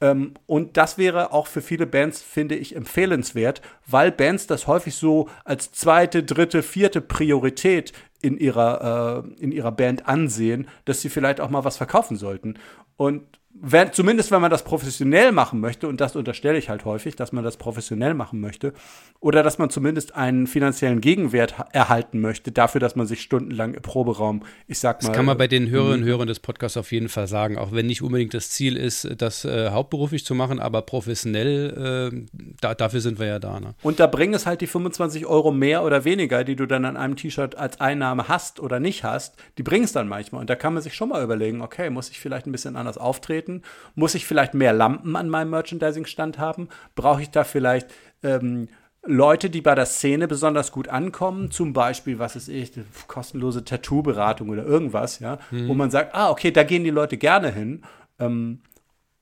Ähm, 0.00 0.34
und 0.46 0.76
das 0.76 0.98
wäre 0.98 1.32
auch 1.32 1.46
für 1.46 1.62
viele 1.62 1.86
Bands, 1.86 2.22
finde 2.22 2.54
ich, 2.54 2.76
empfehlenswert, 2.76 3.62
weil 3.86 4.12
Bands 4.12 4.46
das 4.46 4.66
häufig 4.66 4.94
so 4.94 5.28
als 5.44 5.72
zweite, 5.72 6.22
dritte, 6.22 6.62
vierte 6.62 7.00
Priorität 7.00 7.92
in 8.22 8.38
ihrer, 8.38 9.24
äh, 9.24 9.42
in 9.42 9.52
ihrer 9.52 9.72
Band 9.72 10.08
ansehen, 10.08 10.68
dass 10.84 11.00
sie 11.00 11.08
vielleicht 11.08 11.40
auch 11.40 11.50
mal 11.50 11.64
was 11.64 11.76
verkaufen 11.76 12.16
sollten. 12.16 12.54
Und 12.96 13.35
wenn, 13.60 13.92
zumindest 13.92 14.30
wenn 14.30 14.40
man 14.40 14.50
das 14.50 14.64
professionell 14.64 15.32
machen 15.32 15.60
möchte, 15.60 15.88
und 15.88 16.00
das 16.00 16.16
unterstelle 16.16 16.58
ich 16.58 16.68
halt 16.68 16.84
häufig, 16.84 17.16
dass 17.16 17.32
man 17.32 17.44
das 17.44 17.56
professionell 17.56 18.14
machen 18.14 18.40
möchte, 18.40 18.72
oder 19.20 19.42
dass 19.42 19.58
man 19.58 19.70
zumindest 19.70 20.14
einen 20.14 20.46
finanziellen 20.46 21.00
Gegenwert 21.00 21.54
erhalten 21.72 22.20
möchte, 22.20 22.52
dafür, 22.52 22.80
dass 22.80 22.96
man 22.96 23.06
sich 23.06 23.22
stundenlang 23.22 23.74
im 23.74 23.82
Proberaum, 23.82 24.42
ich 24.66 24.78
sag 24.78 25.02
mal. 25.02 25.08
Das 25.08 25.16
kann 25.16 25.24
man 25.24 25.38
bei 25.38 25.48
den 25.48 25.68
Hörerinnen 25.70 26.02
und. 26.02 26.08
Hörern 26.08 26.28
des 26.28 26.40
Podcasts 26.40 26.76
auf 26.76 26.92
jeden 26.92 27.08
Fall 27.08 27.26
sagen, 27.28 27.56
auch 27.56 27.72
wenn 27.72 27.86
nicht 27.86 28.02
unbedingt 28.02 28.34
das 28.34 28.50
Ziel 28.50 28.76
ist, 28.76 29.08
das 29.18 29.44
äh, 29.44 29.70
hauptberuflich 29.70 30.24
zu 30.24 30.34
machen, 30.34 30.60
aber 30.60 30.82
professionell, 30.82 32.12
äh, 32.12 32.26
da, 32.60 32.74
dafür 32.74 33.00
sind 33.00 33.18
wir 33.18 33.26
ja 33.26 33.38
da. 33.38 33.60
Ne? 33.60 33.74
Und 33.82 34.00
da 34.00 34.06
bringen 34.06 34.34
es 34.34 34.46
halt 34.46 34.60
die 34.60 34.66
25 34.66 35.26
Euro 35.26 35.50
mehr 35.50 35.84
oder 35.84 36.04
weniger, 36.04 36.44
die 36.44 36.56
du 36.56 36.66
dann 36.66 36.84
an 36.84 36.96
einem 36.96 37.16
T-Shirt 37.16 37.56
als 37.56 37.80
Einnahme 37.80 38.28
hast 38.28 38.60
oder 38.60 38.80
nicht 38.80 39.04
hast, 39.04 39.36
die 39.58 39.62
bringen 39.62 39.84
es 39.84 39.92
dann 39.92 40.08
manchmal. 40.08 40.42
Und 40.42 40.50
da 40.50 40.56
kann 40.56 40.74
man 40.74 40.82
sich 40.82 40.94
schon 40.94 41.08
mal 41.08 41.22
überlegen, 41.22 41.62
okay, 41.62 41.90
muss 41.90 42.10
ich 42.10 42.20
vielleicht 42.20 42.46
ein 42.46 42.52
bisschen 42.52 42.76
anders 42.76 42.98
auftreten? 42.98 43.45
Treten? 43.46 43.62
Muss 43.94 44.14
ich 44.14 44.26
vielleicht 44.26 44.54
mehr 44.54 44.72
Lampen 44.72 45.16
an 45.16 45.28
meinem 45.28 45.50
Merchandising-Stand 45.50 46.38
haben? 46.38 46.68
Brauche 46.94 47.22
ich 47.22 47.30
da 47.30 47.44
vielleicht 47.44 47.88
ähm, 48.22 48.68
Leute, 49.04 49.50
die 49.50 49.60
bei 49.60 49.74
der 49.74 49.86
Szene 49.86 50.26
besonders 50.26 50.72
gut 50.72 50.88
ankommen, 50.88 51.50
zum 51.50 51.72
Beispiel, 51.72 52.18
was 52.18 52.34
ist 52.34 52.48
ich, 52.48 52.72
kostenlose 53.06 53.64
Tattoo-Beratung 53.64 54.48
oder 54.48 54.64
irgendwas, 54.64 55.20
ja, 55.20 55.38
mhm. 55.50 55.68
wo 55.68 55.74
man 55.74 55.90
sagt, 55.90 56.14
ah, 56.14 56.30
okay, 56.30 56.50
da 56.50 56.64
gehen 56.64 56.84
die 56.84 56.90
Leute 56.90 57.16
gerne 57.16 57.52
hin. 57.52 57.82
Ähm, 58.18 58.60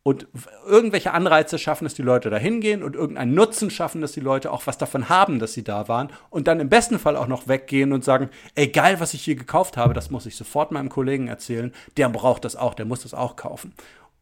und 0.07 0.29
irgendwelche 0.67 1.13
Anreize 1.13 1.59
schaffen, 1.59 1.85
dass 1.85 1.95
die 1.95 2.03
Leute 2.03 2.29
da 2.29 2.37
hingehen 2.37 2.83
und 2.83 2.95
irgendeinen 2.95 3.33
Nutzen 3.33 3.71
schaffen, 3.71 4.03
dass 4.03 4.13
die 4.13 4.21
Leute 4.21 4.53
auch 4.53 4.67
was 4.67 4.77
davon 4.77 5.09
haben, 5.09 5.39
dass 5.39 5.55
sie 5.55 5.65
da 5.65 5.89
waren 5.89 6.11
und 6.29 6.47
dann 6.47 6.61
im 6.61 6.69
besten 6.69 6.99
Fall 6.99 7.17
auch 7.17 7.27
noch 7.27 7.49
weggehen 7.49 7.91
und 7.91 8.05
sagen, 8.05 8.29
ey, 8.55 8.69
geil, 8.69 9.01
was 9.01 9.15
ich 9.15 9.25
hier 9.25 9.35
gekauft 9.35 9.79
habe, 9.79 9.95
das 9.95 10.11
muss 10.11 10.27
ich 10.27 10.37
sofort 10.37 10.73
meinem 10.73 10.91
Kollegen 10.91 11.29
erzählen, 11.29 11.73
der 11.97 12.11
braucht 12.11 12.45
das 12.45 12.55
auch, 12.55 12.75
der 12.75 12.85
muss 12.85 13.03
das 13.03 13.15
auch 13.15 13.37
kaufen. 13.37 13.73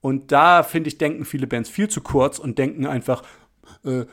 Und 0.02 0.32
da, 0.32 0.62
finde 0.64 0.88
ich, 0.88 0.98
denken 0.98 1.24
viele 1.24 1.46
Bands 1.46 1.70
viel 1.70 1.88
zu 1.88 2.02
kurz 2.02 2.38
und 2.38 2.58
denken 2.58 2.86
einfach, 2.86 3.22
äh, 3.84 4.04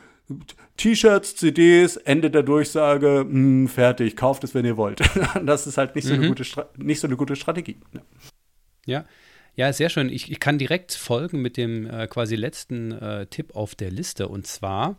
T-Shirts, 0.76 1.34
CDs, 1.36 1.96
Ende 1.96 2.30
der 2.30 2.44
Durchsage, 2.44 3.26
mh, 3.26 3.32
hm, 3.32 3.68
fertig, 3.68 4.16
kauft 4.16 4.44
es, 4.44 4.54
wenn 4.54 4.64
ihr 4.64 4.76
wollt. 4.76 5.00
das 5.44 5.66
ist 5.66 5.76
halt 5.76 5.96
nicht 5.96 6.06
so, 6.06 6.14
mhm. 6.14 6.20
eine, 6.20 6.28
gute 6.28 6.44
nicht 6.78 7.00
so 7.00 7.08
eine 7.08 7.16
gute 7.16 7.36
Strategie. 7.36 7.80
Ja. 7.92 8.00
ja. 8.86 9.04
Ja, 9.56 9.72
sehr 9.72 9.90
schön. 9.90 10.08
Ich, 10.08 10.30
ich 10.30 10.40
kann 10.40 10.58
direkt 10.58 10.94
folgen 10.94 11.42
mit 11.42 11.56
dem 11.56 11.84
äh, 11.84 12.06
quasi 12.06 12.36
letzten 12.36 12.92
äh, 12.92 13.26
Tipp 13.26 13.56
auf 13.56 13.74
der 13.74 13.90
Liste. 13.90 14.28
Und 14.28 14.46
zwar 14.46 14.96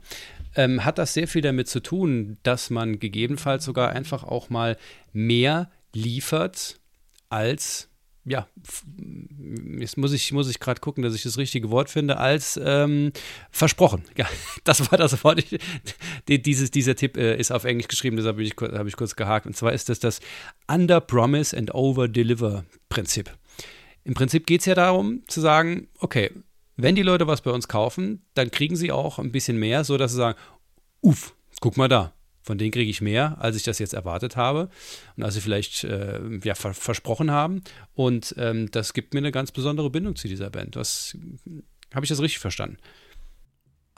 ähm, 0.56 0.84
hat 0.84 0.98
das 0.98 1.14
sehr 1.14 1.28
viel 1.28 1.42
damit 1.42 1.70
zu 1.70 1.80
tun, 1.80 2.38
dass 2.44 2.70
man 2.70 3.00
gegebenenfalls 3.00 3.64
sogar 3.64 3.92
einfach 3.92 4.24
auch 4.24 4.50
mal 4.50 4.78
mehr 5.14 5.72
liefert 5.94 6.80
als 7.30 7.90
ja, 8.24 8.48
jetzt 9.80 9.98
muss 9.98 10.14
ich, 10.14 10.32
muss 10.32 10.50
ich 10.50 10.60
gerade 10.60 10.80
gucken, 10.80 11.04
dass 11.04 11.16
ich 11.16 11.24
das 11.24 11.38
richtige 11.38 11.72
Wort 11.72 11.90
finde, 11.90 12.18
als 12.18 12.60
ähm, 12.64 13.12
versprochen. 13.50 14.04
Ja, 14.16 14.28
das 14.64 14.92
war 14.92 14.98
das 14.98 15.24
Wort. 15.24 15.40
Ich, 15.40 15.60
dieses, 16.44 16.70
dieser 16.70 16.96
Tipp 16.96 17.18
äh, 17.18 17.38
ist 17.38 17.52
auf 17.52 17.64
Englisch 17.64 17.88
geschrieben, 17.88 18.18
deshalb 18.18 18.36
habe 18.36 18.44
ich, 18.44 18.54
hab 18.56 18.88
ich 18.88 18.96
kurz 18.96 19.16
gehakt. 19.16 19.48
Und 19.48 19.56
zwar 19.56 19.74
ist 19.74 19.90
das 19.90 20.00
das 20.00 20.20
Under 20.68 21.02
Promise 21.02 21.58
and 21.58 21.74
Over 21.74 22.08
Deliver 22.08 22.64
Prinzip. 22.90 23.32
Im 24.04 24.14
Prinzip 24.14 24.46
geht 24.46 24.62
es 24.62 24.66
ja 24.66 24.76
darum, 24.76 25.24
zu 25.28 25.42
sagen, 25.42 25.88
okay, 26.00 26.32
wenn 26.78 26.96
die 26.96 27.04
Leute 27.04 27.28
was 27.28 27.42
bei 27.42 27.52
uns 27.52 27.68
kaufen, 27.68 28.24
dann 28.34 28.52
kriegen 28.52 28.76
sie 28.76 28.92
auch 28.92 29.20
ein 29.20 29.32
bisschen 29.32 29.58
mehr, 29.58 29.84
sodass 29.84 30.12
sie 30.12 30.18
sagen, 30.18 30.38
uff, 31.02 31.36
guck 31.60 31.78
mal 31.78 31.88
da, 31.88 32.14
Von 32.44 32.58
denen 32.58 32.72
kriege 32.72 32.90
ich 32.90 33.02
mehr, 33.02 33.38
als 33.40 33.56
ich 33.56 33.64
das 33.64 33.80
jetzt 33.80 33.94
erwartet 33.94 34.36
habe 34.36 34.70
und 35.16 35.24
als 35.24 35.36
sie 35.36 35.42
vielleicht 35.42 35.84
äh, 35.84 36.20
ja, 36.44 36.56
ver 36.56 36.74
versprochen 36.74 37.32
haben. 37.32 37.64
Und 37.94 38.34
ähm, 38.38 38.70
das 38.72 38.94
gibt 38.94 39.14
mir 39.14 39.20
eine 39.20 39.32
ganz 39.32 39.52
besondere 39.52 39.90
Bindung 39.90 40.16
zu 40.16 40.28
dieser 40.28 40.50
Band. 40.50 40.76
Habe 40.76 42.06
ich 42.06 42.10
das 42.10 42.22
richtig 42.22 42.40
verstanden? 42.40 42.78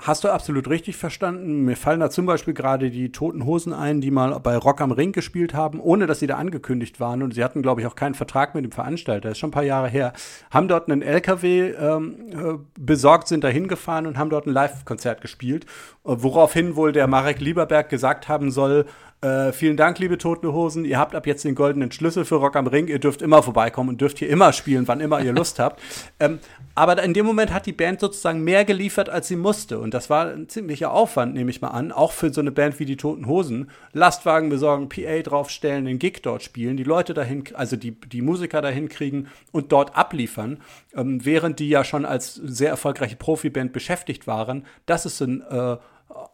Hast 0.06 0.26
du 0.26 0.30
absolut 0.30 0.70
richtig 0.70 0.98
verstanden. 0.98 1.64
Mir 1.64 1.78
fallen 1.78 2.02
da 2.02 2.10
zum 2.10 2.26
Beispiel 2.26 2.54
gerade 2.54 2.92
die 2.92 3.14
Toten 3.14 3.46
Hosen 3.46 3.72
ein, 3.72 4.02
die 4.02 4.12
mal 4.12 4.38
bei 4.42 4.58
Rock 4.58 4.82
am 4.82 4.92
Ring 4.92 5.14
gespielt 5.14 5.54
haben, 5.54 5.80
ohne 5.80 6.08
dass 6.08 6.20
sie 6.20 6.28
da 6.28 6.36
angekündigt 6.36 7.00
waren. 7.00 7.24
Und 7.24 7.34
sie 7.34 7.42
hatten, 7.42 7.62
glaube 7.62 7.80
ich, 7.80 7.88
auch 7.88 7.96
keinen 7.96 8.14
Vertrag 8.14 8.54
mit 8.54 8.66
dem 8.66 8.74
Veranstalter. 8.74 9.30
Das 9.30 9.38
ist 9.38 9.40
schon 9.40 9.48
ein 9.48 9.54
paar 9.54 9.64
Jahre 9.64 9.88
her. 9.88 10.12
Haben 10.52 10.68
dort 10.68 10.92
einen 10.92 11.02
LKW 11.02 11.70
ähm, 11.70 12.16
äh, 12.34 12.58
besorgt, 12.78 13.30
sind 13.30 13.46
da 13.46 13.48
hingefahren 13.48 14.06
und 14.06 14.18
haben 14.18 14.30
dort 14.30 14.46
ein 14.46 14.52
Live-Konzert 14.52 15.22
gespielt. 15.22 15.64
Äh, 15.64 15.68
woraufhin 16.04 16.76
wohl 16.76 16.92
der 16.92 17.08
Marek 17.08 17.40
Lieberberg 17.40 17.88
gesagt 17.88 18.28
haben 18.28 18.52
soll, 18.52 18.86
äh, 19.24 19.54
vielen 19.54 19.78
Dank, 19.78 20.00
liebe 20.00 20.18
Toten 20.18 20.52
Hosen. 20.52 20.84
Ihr 20.84 21.00
habt 21.00 21.16
ab 21.16 21.26
jetzt 21.26 21.46
den 21.46 21.56
goldenen 21.56 21.92
Schlüssel 21.92 22.26
für 22.26 22.36
Rock 22.36 22.58
am 22.58 22.68
Ring. 22.68 22.88
Ihr 22.88 23.00
dürft 23.00 23.22
immer 23.22 23.42
vorbeikommen 23.42 23.90
und 23.90 24.02
dürft 24.02 24.20
hier 24.20 24.30
immer 24.30 24.52
spielen, 24.52 24.88
wann 24.88 25.00
immer 25.00 25.22
ihr 25.22 25.34
Lust 25.34 25.60
habt. 25.60 25.82
Ähm, 26.20 26.40
aber 26.76 27.02
in 27.04 27.14
dem 27.14 27.26
Moment 27.26 27.52
hat 27.52 27.66
die 27.66 27.72
Band 27.74 28.00
sozusagen 28.00 28.44
mehr 28.44 28.66
geliefert, 28.66 29.10
als 29.10 29.28
sie 29.28 29.36
musste. 29.36 29.80
Und 29.80 29.94
das 29.94 30.10
war 30.10 30.28
ein 30.28 30.48
ziemlicher 30.48 30.92
Aufwand, 30.92 31.34
nehme 31.34 31.50
ich 31.50 31.62
mal 31.62 31.70
an. 31.70 31.92
Auch 31.92 32.12
für 32.12 32.32
so 32.32 32.40
eine 32.40 32.52
Band 32.52 32.80
wie 32.80 32.86
die 32.86 32.98
Toten 32.98 33.28
Hosen. 33.28 33.70
Lastwagen 33.94 34.50
besorgen, 34.50 34.90
PA 34.90 35.22
draufstellen, 35.22 35.86
den 35.86 36.00
Gig 36.00 36.22
dort 36.22 36.44
spielen, 36.44 36.78
die 36.78 36.84
Leute 36.84 37.14
dahin, 37.14 37.44
also 37.54 37.76
die, 37.76 38.00
die 38.00 38.22
Musiker 38.22 38.62
dahin 38.62 38.90
kriegen 38.90 39.28
und 39.52 39.72
dort 39.72 39.98
abliefern. 39.98 40.60
Ähm, 40.96 41.26
während 41.26 41.60
die 41.60 41.70
ja 41.70 41.84
schon 41.84 42.06
als 42.06 42.36
sehr 42.36 42.70
erfolgreiche 42.70 43.16
Profiband 43.16 43.74
beschäftigt 43.74 44.28
waren. 44.28 44.66
Das 44.86 45.06
ist 45.06 45.20
ein 45.22 45.42
äh, 45.42 45.78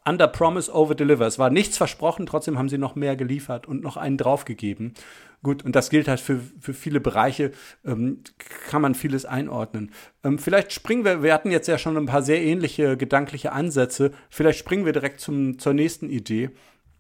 under 0.05 0.27
promise, 0.27 0.71
over 0.73 0.95
deliver. 0.95 1.25
Es 1.25 1.39
war 1.39 1.49
nichts 1.49 1.77
versprochen, 1.77 2.25
trotzdem 2.25 2.57
haben 2.57 2.69
sie 2.69 2.77
noch 2.77 2.95
mehr 2.95 3.15
geliefert 3.15 3.67
und 3.67 3.81
noch 3.81 3.97
einen 3.97 4.17
draufgegeben. 4.17 4.93
Gut, 5.41 5.63
und 5.63 5.75
das 5.75 5.89
gilt 5.89 6.07
halt 6.09 6.19
für, 6.19 6.41
für 6.59 6.73
viele 6.73 6.99
Bereiche, 6.99 7.51
ähm, 7.85 8.21
kann 8.69 8.81
man 8.81 8.93
vieles 8.93 9.25
einordnen. 9.25 9.91
Ähm, 10.23 10.37
vielleicht 10.37 10.73
springen 10.73 11.05
wir, 11.05 11.23
wir 11.23 11.33
hatten 11.33 11.51
jetzt 11.51 11.67
ja 11.67 11.77
schon 11.77 11.95
ein 11.95 12.07
paar 12.07 12.21
sehr 12.21 12.41
ähnliche 12.41 12.97
gedankliche 12.97 13.53
Ansätze, 13.53 14.11
vielleicht 14.29 14.59
springen 14.59 14.85
wir 14.85 14.91
direkt 14.91 15.21
zum, 15.21 15.57
zur 15.57 15.73
nächsten 15.73 16.09
Idee. 16.09 16.49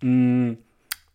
Mm, 0.01 0.53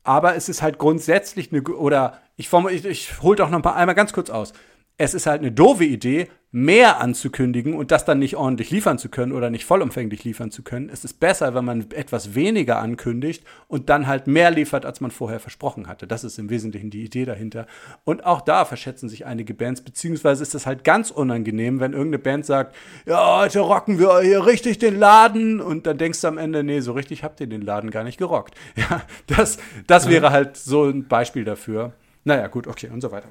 aber 0.03 0.37
es 0.37 0.50
ist 0.50 0.61
halt 0.61 0.77
grundsätzlich 0.79 1.50
eine, 1.50 1.62
oder 1.62 2.20
ich, 2.37 2.53
ich, 2.53 2.85
ich 2.85 3.22
hole 3.22 3.37
doch 3.37 3.48
noch 3.48 3.62
paar 3.62 3.77
einmal 3.77 3.94
ganz 3.94 4.12
kurz 4.12 4.29
aus 4.29 4.53
es 4.96 5.14
ist 5.14 5.26
halt 5.26 5.40
eine 5.40 5.52
doofe 5.52 5.85
Idee, 5.85 6.28
mehr 6.57 7.00
anzukündigen 7.00 7.74
und 7.74 7.90
das 7.90 8.04
dann 8.04 8.20
nicht 8.20 8.37
ordentlich 8.37 8.70
liefern 8.70 8.96
zu 8.96 9.09
können 9.09 9.33
oder 9.33 9.50
nicht 9.50 9.64
vollumfänglich 9.64 10.22
liefern 10.22 10.52
zu 10.52 10.62
können. 10.62 10.88
Es 10.88 11.04
ist 11.04 11.18
besser, 11.18 11.52
wenn 11.52 11.64
man 11.64 11.90
etwas 11.90 12.37
weniger 12.37 12.78
ankündigt 12.78 13.42
und 13.66 13.90
dann 13.90 14.07
halt 14.07 14.28
mehr 14.28 14.52
liefert, 14.52 14.87
als 14.87 15.00
man 15.00 15.11
vorher 15.11 15.40
versprochen 15.40 15.88
hatte. 15.88 16.07
Das 16.07 16.22
ist 16.22 16.38
im 16.38 16.50
Wesentlichen 16.50 16.90
die 16.90 17.02
Idee 17.02 17.24
dahinter. 17.24 17.66
Und 18.04 18.24
auch 18.24 18.40
da 18.40 18.64
verschätzen 18.64 19.09
sich 19.09 19.26
einige 19.26 19.52
Bands, 19.52 19.80
beziehungsweise 19.80 20.44
ist 20.44 20.54
es 20.54 20.64
halt 20.64 20.85
ganz 20.85 21.11
unangenehm, 21.11 21.80
wenn 21.80 21.92
irgendeine 21.92 22.20
Band 22.20 22.46
sagt, 22.46 22.76
ja, 23.04 23.40
heute 23.40 23.59
rocken 23.59 23.98
wir 23.98 24.20
hier 24.20 24.46
richtig 24.46 24.78
den 24.78 24.96
Laden 24.96 25.61
und 25.61 25.88
dann 25.88 25.98
denkst 25.98 26.20
du 26.20 26.28
am 26.28 26.38
Ende, 26.38 26.62
nee, 26.62 26.78
so 26.78 26.92
richtig 26.92 27.24
habt 27.24 27.40
ihr 27.40 27.48
den 27.48 27.62
Laden 27.62 27.90
gar 27.90 28.04
nicht 28.04 28.18
gerockt. 28.18 28.54
Ja, 28.76 29.02
das, 29.26 29.59
das 29.87 30.09
wäre 30.09 30.30
halt 30.30 30.57
so 30.57 30.85
ein 30.85 31.09
Beispiel 31.09 31.44
dafür. 31.44 31.94
Naja, 32.22 32.46
gut, 32.46 32.68
okay 32.68 32.90
und 32.92 33.00
so 33.00 33.11
weiter. 33.11 33.28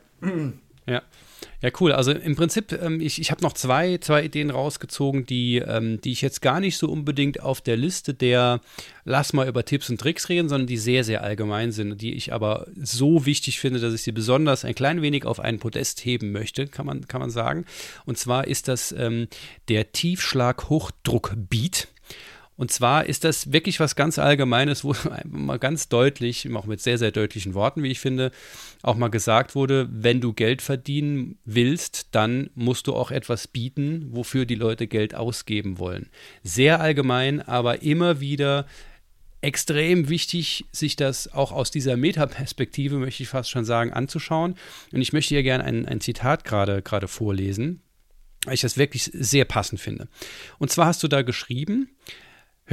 Ja. 0.86 1.02
Ja, 1.64 1.72
cool. 1.80 1.94
Also 1.94 2.12
im 2.12 2.36
Prinzip, 2.36 2.74
ähm, 2.74 3.00
ich, 3.00 3.22
ich 3.22 3.32
habe 3.32 3.42
noch 3.42 3.54
zwei, 3.54 3.98
zwei 4.00 4.26
Ideen 4.26 4.50
rausgezogen, 4.52 5.26
die, 5.26 5.60
ähm, 5.60 6.02
die 6.02 6.12
ich 6.12 6.22
jetzt 6.22 6.42
gar 6.42 6.60
nicht 6.60 6.78
so 6.78 6.90
unbedingt 6.90 7.42
auf 7.42 7.62
der 7.62 7.78
Liste 7.78 8.14
der 8.14 8.60
Lass 9.06 9.32
mal 9.32 9.48
über 9.48 9.64
Tipps 9.64 9.90
und 9.90 9.98
Tricks 10.00 10.28
reden, 10.28 10.50
sondern 10.50 10.68
die 10.68 10.76
sehr, 10.76 11.06
sehr 11.06 11.24
allgemein 11.24 11.72
sind, 11.72 12.02
die 12.02 12.16
ich 12.16 12.34
aber 12.34 12.68
so 12.76 13.26
wichtig 13.26 13.62
finde, 13.62 13.80
dass 13.80 13.94
ich 13.94 14.02
sie 14.02 14.12
besonders 14.12 14.66
ein 14.66 14.76
klein 14.76 15.02
wenig 15.02 15.24
auf 15.24 15.40
einen 15.40 15.60
Podest 15.60 16.04
heben 16.04 16.34
möchte, 16.34 16.68
kann 16.68 16.86
man, 16.86 17.08
kann 17.08 17.22
man 17.22 17.30
sagen. 17.30 17.64
Und 18.06 18.18
zwar 18.18 18.46
ist 18.46 18.68
das 18.68 18.92
ähm, 18.92 19.30
der 19.70 19.94
Tiefschlag-Hochdruck-Beat. 19.94 21.88
Und 22.56 22.72
zwar 22.72 23.08
ist 23.08 23.24
das 23.24 23.52
wirklich 23.52 23.80
was 23.80 23.96
ganz 23.96 24.20
Allgemeines, 24.20 24.84
wo 24.84 24.96
mal 25.26 25.60
ganz 25.60 25.90
deutlich, 25.90 26.48
auch 26.54 26.66
mit 26.66 26.82
sehr, 26.82 26.98
sehr 26.98 27.12
deutlichen 27.12 27.54
Worten, 27.54 27.84
wie 27.84 27.92
ich 27.92 28.00
finde, 28.00 28.32
auch 28.82 28.96
mal 28.96 29.10
gesagt 29.10 29.56
wurde, 29.56 29.88
wenn 29.92 30.22
du 30.22 30.34
Geld 30.34 30.62
verdienen 30.62 31.38
willst, 31.46 32.08
dann 32.12 32.50
musst 32.56 32.88
du 32.88 32.96
auch 32.96 33.12
etwas 33.12 33.48
bieten, 33.48 34.08
wofür 34.12 34.46
die 34.46 34.56
Leute 34.56 34.88
Geld 34.88 35.16
ausgeben 35.16 35.80
wollen. 35.80 36.10
Sehr 36.44 36.80
allgemein, 36.80 37.42
aber 37.42 37.82
immer 37.82 38.20
wieder 38.20 38.66
extrem 39.42 40.08
wichtig, 40.08 40.66
sich 40.72 40.96
das 40.96 41.34
auch 41.34 41.52
aus 41.52 41.70
dieser 41.70 41.98
Metaperspektive, 41.98 42.98
möchte 42.98 43.24
ich 43.24 43.30
fast 43.30 43.50
schon 43.50 43.66
sagen, 43.66 43.92
anzuschauen. 43.92 44.56
Und 44.92 45.02
ich 45.02 45.12
möchte 45.12 45.36
hier 45.36 45.44
gerne 45.44 45.66
ein, 45.66 45.86
ein 45.86 46.00
Zitat 46.00 46.46
gerade 46.46 47.08
vorlesen, 47.08 47.82
weil 48.46 48.54
ich 48.54 48.62
das 48.62 48.78
wirklich 48.78 49.12
sehr 49.14 49.46
passend 49.46 49.82
finde. 49.82 50.08
Und 50.60 50.72
zwar 50.72 50.86
hast 50.86 51.04
du 51.04 51.10
da 51.10 51.24
geschrieben, 51.24 51.90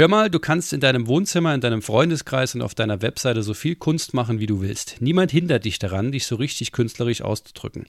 Hör 0.01 0.09
mal, 0.09 0.31
du 0.31 0.39
kannst 0.39 0.73
in 0.73 0.81
deinem 0.81 1.09
Wohnzimmer, 1.09 1.55
in 1.55 1.61
deinem 1.61 1.83
Freundeskreis 1.83 2.55
und 2.55 2.63
auf 2.63 2.75
deiner 2.75 3.03
Webseite 3.03 3.43
so 3.43 3.53
viel 3.53 3.77
Kunst 3.77 4.15
machen, 4.15 4.41
wie 4.41 4.47
du 4.47 4.63
willst. 4.63 4.97
Niemand 5.01 5.31
hindert 5.31 5.67
dich 5.67 5.79
daran, 5.79 6.11
dich 6.11 6.25
so 6.25 6.37
richtig 6.37 6.73
künstlerisch 6.73 7.21
auszudrücken. 7.21 7.85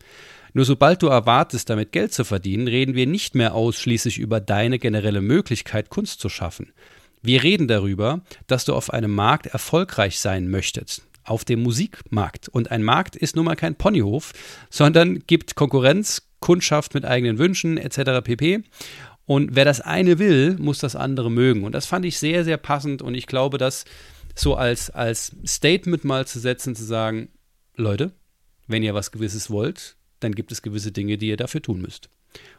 Nur 0.52 0.66
sobald 0.66 1.02
du 1.02 1.08
erwartest, 1.08 1.70
damit 1.70 1.94
Geld 1.94 2.12
zu 2.12 2.26
verdienen, 2.26 2.68
reden 2.68 2.96
wir 2.96 3.08
nicht 3.08 3.34
mehr 3.34 3.56
ausschließlich 3.56 4.18
über 4.18 4.42
deine 4.42 4.78
generelle 4.78 5.22
Möglichkeit, 5.22 5.90
Kunst 5.90 6.20
zu 6.20 6.28
schaffen. 6.28 6.74
Wir 7.22 7.44
reden 7.44 7.70
darüber, 7.70 8.20
dass 8.46 8.66
du 8.66 8.74
auf 8.74 8.92
einem 8.92 9.16
Markt 9.16 9.46
erfolgreich 9.46 10.20
sein 10.20 10.50
möchtest. 10.50 11.04
Auf 11.24 11.46
dem 11.46 11.64
Musikmarkt. 11.64 12.50
Und 12.50 12.72
ein 12.72 12.84
Markt 12.84 13.16
ist 13.16 13.38
nun 13.38 13.46
mal 13.46 13.56
kein 13.56 13.76
Ponyhof, 13.76 14.34
sondern 14.70 15.20
gibt 15.28 15.56
Konkurrenz, 15.56 16.24
Kundschaft 16.42 16.94
mit 16.94 17.06
eigenen 17.06 17.38
Wünschen 17.38 17.78
etc. 17.78 18.22
pp. 18.22 18.64
Und 19.32 19.56
wer 19.56 19.64
das 19.64 19.80
eine 19.80 20.20
will, 20.20 20.58
muss 20.60 20.80
das 20.80 20.98
andere 20.98 21.32
mögen. 21.32 21.64
Und 21.64 21.72
das 21.72 21.86
fand 21.86 22.04
ich 22.04 22.20
sehr, 22.20 22.44
sehr 22.44 22.58
passend. 22.58 23.02
Und 23.02 23.16
ich 23.16 23.28
glaube, 23.28 23.58
das 23.58 23.86
so 24.36 24.56
als, 24.56 24.90
als 24.90 25.32
Statement 25.48 26.04
mal 26.04 26.28
zu 26.28 26.38
setzen, 26.38 26.76
zu 26.76 26.84
sagen, 26.84 27.30
Leute, 27.78 28.12
wenn 28.68 28.84
ihr 28.84 28.94
was 28.94 29.14
Gewisses 29.14 29.50
wollt, 29.50 29.96
dann 30.20 30.36
gibt 30.36 30.52
es 30.52 30.62
gewisse 30.62 30.92
Dinge, 30.92 31.18
die 31.18 31.30
ihr 31.30 31.38
dafür 31.38 31.62
tun 31.62 31.82
müsst. 31.82 32.10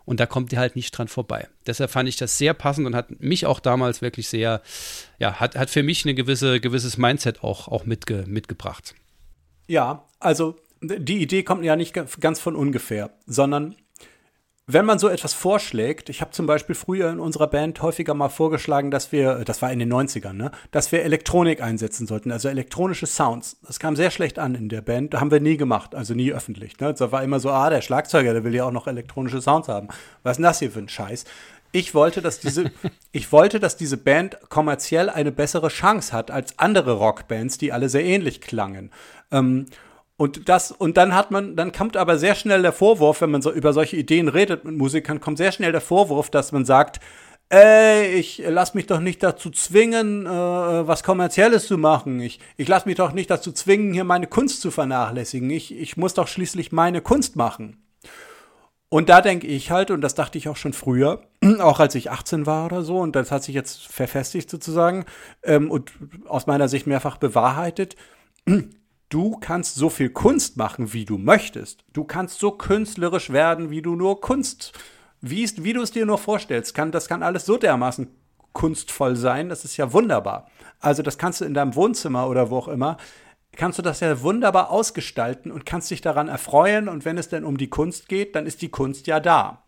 Und 0.07 0.19
da 0.19 0.25
kommt 0.25 0.51
ihr 0.51 0.59
halt 0.59 0.75
nicht 0.75 0.93
dran 0.93 1.09
vorbei. 1.09 1.47
Deshalb 1.67 1.91
fand 1.91 2.09
ich 2.09 2.17
das 2.17 2.39
sehr 2.39 2.55
passend 2.55 2.87
und 2.87 2.95
hat 2.95 3.21
mich 3.21 3.45
auch 3.45 3.61
damals 3.61 4.01
wirklich 4.01 4.29
sehr, 4.29 4.63
ja, 5.19 5.41
hat, 5.41 5.57
hat 5.57 5.69
für 5.69 5.83
mich 5.83 6.07
ein 6.07 6.17
gewisse, 6.17 6.59
gewisses 6.59 6.97
Mindset 6.97 7.45
auch, 7.45 7.69
auch 7.69 7.85
mitge, 7.85 8.25
mitgebracht. 8.27 8.95
Ja, 9.67 10.09
also 10.21 10.57
die 10.81 11.21
Idee 11.21 11.43
kommt 11.43 11.65
ja 11.65 11.77
nicht 11.77 11.93
ganz 11.93 12.41
von 12.41 12.57
ungefähr, 12.57 13.11
sondern 13.27 13.77
wenn 14.73 14.85
man 14.85 14.99
so 14.99 15.09
etwas 15.09 15.35
vorschlägt, 15.35 16.09
ich 16.09 16.21
habe 16.21 16.31
zum 16.31 16.47
Beispiel 16.47 16.75
früher 16.75 17.11
in 17.11 17.21
unserer 17.21 17.47
Band 17.47 17.83
häufiger 17.83 18.15
mal 18.15 18.29
vorgeschlagen, 18.29 18.91
dass 18.91 19.13
wir, 19.13 19.45
das 19.45 19.63
war 19.63 19.73
in 19.73 19.79
den 19.79 19.93
90ern, 19.93 20.33
ne, 20.33 20.51
dass 20.71 20.93
wir 20.93 21.03
Elektronik 21.03 21.63
einsetzen 21.63 22.07
sollten, 22.07 22.31
also 22.31 22.49
elektronische 22.49 23.07
Sounds. 23.07 23.57
Das 23.67 23.79
kam 23.79 23.97
sehr 23.97 24.11
schlecht 24.11 24.39
an 24.39 24.55
in 24.55 24.69
der 24.69 24.81
Band, 24.81 25.15
da 25.15 25.21
haben 25.21 25.31
wir 25.31 25.41
nie 25.41 25.57
gemacht, 25.57 25.95
also 25.95 26.15
nie 26.15 26.33
öffentlich. 26.33 26.79
Ne. 26.81 26.95
Da 26.95 27.13
war 27.13 27.23
immer 27.23 27.41
so, 27.41 27.51
ah, 27.51 27.71
der 27.71 27.83
Schlagzeuger, 27.83 28.33
der 28.33 28.45
will 28.45 28.55
ja 28.55 28.65
auch 28.65 28.73
noch 28.73 28.87
elektronische 28.87 29.41
Sounds 29.41 29.69
haben. 29.69 29.89
Was 30.23 30.33
ist 30.33 30.37
denn 30.39 30.45
das 30.45 30.59
hier 30.59 30.71
für 30.71 30.81
ein 30.81 30.89
Scheiß? 30.89 31.25
Ich 31.73 31.95
wollte, 31.95 32.21
dass 32.21 32.39
diese, 32.39 32.71
ich 33.13 33.33
wollte, 33.33 33.59
dass 33.59 33.77
diese 33.77 33.97
Band 33.97 34.39
kommerziell 34.49 35.09
eine 35.09 35.33
bessere 35.33 35.69
Chance 35.69 36.13
hat 36.13 36.31
als 36.31 36.59
andere 36.59 36.93
Rockbands, 36.93 37.59
die 37.59 37.73
alle 37.73 37.89
sehr 37.89 38.05
ähnlich 38.05 38.41
klangen. 38.41 38.91
Ähm, 39.31 39.67
und 40.23 40.49
das, 40.49 40.71
und 40.71 40.97
dann 40.97 41.17
hat 41.17 41.33
man, 41.33 41.57
dann 41.57 41.73
kommt 41.73 41.97
aber 41.97 42.17
sehr 42.17 42.37
schnell 42.37 42.63
der 42.63 42.73
Vorwurf, 42.73 43.23
wenn 43.23 43.33
man 43.33 43.43
so 43.43 43.51
über 43.51 43.73
solche 43.73 43.97
Ideen 43.97 44.29
redet 44.29 44.65
mit 44.65 44.77
Musikern, 44.77 45.21
kommt 45.21 45.37
sehr 45.37 45.51
schnell 45.51 45.73
der 45.73 45.81
Vorwurf, 45.81 46.31
dass 46.31 46.53
man 46.53 46.65
sagt, 46.65 47.01
ey, 47.49 48.07
ich 48.07 48.41
lass 48.47 48.75
mich 48.75 48.87
doch 48.87 49.01
nicht 49.01 49.21
dazu 49.25 49.51
zwingen, 49.51 50.25
äh, 50.25 50.29
was 50.31 51.03
Kommerzielles 51.03 51.67
zu 51.67 51.77
machen. 51.77 52.21
Ich, 52.21 52.39
ich 52.57 52.69
lass 52.69 52.87
mich 52.87 52.95
doch 52.95 53.11
nicht 53.11 53.33
dazu 53.33 53.51
zwingen, 53.51 53.93
hier 53.93 54.05
meine 54.05 54.29
Kunst 54.29 54.61
zu 54.61 54.71
vernachlässigen. 54.71 55.51
Ich, 55.51 55.75
ich 55.75 55.97
muss 55.97 56.15
doch 56.15 56.29
schließlich 56.29 56.71
meine 56.71 57.01
Kunst 57.01 57.35
machen. 57.35 57.83
Und 58.89 59.09
da 59.09 59.23
denke 59.23 59.49
ich 59.49 59.73
halt, 59.73 59.91
und 59.91 60.03
das 60.03 60.15
dachte 60.15 60.39
ich 60.39 60.49
auch 60.49 60.57
schon 60.57 60.73
früher, 60.73 61.23
auch 61.59 61.81
als 61.81 61.97
ich 61.97 62.13
18 62.13 62.47
war 62.47 62.67
oder 62.67 62.83
so, 62.83 63.01
und 63.01 63.17
das 63.17 63.33
hat 63.33 63.43
sich 63.43 63.57
jetzt 63.57 63.89
verfestigt 63.89 64.49
sozusagen 64.49 65.05
ähm, 65.43 65.69
und 65.69 65.91
aus 66.29 66.47
meiner 66.47 66.69
Sicht 66.69 66.87
mehrfach 66.87 67.17
bewahrheitet, 67.17 67.97
Du 69.13 69.37
kannst 69.37 69.75
so 69.75 69.91
viel 69.91 70.09
Kunst 70.09 70.57
machen, 70.57 70.95
wie 70.95 71.05
du 71.05 71.19
möchtest. 71.19 71.85
Du 71.93 72.03
kannst 72.03 72.39
so 72.39 72.51
künstlerisch 72.51 73.29
werden, 73.29 73.69
wie 73.69 73.83
du 73.83 73.95
nur 73.95 74.23
Kunst, 74.23 74.73
wie, 75.21 75.47
wie 75.59 75.75
du 75.75 75.83
es 75.83 75.91
dir 75.91 76.07
nur 76.07 76.17
vorstellst. 76.17 76.75
Kann, 76.75 76.93
das 76.93 77.09
kann 77.09 77.23
alles 77.23 77.45
so 77.45 77.59
dermaßen 77.59 78.09
kunstvoll 78.55 79.17
sein. 79.17 79.51
Das 79.51 79.67
ist 79.67 79.77
ja 79.77 79.93
wunderbar. 79.93 80.49
Also 80.81 81.03
das 81.03 81.19
kannst 81.19 81.43
du 81.43 81.45
in 81.45 81.53
deinem 81.53 81.75
Wohnzimmer 81.75 82.27
oder 82.27 82.49
wo 82.49 82.57
auch 82.57 82.69
immer, 82.69 82.97
kannst 83.55 83.79
du 83.79 83.83
das 83.83 84.01
ja 84.01 84.23
wunderbar 84.23 84.71
ausgestalten 84.71 85.53
und 85.53 85.67
kannst 85.67 85.91
dich 85.91 86.01
daran 86.01 86.29
erfreuen. 86.29 86.89
Und 86.89 87.05
wenn 87.05 87.19
es 87.19 87.29
denn 87.29 87.45
um 87.45 87.59
die 87.59 87.69
Kunst 87.69 88.09
geht, 88.09 88.35
dann 88.35 88.47
ist 88.47 88.63
die 88.63 88.71
Kunst 88.71 89.07
ja 89.07 89.21
da. 89.21 89.63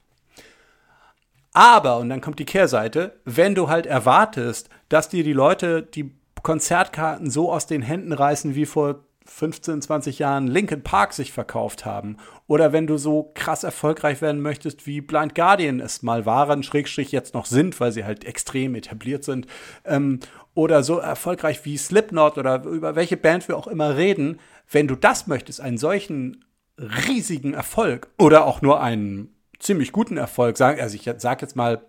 Aber, 1.53 1.99
und 1.99 2.09
dann 2.09 2.23
kommt 2.23 2.39
die 2.39 2.47
Kehrseite, 2.47 3.21
wenn 3.27 3.55
du 3.55 3.69
halt 3.69 3.85
erwartest, 3.85 4.71
dass 4.89 5.11
dir 5.11 5.23
die 5.23 5.35
Leute 5.35 5.83
die 5.83 6.15
Konzertkarten 6.43 7.31
so 7.31 7.53
aus 7.53 7.67
den 7.67 7.83
Händen 7.83 8.15
reißen 8.15 8.55
wie 8.55 8.65
vor 8.65 9.04
15, 9.27 9.81
20 9.81 10.19
Jahren 10.19 10.47
Linkin 10.47 10.83
Park 10.83 11.15
sich 11.15 11.33
verkauft 11.33 11.87
haben. 11.87 12.19
Oder 12.47 12.73
wenn 12.73 12.87
du 12.87 12.99
so 12.99 13.33
krass 13.35 13.65
erfolgreich 13.65 14.21
werden 14.21 14.43
möchtest, 14.43 14.87
wie 14.87 15.01
Blind 15.01 15.35
Guardian 15.35 15.81
es 15.81 16.03
mal 16.03 16.27
waren, 16.27 16.63
Schrägstrich 16.63 17.11
jetzt 17.11 17.35
noch 17.35 17.47
sind, 17.47 17.81
weil 17.81 17.91
sie 17.91 18.05
halt 18.05 18.25
extrem 18.25 18.75
etabliert 18.75 19.25
sind. 19.25 19.47
Ähm, 19.85 20.21
oder 20.55 20.83
so 20.83 20.99
erfolgreich 20.99 21.65
wie 21.65 21.77
Slipknot 21.77 22.39
oder 22.39 22.65
über 22.65 22.97
welche 22.97 23.17
Band 23.17 23.49
wir 23.49 23.57
auch 23.57 23.67
immer 23.67 23.97
reden. 23.97 24.41
Wenn 24.71 24.89
du 24.89 24.95
das 24.95 25.27
möchtest, 25.27 25.61
einen 25.61 25.79
solchen 25.79 26.45
riesigen 26.79 27.55
Erfolg 27.55 28.09
oder 28.19 28.45
auch 28.45 28.63
nur 28.63 28.81
einen 28.81 29.35
ziemlich 29.59 29.93
guten 29.93 30.17
Erfolg, 30.17 30.57
sagen, 30.57 30.81
also 30.81 30.95
ich 30.97 31.11
sag 31.19 31.41
jetzt 31.41 31.57
mal 31.57 31.83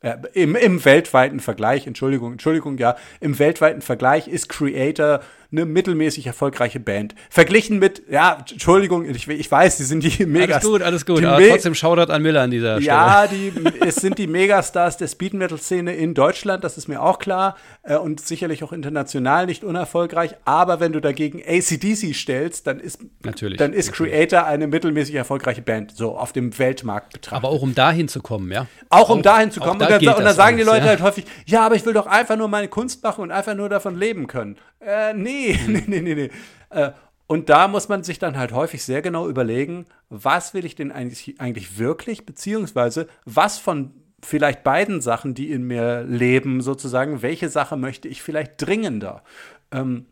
äh, 0.00 0.16
im, 0.32 0.54
im 0.54 0.84
weltweiten 0.84 1.40
Vergleich, 1.40 1.86
Entschuldigung, 1.86 2.32
Entschuldigung, 2.32 2.78
ja, 2.78 2.96
im 3.20 3.38
weltweiten 3.38 3.82
Vergleich 3.82 4.28
ist 4.28 4.48
Creator 4.48 5.20
eine 5.50 5.64
mittelmäßig 5.64 6.26
erfolgreiche 6.26 6.78
Band. 6.78 7.14
Verglichen 7.30 7.78
mit, 7.78 8.02
ja, 8.10 8.44
Entschuldigung, 8.50 9.08
ich, 9.08 9.26
ich 9.28 9.50
weiß, 9.50 9.78
die 9.78 9.84
sind 9.84 10.02
die 10.02 10.26
Megas. 10.26 10.56
Alles 10.56 10.66
gut, 10.66 10.82
alles 10.82 11.06
gut, 11.06 11.24
aber 11.24 11.48
trotzdem 11.48 11.74
Shoutout 11.74 12.12
an 12.12 12.22
Miller 12.22 12.42
an 12.42 12.50
dieser 12.50 12.82
Stelle. 12.82 12.86
Ja, 12.86 13.26
die, 13.26 13.52
es 13.80 13.96
sind 13.96 14.18
die 14.18 14.26
Megastars 14.26 14.98
der 14.98 15.08
Speed 15.08 15.32
Metal 15.32 15.58
Szene 15.58 15.94
in 15.94 16.12
Deutschland, 16.12 16.64
das 16.64 16.76
ist 16.76 16.86
mir 16.86 17.00
auch 17.00 17.18
klar 17.18 17.56
äh, 17.82 17.96
und 17.96 18.20
sicherlich 18.20 18.62
auch 18.62 18.72
international 18.72 19.46
nicht 19.46 19.64
unerfolgreich, 19.64 20.34
aber 20.44 20.80
wenn 20.80 20.92
du 20.92 21.00
dagegen 21.00 21.42
ACDC 21.42 22.14
stellst, 22.14 22.66
dann 22.66 22.78
ist, 22.78 23.00
natürlich, 23.24 23.56
dann 23.56 23.72
ist 23.72 23.86
natürlich. 23.86 24.12
Creator 24.12 24.44
eine 24.44 24.66
mittelmäßig 24.66 25.14
erfolgreiche 25.14 25.62
Band, 25.62 25.96
so 25.96 26.14
auf 26.18 26.34
dem 26.34 26.58
Weltmarkt 26.58 27.14
betrachtet. 27.14 27.44
Aber 27.44 27.54
auch 27.54 27.62
um 27.62 27.74
dahin 27.74 28.08
zu 28.08 28.20
kommen, 28.20 28.52
ja? 28.52 28.66
Auch 28.90 29.08
um 29.08 29.22
dahin 29.22 29.50
zu 29.50 29.60
kommen. 29.60 29.78
Da 29.78 29.86
und 29.96 30.04
dann, 30.04 30.14
und 30.14 30.24
dann 30.24 30.34
sagen 30.34 30.56
alles, 30.56 30.66
die 30.66 30.70
Leute 30.70 30.84
ja. 30.84 30.90
halt 30.90 31.00
häufig, 31.00 31.24
ja, 31.46 31.64
aber 31.64 31.74
ich 31.74 31.86
will 31.86 31.94
doch 31.94 32.06
einfach 32.06 32.36
nur 32.36 32.48
meine 32.48 32.68
Kunst 32.68 33.02
machen 33.02 33.22
und 33.22 33.30
einfach 33.30 33.54
nur 33.54 33.70
davon 33.70 33.98
leben 33.98 34.26
können. 34.26 34.58
Äh, 34.80 35.14
nee, 35.14 35.58
nee, 35.66 35.84
nee, 35.86 36.00
nee, 36.00 36.14
nee. 36.14 36.30
Äh, 36.70 36.92
und 37.26 37.50
da 37.50 37.68
muss 37.68 37.88
man 37.88 38.02
sich 38.04 38.18
dann 38.18 38.38
halt 38.38 38.52
häufig 38.52 38.82
sehr 38.82 39.02
genau 39.02 39.28
überlegen, 39.28 39.86
was 40.08 40.54
will 40.54 40.64
ich 40.64 40.74
denn 40.74 40.90
eigentlich, 40.90 41.40
eigentlich 41.40 41.78
wirklich, 41.78 42.24
beziehungsweise 42.24 43.06
was 43.26 43.58
von 43.58 43.92
vielleicht 44.22 44.64
beiden 44.64 45.00
Sachen, 45.00 45.34
die 45.34 45.50
in 45.52 45.62
mir 45.62 46.02
leben, 46.04 46.62
sozusagen, 46.62 47.22
welche 47.22 47.48
Sache 47.48 47.76
möchte 47.76 48.08
ich 48.08 48.22
vielleicht 48.22 48.52
dringender? 48.56 49.22
Ähm, 49.70 50.06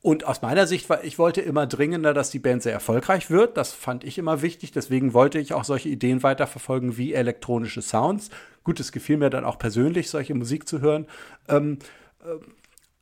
und 0.00 0.24
aus 0.26 0.42
meiner 0.42 0.66
Sicht 0.66 0.88
war, 0.88 1.02
ich 1.02 1.18
wollte 1.18 1.40
immer 1.40 1.66
dringender, 1.66 2.14
dass 2.14 2.30
die 2.30 2.38
Band 2.38 2.62
sehr 2.62 2.72
erfolgreich 2.72 3.30
wird. 3.30 3.56
Das 3.56 3.72
fand 3.72 4.04
ich 4.04 4.16
immer 4.16 4.42
wichtig. 4.42 4.70
Deswegen 4.70 5.12
wollte 5.12 5.40
ich 5.40 5.52
auch 5.52 5.64
solche 5.64 5.88
Ideen 5.88 6.22
weiterverfolgen 6.22 6.96
wie 6.96 7.14
elektronische 7.14 7.82
Sounds. 7.82 8.30
Gut, 8.62 8.78
es 8.78 8.92
gefiel 8.92 9.16
mir 9.16 9.28
dann 9.28 9.44
auch 9.44 9.58
persönlich, 9.58 10.08
solche 10.08 10.34
Musik 10.34 10.68
zu 10.68 10.80
hören. 10.80 11.06
Ähm, 11.48 11.78
äh, 12.24 12.38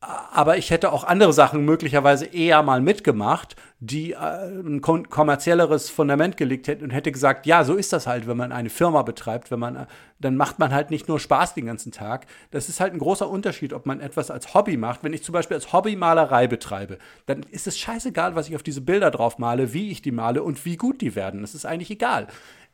aber 0.00 0.58
ich 0.58 0.70
hätte 0.70 0.92
auch 0.92 1.04
andere 1.04 1.32
Sachen 1.32 1.64
möglicherweise 1.64 2.26
eher 2.26 2.62
mal 2.62 2.82
mitgemacht, 2.82 3.56
die 3.80 4.12
äh, 4.12 4.16
ein 4.16 4.82
kom 4.82 5.08
kommerzielleres 5.08 5.88
Fundament 5.88 6.36
gelegt 6.36 6.68
hätten 6.68 6.84
und 6.84 6.90
hätte 6.90 7.10
gesagt, 7.10 7.46
ja, 7.46 7.64
so 7.64 7.74
ist 7.74 7.92
das 7.92 8.06
halt, 8.06 8.26
wenn 8.26 8.36
man 8.36 8.52
eine 8.52 8.68
Firma 8.68 9.02
betreibt, 9.02 9.50
wenn 9.50 9.58
man, 9.58 9.76
äh, 9.76 9.86
dann 10.20 10.36
macht 10.36 10.58
man 10.58 10.72
halt 10.72 10.90
nicht 10.90 11.08
nur 11.08 11.18
Spaß 11.18 11.54
den 11.54 11.66
ganzen 11.66 11.92
Tag. 11.92 12.26
Das 12.50 12.68
ist 12.68 12.78
halt 12.78 12.92
ein 12.92 12.98
großer 12.98 13.28
Unterschied, 13.28 13.72
ob 13.72 13.86
man 13.86 14.00
etwas 14.00 14.30
als 14.30 14.52
Hobby 14.54 14.76
macht. 14.76 15.02
Wenn 15.02 15.14
ich 15.14 15.24
zum 15.24 15.32
Beispiel 15.32 15.56
als 15.56 15.72
Hobby 15.72 15.96
Malerei 15.96 16.46
betreibe, 16.46 16.98
dann 17.24 17.42
ist 17.50 17.66
es 17.66 17.78
scheißegal, 17.78 18.34
was 18.34 18.48
ich 18.48 18.54
auf 18.56 18.62
diese 18.62 18.82
Bilder 18.82 19.10
drauf 19.10 19.38
male, 19.38 19.72
wie 19.72 19.90
ich 19.90 20.02
die 20.02 20.12
male 20.12 20.42
und 20.42 20.64
wie 20.66 20.76
gut 20.76 21.00
die 21.00 21.14
werden. 21.16 21.40
Das 21.40 21.54
ist 21.54 21.64
eigentlich 21.64 21.90
egal. 21.90 22.26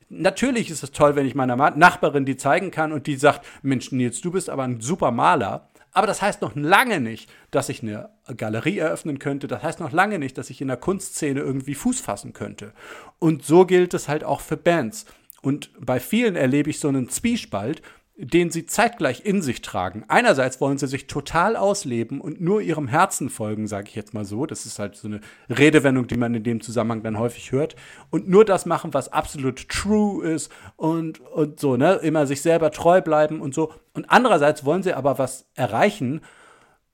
Natürlich 0.08 0.70
ist 0.70 0.82
es 0.82 0.90
toll, 0.90 1.16
wenn 1.16 1.26
ich 1.26 1.34
meiner 1.34 1.56
Nachbarin 1.56 2.26
die 2.26 2.36
zeigen 2.36 2.70
kann 2.70 2.92
und 2.92 3.06
die 3.06 3.16
sagt, 3.16 3.46
Mensch, 3.62 3.92
Nils, 3.92 4.20
du 4.20 4.30
bist 4.32 4.50
aber 4.50 4.64
ein 4.64 4.80
super 4.80 5.10
Maler. 5.10 5.70
Aber 5.92 6.06
das 6.06 6.22
heißt 6.22 6.40
noch 6.40 6.54
lange 6.54 7.00
nicht, 7.00 7.30
dass 7.50 7.68
ich 7.68 7.82
eine 7.82 8.08
Galerie 8.36 8.78
eröffnen 8.78 9.18
könnte. 9.18 9.46
Das 9.46 9.62
heißt 9.62 9.78
noch 9.80 9.92
lange 9.92 10.18
nicht, 10.18 10.38
dass 10.38 10.50
ich 10.50 10.60
in 10.60 10.68
der 10.68 10.78
Kunstszene 10.78 11.40
irgendwie 11.40 11.74
Fuß 11.74 12.00
fassen 12.00 12.32
könnte. 12.32 12.72
Und 13.18 13.44
so 13.44 13.66
gilt 13.66 13.92
es 13.92 14.08
halt 14.08 14.24
auch 14.24 14.40
für 14.40 14.56
Bands. 14.56 15.04
Und 15.42 15.70
bei 15.78 16.00
vielen 16.00 16.34
erlebe 16.34 16.70
ich 16.70 16.80
so 16.80 16.88
einen 16.88 17.10
Zwiespalt, 17.10 17.82
den 18.16 18.50
sie 18.50 18.66
zeitgleich 18.66 19.24
in 19.24 19.40
sich 19.40 19.62
tragen. 19.62 20.04
Einerseits 20.06 20.60
wollen 20.60 20.76
sie 20.76 20.86
sich 20.86 21.06
total 21.06 21.56
ausleben 21.56 22.20
und 22.20 22.42
nur 22.42 22.60
ihrem 22.60 22.86
Herzen 22.86 23.30
folgen, 23.30 23.66
sage 23.66 23.88
ich 23.88 23.94
jetzt 23.94 24.12
mal 24.12 24.26
so. 24.26 24.44
Das 24.44 24.66
ist 24.66 24.78
halt 24.78 24.96
so 24.96 25.08
eine 25.08 25.20
Redewendung, 25.48 26.06
die 26.06 26.18
man 26.18 26.34
in 26.34 26.44
dem 26.44 26.60
Zusammenhang 26.60 27.02
dann 27.02 27.18
häufig 27.18 27.52
hört. 27.52 27.74
Und 28.10 28.28
nur 28.28 28.44
das 28.44 28.66
machen, 28.66 28.92
was 28.92 29.12
absolut 29.12 29.66
true 29.68 30.26
ist 30.26 30.52
und, 30.76 31.20
und 31.20 31.58
so, 31.58 31.76
ne? 31.76 31.94
Immer 31.94 32.26
sich 32.26 32.42
selber 32.42 32.70
treu 32.70 33.00
bleiben 33.00 33.40
und 33.40 33.54
so. 33.54 33.72
Und 33.94 34.10
andererseits 34.10 34.64
wollen 34.64 34.82
sie 34.82 34.92
aber 34.92 35.18
was 35.18 35.48
erreichen, 35.54 36.20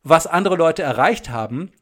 was 0.05 0.29
andere 0.29 0.55
Leute 0.55 0.83
erreicht 0.83 1.31
haben, 1.31 1.73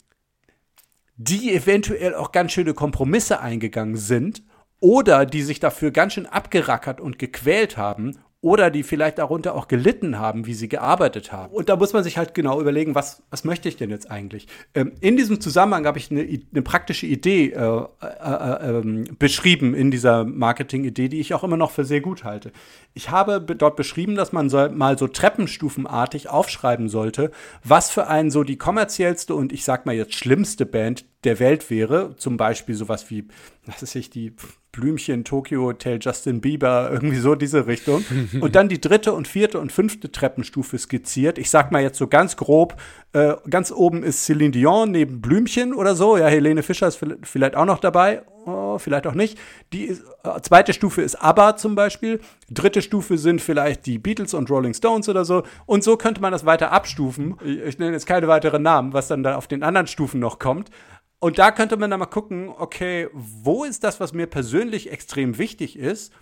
die 1.16 1.54
eventuell 1.54 2.14
auch 2.14 2.32
ganz 2.32 2.52
schöne 2.52 2.72
Kompromisse 2.72 3.40
eingegangen 3.40 3.96
sind 3.96 4.42
oder 4.80 5.26
die 5.26 5.42
sich 5.42 5.60
dafür 5.60 5.90
ganz 5.90 6.14
schön 6.14 6.26
abgerackert 6.26 7.00
und 7.00 7.18
gequält 7.18 7.76
haben 7.76 8.18
oder 8.46 8.70
die 8.70 8.84
vielleicht 8.84 9.18
darunter 9.18 9.56
auch 9.56 9.66
gelitten 9.66 10.20
haben, 10.20 10.46
wie 10.46 10.54
sie 10.54 10.68
gearbeitet 10.68 11.32
haben. 11.32 11.52
Und 11.52 11.68
da 11.68 11.74
muss 11.74 11.92
man 11.92 12.04
sich 12.04 12.16
halt 12.16 12.32
genau 12.32 12.60
überlegen, 12.60 12.94
was, 12.94 13.24
was 13.28 13.42
möchte 13.42 13.68
ich 13.68 13.76
denn 13.76 13.90
jetzt 13.90 14.08
eigentlich? 14.08 14.46
Ähm, 14.72 14.92
in 15.00 15.16
diesem 15.16 15.40
Zusammenhang 15.40 15.84
habe 15.84 15.98
ich 15.98 16.12
eine, 16.12 16.20
eine 16.20 16.62
praktische 16.62 17.06
Idee 17.06 17.46
äh, 17.46 17.58
äh, 17.58 17.86
äh, 18.04 18.70
ähm, 18.70 19.04
beschrieben 19.18 19.74
in 19.74 19.90
dieser 19.90 20.24
Marketing-Idee, 20.24 21.08
die 21.08 21.18
ich 21.18 21.34
auch 21.34 21.42
immer 21.42 21.56
noch 21.56 21.72
für 21.72 21.84
sehr 21.84 22.00
gut 22.00 22.22
halte. 22.22 22.52
Ich 22.94 23.10
habe 23.10 23.40
be 23.40 23.56
dort 23.56 23.74
beschrieben, 23.74 24.14
dass 24.14 24.32
man 24.32 24.48
so, 24.48 24.68
mal 24.70 24.96
so 24.96 25.08
treppenstufenartig 25.08 26.30
aufschreiben 26.30 26.88
sollte, 26.88 27.32
was 27.64 27.90
für 27.90 28.06
einen 28.06 28.30
so 28.30 28.44
die 28.44 28.58
kommerziellste 28.58 29.34
und 29.34 29.52
ich 29.52 29.64
sag 29.64 29.86
mal 29.86 29.94
jetzt 29.96 30.14
schlimmste 30.14 30.66
Band 30.66 31.04
der 31.24 31.40
Welt 31.40 31.70
wäre. 31.70 32.14
Zum 32.16 32.36
Beispiel 32.36 32.74
sowas 32.74 33.10
wie, 33.10 33.26
was 33.66 33.82
ist 33.82 33.94
ich, 33.94 34.10
die 34.10 34.34
Blümchen, 34.72 35.24
Tokyo 35.24 35.62
Hotel, 35.62 35.98
Justin 36.00 36.40
Bieber, 36.40 36.90
irgendwie 36.92 37.16
so 37.16 37.34
diese 37.34 37.66
Richtung. 37.66 38.04
Und 38.40 38.54
dann 38.54 38.68
die 38.68 38.80
dritte 38.80 39.12
und 39.14 39.26
vierte 39.26 39.58
und 39.58 39.72
fünfte 39.72 40.12
Treppenstufe 40.12 40.78
skizziert. 40.78 41.38
Ich 41.38 41.50
sag 41.50 41.72
mal 41.72 41.82
jetzt 41.82 41.98
so 41.98 42.06
ganz 42.06 42.36
grob, 42.36 42.76
äh, 43.12 43.34
ganz 43.48 43.72
oben 43.72 44.02
ist 44.02 44.24
Celine 44.24 44.50
Dion 44.50 44.90
neben 44.90 45.20
Blümchen 45.20 45.72
oder 45.72 45.94
so. 45.96 46.16
Ja, 46.16 46.26
Helene 46.26 46.62
Fischer 46.62 46.88
ist 46.88 47.00
vielleicht 47.22 47.56
auch 47.56 47.64
noch 47.64 47.78
dabei. 47.78 48.22
Oh, 48.46 48.78
vielleicht 48.78 49.08
auch 49.08 49.14
nicht. 49.14 49.36
Die 49.72 49.86
ist, 49.86 50.04
äh, 50.22 50.40
zweite 50.40 50.72
Stufe 50.72 51.02
ist 51.02 51.16
ABBA 51.16 51.56
zum 51.56 51.74
Beispiel. 51.74 52.20
Dritte 52.48 52.80
Stufe 52.80 53.18
sind 53.18 53.42
vielleicht 53.42 53.86
die 53.86 53.98
Beatles 53.98 54.34
und 54.34 54.48
Rolling 54.48 54.72
Stones 54.72 55.08
oder 55.08 55.24
so. 55.24 55.42
Und 55.66 55.82
so 55.82 55.96
könnte 55.96 56.20
man 56.20 56.30
das 56.30 56.46
weiter 56.46 56.70
abstufen. 56.70 57.36
Ich, 57.44 57.58
ich 57.58 57.78
nenne 57.80 57.92
jetzt 57.92 58.06
keine 58.06 58.28
weiteren 58.28 58.62
Namen, 58.62 58.92
was 58.92 59.08
dann 59.08 59.24
da 59.24 59.34
auf 59.34 59.48
den 59.48 59.64
anderen 59.64 59.88
Stufen 59.88 60.20
noch 60.20 60.38
kommt. 60.38 60.70
Und 61.18 61.40
da 61.40 61.50
könnte 61.50 61.76
man 61.76 61.90
dann 61.90 61.98
mal 61.98 62.06
gucken, 62.06 62.48
okay, 62.48 63.08
wo 63.12 63.64
ist 63.64 63.82
das, 63.82 63.98
was 63.98 64.12
mir 64.12 64.28
persönlich 64.28 64.92
extrem 64.92 65.38
wichtig 65.38 65.76
ist? 65.76 66.12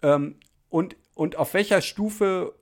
Ähm, 0.00 0.36
und, 0.70 0.96
und 1.14 1.36
auf 1.36 1.52
welcher 1.52 1.82
Stufe 1.82 2.54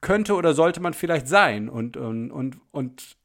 könnte 0.00 0.34
oder 0.34 0.54
sollte 0.54 0.80
man 0.80 0.94
vielleicht 0.94 1.28
sein? 1.28 1.68
Und, 1.68 1.98
und, 1.98 2.30
und, 2.30 2.56
und 2.70 3.16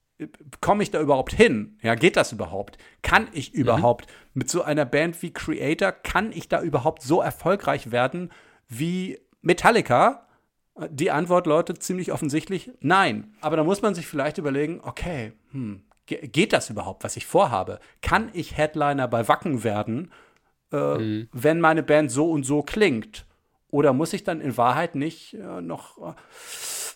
komme 0.62 0.84
ich 0.84 0.92
da 0.92 1.00
überhaupt 1.02 1.34
hin? 1.34 1.78
Ja, 1.82 1.96
geht 1.96 2.18
das 2.18 2.32
überhaupt? 2.32 2.78
Kann 3.02 3.28
ich 3.34 3.54
überhaupt 3.54 4.08
mhm. 4.08 4.12
Mit 4.38 4.52
so 4.52 4.62
einer 4.62 4.86
Band 4.86 5.20
wie 5.24 5.34
Creator, 5.34 5.92
kann 5.92 6.32
ich 6.32 6.48
da 6.48 6.62
überhaupt 6.62 7.02
so 7.02 7.22
erfolgreich 7.22 7.92
werden 7.92 8.32
wie 8.70 9.18
Metallica? 9.42 10.28
Die 10.92 11.10
Antwort 11.10 11.48
lautet 11.48 11.82
ziemlich 11.82 12.12
offensichtlich 12.12 12.70
nein. 12.80 13.34
Aber 13.42 13.58
da 13.58 13.64
muss 13.64 13.82
man 13.82 13.96
sich 13.96 14.06
vielleicht 14.06 14.38
überlegen, 14.38 14.80
okay, 14.84 15.34
hm, 15.52 15.82
geht 16.06 16.54
das 16.54 16.70
überhaupt, 16.70 17.04
was 17.04 17.18
ich 17.18 17.26
vorhabe? 17.26 17.80
Kann 18.04 18.30
ich 18.34 18.56
Headliner 18.56 19.08
bei 19.08 19.28
Wacken 19.28 19.64
werden, 19.64 20.12
äh, 20.72 20.98
mhm. 21.00 21.30
wenn 21.34 21.60
meine 21.60 21.82
Band 21.82 22.12
so 22.12 22.30
und 22.30 22.44
so 22.44 22.62
klingt? 22.62 23.26
Oder 23.72 23.92
muss 23.92 24.14
ich 24.14 24.24
dann 24.24 24.40
in 24.40 24.56
Wahrheit 24.56 24.94
nicht 24.94 25.34
äh, 25.34 25.62
noch 25.62 25.98
äh, 25.98 26.14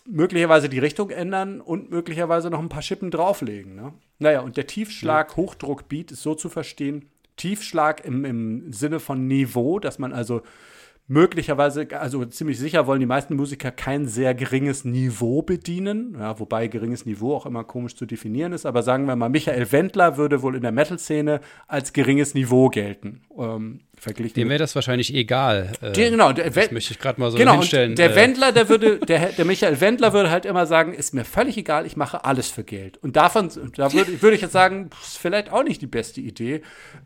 möglicherweise 0.06 0.68
die 0.68 0.78
Richtung 0.78 1.10
ändern 1.10 1.60
und 1.60 1.90
möglicherweise 1.90 2.50
noch 2.50 2.60
ein 2.60 2.68
paar 2.68 2.82
Schippen 2.82 3.10
drauflegen? 3.10 3.74
Ne? 3.74 3.94
Naja, 4.20 4.42
und 4.42 4.56
der 4.56 4.68
Tiefschlag, 4.68 5.36
mhm. 5.36 5.42
Hochdruckbeat 5.42 6.12
ist 6.12 6.22
so 6.22 6.36
zu 6.36 6.48
verstehen, 6.48 7.08
Tiefschlag 7.36 8.04
im, 8.04 8.24
im 8.24 8.72
Sinne 8.72 9.00
von 9.00 9.26
Niveau, 9.26 9.78
dass 9.78 9.98
man 9.98 10.12
also 10.12 10.42
möglicherweise, 11.08 11.86
also 11.98 12.24
ziemlich 12.24 12.58
sicher 12.58 12.86
wollen 12.86 13.00
die 13.00 13.06
meisten 13.06 13.34
Musiker 13.34 13.70
kein 13.70 14.06
sehr 14.06 14.34
geringes 14.34 14.84
Niveau 14.84 15.42
bedienen, 15.42 16.16
ja, 16.18 16.38
wobei 16.38 16.68
geringes 16.68 17.06
Niveau 17.06 17.34
auch 17.34 17.44
immer 17.44 17.64
komisch 17.64 17.96
zu 17.96 18.06
definieren 18.06 18.52
ist, 18.52 18.66
aber 18.66 18.82
sagen 18.82 19.06
wir 19.06 19.16
mal, 19.16 19.28
Michael 19.28 19.70
Wendler 19.72 20.16
würde 20.16 20.42
wohl 20.42 20.54
in 20.54 20.62
der 20.62 20.72
Metal-Szene 20.72 21.40
als 21.66 21.92
geringes 21.92 22.34
Niveau 22.34 22.68
gelten. 22.68 23.22
Ähm, 23.36 23.80
verglichen 23.98 24.34
Dem 24.34 24.48
wäre 24.48 24.60
das 24.60 24.74
wahrscheinlich 24.74 25.12
egal. 25.12 25.72
Äh, 25.80 25.92
der, 25.92 26.10
genau, 26.10 26.32
der, 26.32 26.50
das 26.50 26.70
möchte 26.70 26.92
ich 26.92 26.98
gerade 26.98 27.20
mal 27.20 27.30
so 27.30 27.36
genau, 27.36 27.54
hinstellen. 27.54 27.96
der 27.96 28.14
Wendler, 28.14 28.52
der 28.52 28.68
würde, 28.68 28.98
der, 28.98 29.32
der 29.32 29.44
Michael 29.44 29.80
Wendler 29.80 30.12
würde 30.12 30.30
halt 30.30 30.46
immer 30.46 30.66
sagen, 30.66 30.94
ist 30.94 31.14
mir 31.14 31.24
völlig 31.24 31.56
egal, 31.56 31.84
ich 31.84 31.96
mache 31.96 32.24
alles 32.24 32.48
für 32.48 32.64
Geld. 32.64 32.96
Und 32.98 33.16
davon, 33.16 33.50
da 33.74 33.92
würde, 33.92 34.22
würde 34.22 34.36
ich 34.36 34.42
jetzt 34.42 34.52
sagen, 34.52 34.90
ist 35.02 35.18
vielleicht 35.18 35.52
auch 35.52 35.64
nicht 35.64 35.82
die 35.82 35.86
beste 35.86 36.20
Idee. 36.20 36.62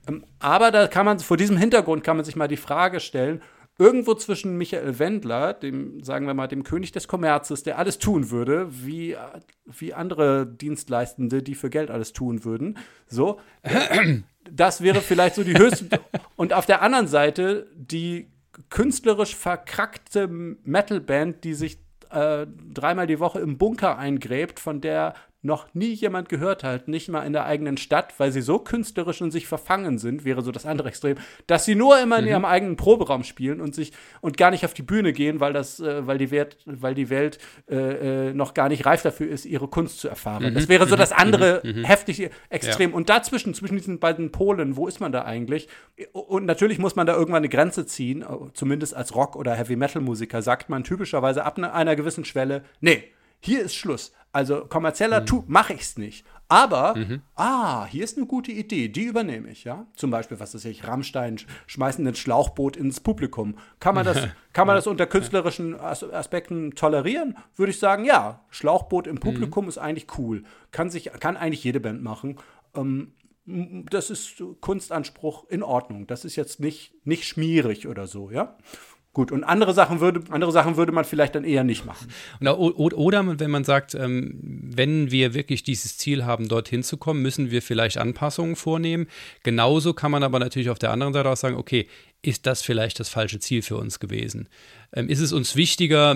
Ähm, 0.07 0.25
aber 0.39 0.71
da 0.71 0.87
kann 0.87 1.07
man, 1.07 1.19
vor 1.19 1.39
diesem 1.39 1.57
Hintergrund 1.57 2.05
kann 2.05 2.17
man 2.17 2.25
sich 2.27 2.37
mal 2.37 2.49
die 2.49 2.59
Frage 2.59 3.01
stellen, 3.01 3.41
irgendwo 3.79 4.15
zwischen 4.15 4.57
Michael 4.57 4.99
Wendler, 4.99 5.53
dem, 5.53 6.03
sagen 6.03 6.27
wir 6.27 6.35
mal, 6.35 6.47
dem 6.47 6.63
König 6.63 6.93
des 6.93 7.09
Kommerzes, 7.09 7.63
der 7.63 7.79
alles 7.79 7.99
tun 7.99 8.31
würde, 8.31 8.69
wie, 8.71 9.17
wie 9.67 9.93
andere 9.93 10.47
Dienstleistende, 10.47 11.43
die 11.43 11.55
für 11.55 11.71
Geld 11.71 11.91
alles 11.91 12.13
tun 12.13 12.45
würden. 12.45 12.79
So. 13.07 13.41
Das 14.51 14.81
wäre 14.81 15.01
vielleicht 15.01 15.35
so 15.35 15.43
die 15.43 15.59
höchste. 15.59 16.01
Und 16.37 16.53
auf 16.53 16.67
der 16.67 16.81
anderen 16.81 17.09
Seite 17.09 17.67
die 17.75 18.31
künstlerisch 18.71 19.35
verkrackte 19.35 20.29
Metalband, 20.29 21.45
die 21.45 21.55
sich 21.55 21.79
äh, 22.11 22.47
dreimal 22.73 23.07
die 23.07 23.21
Woche 23.21 23.41
im 23.41 23.59
Bunker 23.59 23.99
eingräbt, 23.99 24.61
von 24.61 24.81
der 24.81 25.15
noch 25.47 25.73
nie 25.75 25.93
jemand 25.93 26.29
gehört 26.29 26.63
hat, 26.63 26.89
nicht 26.89 27.09
mal 27.09 27.23
in 27.23 27.33
der 27.33 27.47
eigenen 27.47 27.77
Stadt, 27.77 28.15
weil 28.19 28.33
sie 28.33 28.43
so 28.43 28.59
künstlerisch 28.59 29.21
in 29.21 29.31
sich 29.31 29.47
verfangen 29.47 29.99
sind, 29.99 30.25
wäre 30.25 30.43
so 30.43 30.53
das 30.53 30.67
andere 30.67 30.89
Extrem, 30.89 31.17
dass 31.47 31.65
sie 31.65 31.75
nur 31.75 31.99
immer 32.01 32.19
in 32.19 32.25
mhm. 32.25 32.31
ihrem 32.31 32.45
eigenen 32.45 32.77
Proberaum 32.77 33.25
spielen 33.25 33.61
und 33.61 33.75
sich 33.75 33.93
und 34.21 34.37
gar 34.37 34.51
nicht 34.51 34.65
auf 34.65 34.75
die 34.75 34.83
Bühne 34.83 35.13
gehen, 35.13 35.41
weil 35.41 35.53
das, 35.53 35.81
äh, 35.81 36.07
weil 36.07 36.19
die 36.19 36.31
Welt, 36.31 36.59
weil 36.67 36.95
die 36.95 37.09
Welt 37.09 37.39
äh, 37.71 38.29
äh 38.29 38.33
noch 38.35 38.55
gar 38.55 38.69
nicht 38.69 38.85
reif 38.85 39.03
dafür 39.03 39.29
ist, 39.29 39.47
ihre 39.47 39.69
Kunst 39.69 40.01
zu 40.01 40.09
erfahren. 40.09 40.51
Mhm. 40.51 40.55
Das 40.55 40.69
wäre 40.69 40.87
so 40.87 40.97
das 40.97 41.11
mhm. 41.11 41.17
andere 41.19 41.63
mhm. 41.65 41.81
mhm. 41.81 41.85
heftige 41.85 42.31
Extrem. 42.51 42.91
Ja. 42.91 42.97
Und 42.97 43.09
dazwischen, 43.09 43.55
zwischen 43.55 43.77
diesen 43.77 43.99
beiden 43.99 44.33
Polen, 44.33 44.77
wo 44.77 44.87
ist 44.87 45.01
man 45.01 45.13
da 45.13 45.25
eigentlich? 45.25 45.69
Und 46.13 46.45
natürlich 46.45 46.79
muss 46.79 46.97
man 46.97 47.07
da 47.07 47.15
irgendwann 47.15 47.39
eine 47.39 47.49
Grenze 47.49 47.87
ziehen, 47.87 48.25
zumindest 48.53 48.95
als 48.95 49.15
Rock- 49.15 49.37
oder 49.37 49.55
Heavy-Metal-Musiker, 49.55 50.43
sagt 50.43 50.69
man 50.69 50.85
typischerweise 50.85 51.45
ab 51.45 51.59
einer 51.59 51.97
gewissen 51.97 52.25
Schwelle, 52.25 52.65
nee, 52.81 53.05
hier 53.41 53.63
ist 53.63 53.75
Schluss. 53.75 54.13
Also 54.37 54.67
kommerzieller 54.67 55.23
mhm. 55.23 55.45
mache 55.47 55.73
ich 55.73 55.81
es 55.81 55.97
nicht. 55.97 56.27
Aber, 56.47 56.95
mhm. 56.95 57.23
ah, 57.37 57.87
hier 57.87 58.05
ist 58.05 58.19
eine 58.19 58.27
gute 58.27 58.53
Idee, 58.53 58.89
die 58.89 59.05
übernehme 59.05 59.49
ich, 59.49 59.65
ja. 59.65 59.87
Zum 59.95 60.11
Beispiel, 60.11 60.39
was 60.39 60.55
weiß 60.55 60.67
ich, 60.67 60.87
Rammstein 60.87 61.39
schmeißen 61.67 62.07
ein 62.07 62.15
Schlauchboot 62.15 62.77
ins 62.77 63.01
Publikum. 63.01 63.57
Kann 63.81 63.95
man 63.95 64.05
das, 64.05 64.29
kann 64.53 64.67
man 64.67 64.77
das 64.77 64.87
unter 64.87 65.07
künstlerischen 65.07 65.75
Aspekten 65.81 66.73
tolerieren? 66.75 67.39
Würde 67.57 67.71
ich 67.71 67.79
sagen, 67.79 68.05
ja. 68.05 68.45
Schlauchboot 68.51 69.07
im 69.07 69.21
Publikum 69.21 69.65
mhm. 69.65 69.69
ist 69.71 69.79
eigentlich 69.79 70.19
cool. 70.19 70.45
Kann, 70.71 70.91
sich, 70.91 71.11
kann 71.19 71.39
eigentlich 71.39 71.65
jede 71.65 71.81
Band 71.81 72.03
machen. 72.03 72.37
Ähm, 72.75 73.13
das 73.47 74.11
ist 74.11 74.43
Kunstanspruch 74.61 75.49
in 75.49 75.63
Ordnung. 75.63 76.07
Das 76.07 76.27
ist 76.27 76.37
jetzt 76.37 76.61
nicht, 76.61 76.93
nicht 77.07 77.25
schmierig 77.25 77.89
oder 77.89 78.07
so, 78.07 78.31
ja. 78.31 78.59
Gut, 79.17 79.33
und 79.33 79.45
andere 79.45 79.73
Sachen 79.73 80.01
würde, 80.01 80.21
andere 80.29 80.53
Sachen 80.53 80.77
würde 80.77 80.93
man 80.93 81.07
vielleicht 81.07 81.37
dann 81.37 81.45
eher 81.45 81.65
nicht 81.65 81.87
machen. 81.87 82.07
Oder, 82.39 82.99
oder 82.99 83.41
wenn 83.41 83.51
man 83.51 83.65
sagt, 83.65 83.95
ähm, 83.95 84.39
wenn 84.43 85.11
wir 85.11 85.33
wirklich 85.33 85.63
dieses 85.63 85.97
Ziel 85.97 86.27
haben, 86.27 86.49
dorthin 86.49 86.83
zu 86.83 86.99
kommen, 86.99 87.23
müssen 87.23 87.51
wir 87.51 87.63
vielleicht 87.63 87.97
Anpassungen 87.97 88.57
vornehmen. 88.57 89.07
Genauso 89.43 89.95
kann 89.95 90.11
man 90.11 90.23
aber 90.23 90.39
natürlich 90.39 90.69
auf 90.69 90.79
der 90.79 90.91
anderen 90.91 91.15
Seite 91.15 91.31
auch 91.31 91.37
sagen, 91.39 91.57
okay, 91.57 91.89
ist 92.21 92.45
das 92.45 92.61
vielleicht 92.61 93.01
das 93.01 93.09
falsche 93.09 93.39
Ziel 93.39 93.63
für 93.63 93.79
uns 93.79 94.01
gewesen? 94.01 94.51
Ähm, 94.93 95.09
ist 95.09 95.21
es 95.21 95.33
uns 95.33 95.57
wichtiger, 95.57 96.15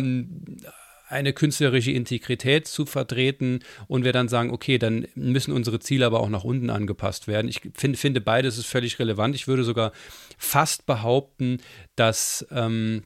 eine 1.11 1.33
künstlerische 1.33 1.93
Integrität 1.93 2.69
zu 2.69 2.85
vertreten 2.85 3.61
und 3.89 4.05
wir 4.05 4.13
dann 4.13 4.29
sagen, 4.29 4.51
okay, 4.51 4.79
dann 4.79 5.07
müssen 5.15 5.53
unsere 5.53 5.81
Ziele 5.81 6.07
aber 6.07 6.21
auch 6.21 6.29
nach 6.29 6.45
unten 6.45 6.69
angepasst 6.69 7.29
werden. 7.29 7.49
Ich 7.49 7.63
find, 7.75 7.99
finde 7.99 8.21
beides 8.21 8.59
ist 8.59 8.67
völlig 8.67 8.99
relevant. 8.99 9.35
Ich 9.35 9.49
würde 9.49 9.65
sogar 9.65 9.93
fast 10.41 10.87
behaupten, 10.87 11.59
dass 11.95 12.45
ähm, 12.51 13.05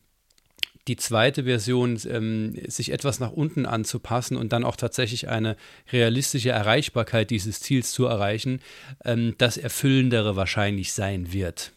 die 0.89 0.97
zweite 0.97 1.45
Version, 1.45 1.99
ähm, 2.09 2.55
sich 2.67 2.93
etwas 2.93 3.21
nach 3.21 3.33
unten 3.33 3.67
anzupassen 3.67 4.37
und 4.37 4.53
dann 4.53 4.65
auch 4.65 4.77
tatsächlich 4.77 5.29
eine 5.29 5.57
realistische 5.93 6.51
Erreichbarkeit 6.51 7.31
dieses 7.31 7.61
Ziels 7.61 7.93
zu 7.93 8.07
erreichen, 8.07 8.61
ähm, 9.05 9.35
das 9.39 9.57
Erfüllendere 9.57 10.37
wahrscheinlich 10.37 10.93
sein 10.93 11.33
wird. 11.33 11.74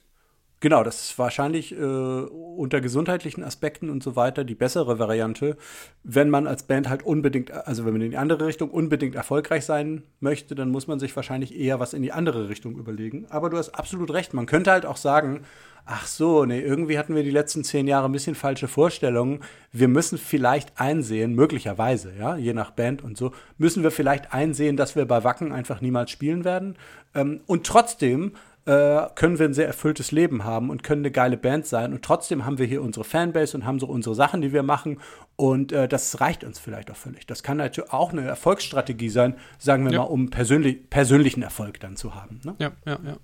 Genau, 0.60 0.84
das 0.84 1.04
ist 1.04 1.20
wahrscheinlich 1.20 1.72
äh, 1.72 1.84
unter 1.84 2.82
gesundheitlichen 2.82 3.44
Aspekten 3.44 3.92
und 3.92 4.02
so 4.02 4.16
weiter 4.16 4.44
die 4.44 4.56
bessere 4.56 4.98
Variante, 4.98 5.56
wenn 6.04 6.32
man 6.32 6.48
als 6.48 6.64
Band 6.64 6.90
halt 6.90 7.04
unbedingt, 7.04 7.52
also 7.52 7.86
wenn 7.86 7.94
man 7.94 8.02
in 8.02 8.10
die 8.10 8.18
andere 8.18 8.48
Richtung 8.48 8.72
unbedingt 8.72 9.14
erfolgreich 9.14 9.66
sein 9.66 10.02
möchte, 10.20 10.56
dann 10.56 10.72
muss 10.72 10.88
man 10.88 10.98
sich 10.98 11.16
wahrscheinlich 11.16 11.56
eher 11.56 11.80
was 11.80 11.94
in 11.94 12.02
die 12.02 12.12
andere 12.12 12.50
Richtung 12.50 12.76
überlegen. 12.76 13.28
Aber 13.30 13.52
du 13.52 13.58
hast 13.58 13.76
absolut 13.76 14.12
recht, 14.12 14.34
man 14.34 14.48
könnte 14.48 14.72
halt 14.72 14.88
auch 14.88 14.98
sagen, 14.98 15.42
ach 15.86 16.08
so, 16.08 16.44
nee, 16.46 16.60
irgendwie 16.60 16.98
hatten 16.98 17.14
wir 17.14 17.24
die 17.24 17.30
letzten 17.30 17.64
zehn 17.64 17.88
Jahre 17.88 18.10
ein 18.10 18.12
bisschen 18.12 18.36
falsche 18.36 18.68
Vorstellungen. 18.68 19.42
Wir 19.72 19.88
müssen 19.88 20.18
vielleicht 20.18 20.82
einsehen, 20.82 21.34
möglicherweise, 21.34 22.14
ja, 22.18 22.36
je 22.36 22.54
nach 22.54 22.72
Band 22.72 23.04
und 23.04 23.16
so, 23.16 23.32
müssen 23.60 23.84
wir 23.84 23.92
vielleicht 23.92 24.34
einsehen, 24.34 24.76
dass 24.76 24.96
wir 24.96 25.06
bei 25.06 25.24
Wacken 25.24 25.52
einfach 25.52 25.82
niemals 25.82 26.10
spielen 26.10 26.44
werden. 26.44 26.78
Ähm, 27.14 27.42
und 27.46 27.66
trotzdem 27.68 28.34
äh, 28.68 29.08
können 29.16 29.40
wir 29.40 29.46
ein 29.46 29.54
sehr 29.54 29.66
erfülltes 29.66 30.12
Leben 30.12 30.44
haben 30.44 30.70
und 30.70 30.84
können 30.84 31.02
eine 31.02 31.12
geile 31.12 31.38
Band 31.38 31.66
sein. 31.66 31.94
Und 31.94 32.04
trotzdem 32.04 32.46
haben 32.46 32.58
wir 32.58 32.66
hier 32.66 32.82
unsere 32.82 33.06
Fanbase 33.06 33.56
und 33.56 33.66
haben 33.66 33.80
so 33.80 33.88
unsere 33.88 34.14
Sachen, 34.14 34.42
die 34.42 34.52
wir 34.52 34.62
machen. 34.62 35.00
Und 35.38 35.72
äh, 35.72 35.88
das 35.88 36.20
reicht 36.20 36.44
uns 36.44 36.60
vielleicht 36.60 36.92
auch 36.92 36.98
völlig. 36.98 37.26
Das 37.26 37.44
kann 37.44 37.58
natürlich 37.58 37.92
auch 37.92 38.12
eine 38.12 38.24
Erfolgsstrategie 38.24 39.10
sein, 39.10 39.36
sagen 39.58 39.86
wir 39.86 39.94
ja. 39.94 40.00
mal, 40.00 40.06
um 40.06 40.30
persönlich, 40.30 40.90
persönlichen 40.90 41.44
Erfolg 41.44 41.80
dann 41.80 41.96
zu 41.96 42.14
haben. 42.14 42.42
Ne? 42.44 42.56
Ja, 42.60 42.72
ja, 42.86 43.00
ja. 43.06 43.18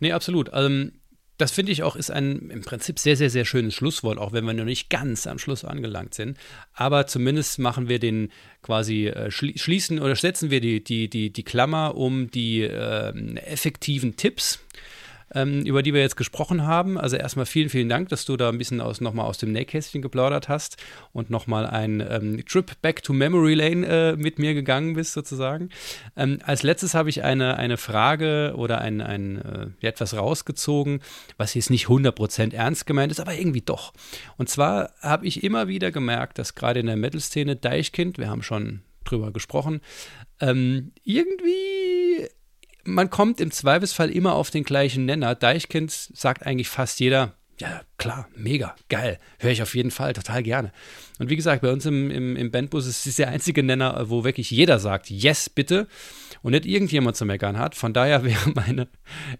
Nee, 0.00 0.12
absolut. 0.12 0.50
Ähm, 0.52 0.92
das 1.42 1.50
finde 1.50 1.72
ich 1.72 1.82
auch 1.82 1.96
ist 1.96 2.12
ein 2.12 2.50
im 2.50 2.62
Prinzip 2.62 3.00
sehr, 3.00 3.16
sehr, 3.16 3.28
sehr 3.28 3.44
schönes 3.44 3.74
Schlusswort, 3.74 4.16
auch 4.16 4.32
wenn 4.32 4.44
wir 4.44 4.52
noch 4.52 4.64
nicht 4.64 4.90
ganz 4.90 5.26
am 5.26 5.40
Schluss 5.40 5.64
angelangt 5.64 6.14
sind. 6.14 6.38
Aber 6.72 7.08
zumindest 7.08 7.58
machen 7.58 7.88
wir 7.88 7.98
den 7.98 8.30
quasi, 8.62 9.08
äh, 9.08 9.30
schließen 9.32 9.98
oder 9.98 10.14
setzen 10.14 10.50
wir 10.50 10.60
die, 10.60 10.84
die, 10.84 11.08
die, 11.10 11.30
die 11.30 11.42
Klammer 11.42 11.96
um 11.96 12.30
die 12.30 12.62
äh, 12.62 13.12
effektiven 13.38 14.14
Tipps 14.14 14.60
ähm, 15.34 15.62
über 15.62 15.82
die 15.82 15.94
wir 15.94 16.00
jetzt 16.00 16.16
gesprochen 16.16 16.66
haben. 16.66 16.98
Also 16.98 17.16
erstmal 17.16 17.46
vielen, 17.46 17.68
vielen 17.68 17.88
Dank, 17.88 18.08
dass 18.08 18.24
du 18.24 18.36
da 18.36 18.48
ein 18.48 18.58
bisschen 18.58 18.80
aus, 18.80 19.00
nochmal 19.00 19.26
aus 19.26 19.38
dem 19.38 19.52
Nähkästchen 19.52 20.02
geplaudert 20.02 20.48
hast 20.48 20.76
und 21.12 21.30
nochmal 21.30 21.66
ein 21.66 22.00
ähm, 22.08 22.44
Trip 22.46 22.70
back 22.82 23.02
to 23.02 23.12
Memory 23.12 23.54
Lane 23.54 23.86
äh, 23.86 24.16
mit 24.16 24.38
mir 24.38 24.54
gegangen 24.54 24.94
bist, 24.94 25.12
sozusagen. 25.12 25.70
Ähm, 26.16 26.38
als 26.44 26.62
letztes 26.62 26.94
habe 26.94 27.08
ich 27.08 27.22
eine, 27.22 27.56
eine 27.56 27.76
Frage 27.76 28.54
oder 28.56 28.80
ein, 28.80 29.00
ein 29.00 29.72
äh, 29.80 29.86
etwas 29.86 30.14
rausgezogen, 30.16 31.00
was 31.36 31.54
jetzt 31.54 31.70
nicht 31.70 31.86
100% 31.86 32.54
ernst 32.54 32.86
gemeint 32.86 33.12
ist, 33.12 33.20
aber 33.20 33.34
irgendwie 33.34 33.62
doch. 33.62 33.92
Und 34.36 34.48
zwar 34.48 34.92
habe 35.00 35.26
ich 35.26 35.42
immer 35.42 35.68
wieder 35.68 35.90
gemerkt, 35.90 36.38
dass 36.38 36.54
gerade 36.54 36.80
in 36.80 36.86
der 36.86 36.96
Metal-Szene 36.96 37.56
Deichkind, 37.56 38.18
wir 38.18 38.28
haben 38.28 38.42
schon 38.42 38.82
drüber 39.04 39.32
gesprochen, 39.32 39.80
ähm, 40.40 40.92
irgendwie 41.04 42.28
man 42.84 43.10
kommt 43.10 43.40
im 43.40 43.50
Zweifelsfall 43.50 44.10
immer 44.10 44.34
auf 44.34 44.50
den 44.50 44.64
gleichen 44.64 45.04
Nenner. 45.04 45.34
Deichkind 45.34 45.90
sagt 45.90 46.46
eigentlich 46.46 46.68
fast 46.68 47.00
jeder, 47.00 47.34
ja, 47.58 47.82
klar, 47.96 48.28
mega, 48.34 48.74
geil, 48.88 49.18
höre 49.38 49.52
ich 49.52 49.62
auf 49.62 49.74
jeden 49.74 49.90
Fall, 49.90 50.14
total 50.14 50.42
gerne. 50.42 50.72
Und 51.18 51.30
wie 51.30 51.36
gesagt, 51.36 51.62
bei 51.62 51.70
uns 51.70 51.86
im, 51.86 52.10
im, 52.10 52.34
im 52.34 52.50
Bandbus 52.50 52.86
ist 52.86 53.06
es 53.06 53.16
der 53.16 53.28
einzige 53.28 53.62
Nenner, 53.62 54.10
wo 54.10 54.24
wirklich 54.24 54.50
jeder 54.50 54.78
sagt, 54.78 55.10
yes, 55.10 55.48
bitte, 55.48 55.86
und 56.42 56.52
nicht 56.52 56.66
irgendjemand 56.66 57.16
zu 57.16 57.24
meckern 57.24 57.58
hat. 57.58 57.74
Von 57.74 57.92
daher 57.92 58.24
wäre 58.24 58.50
meine 58.54 58.88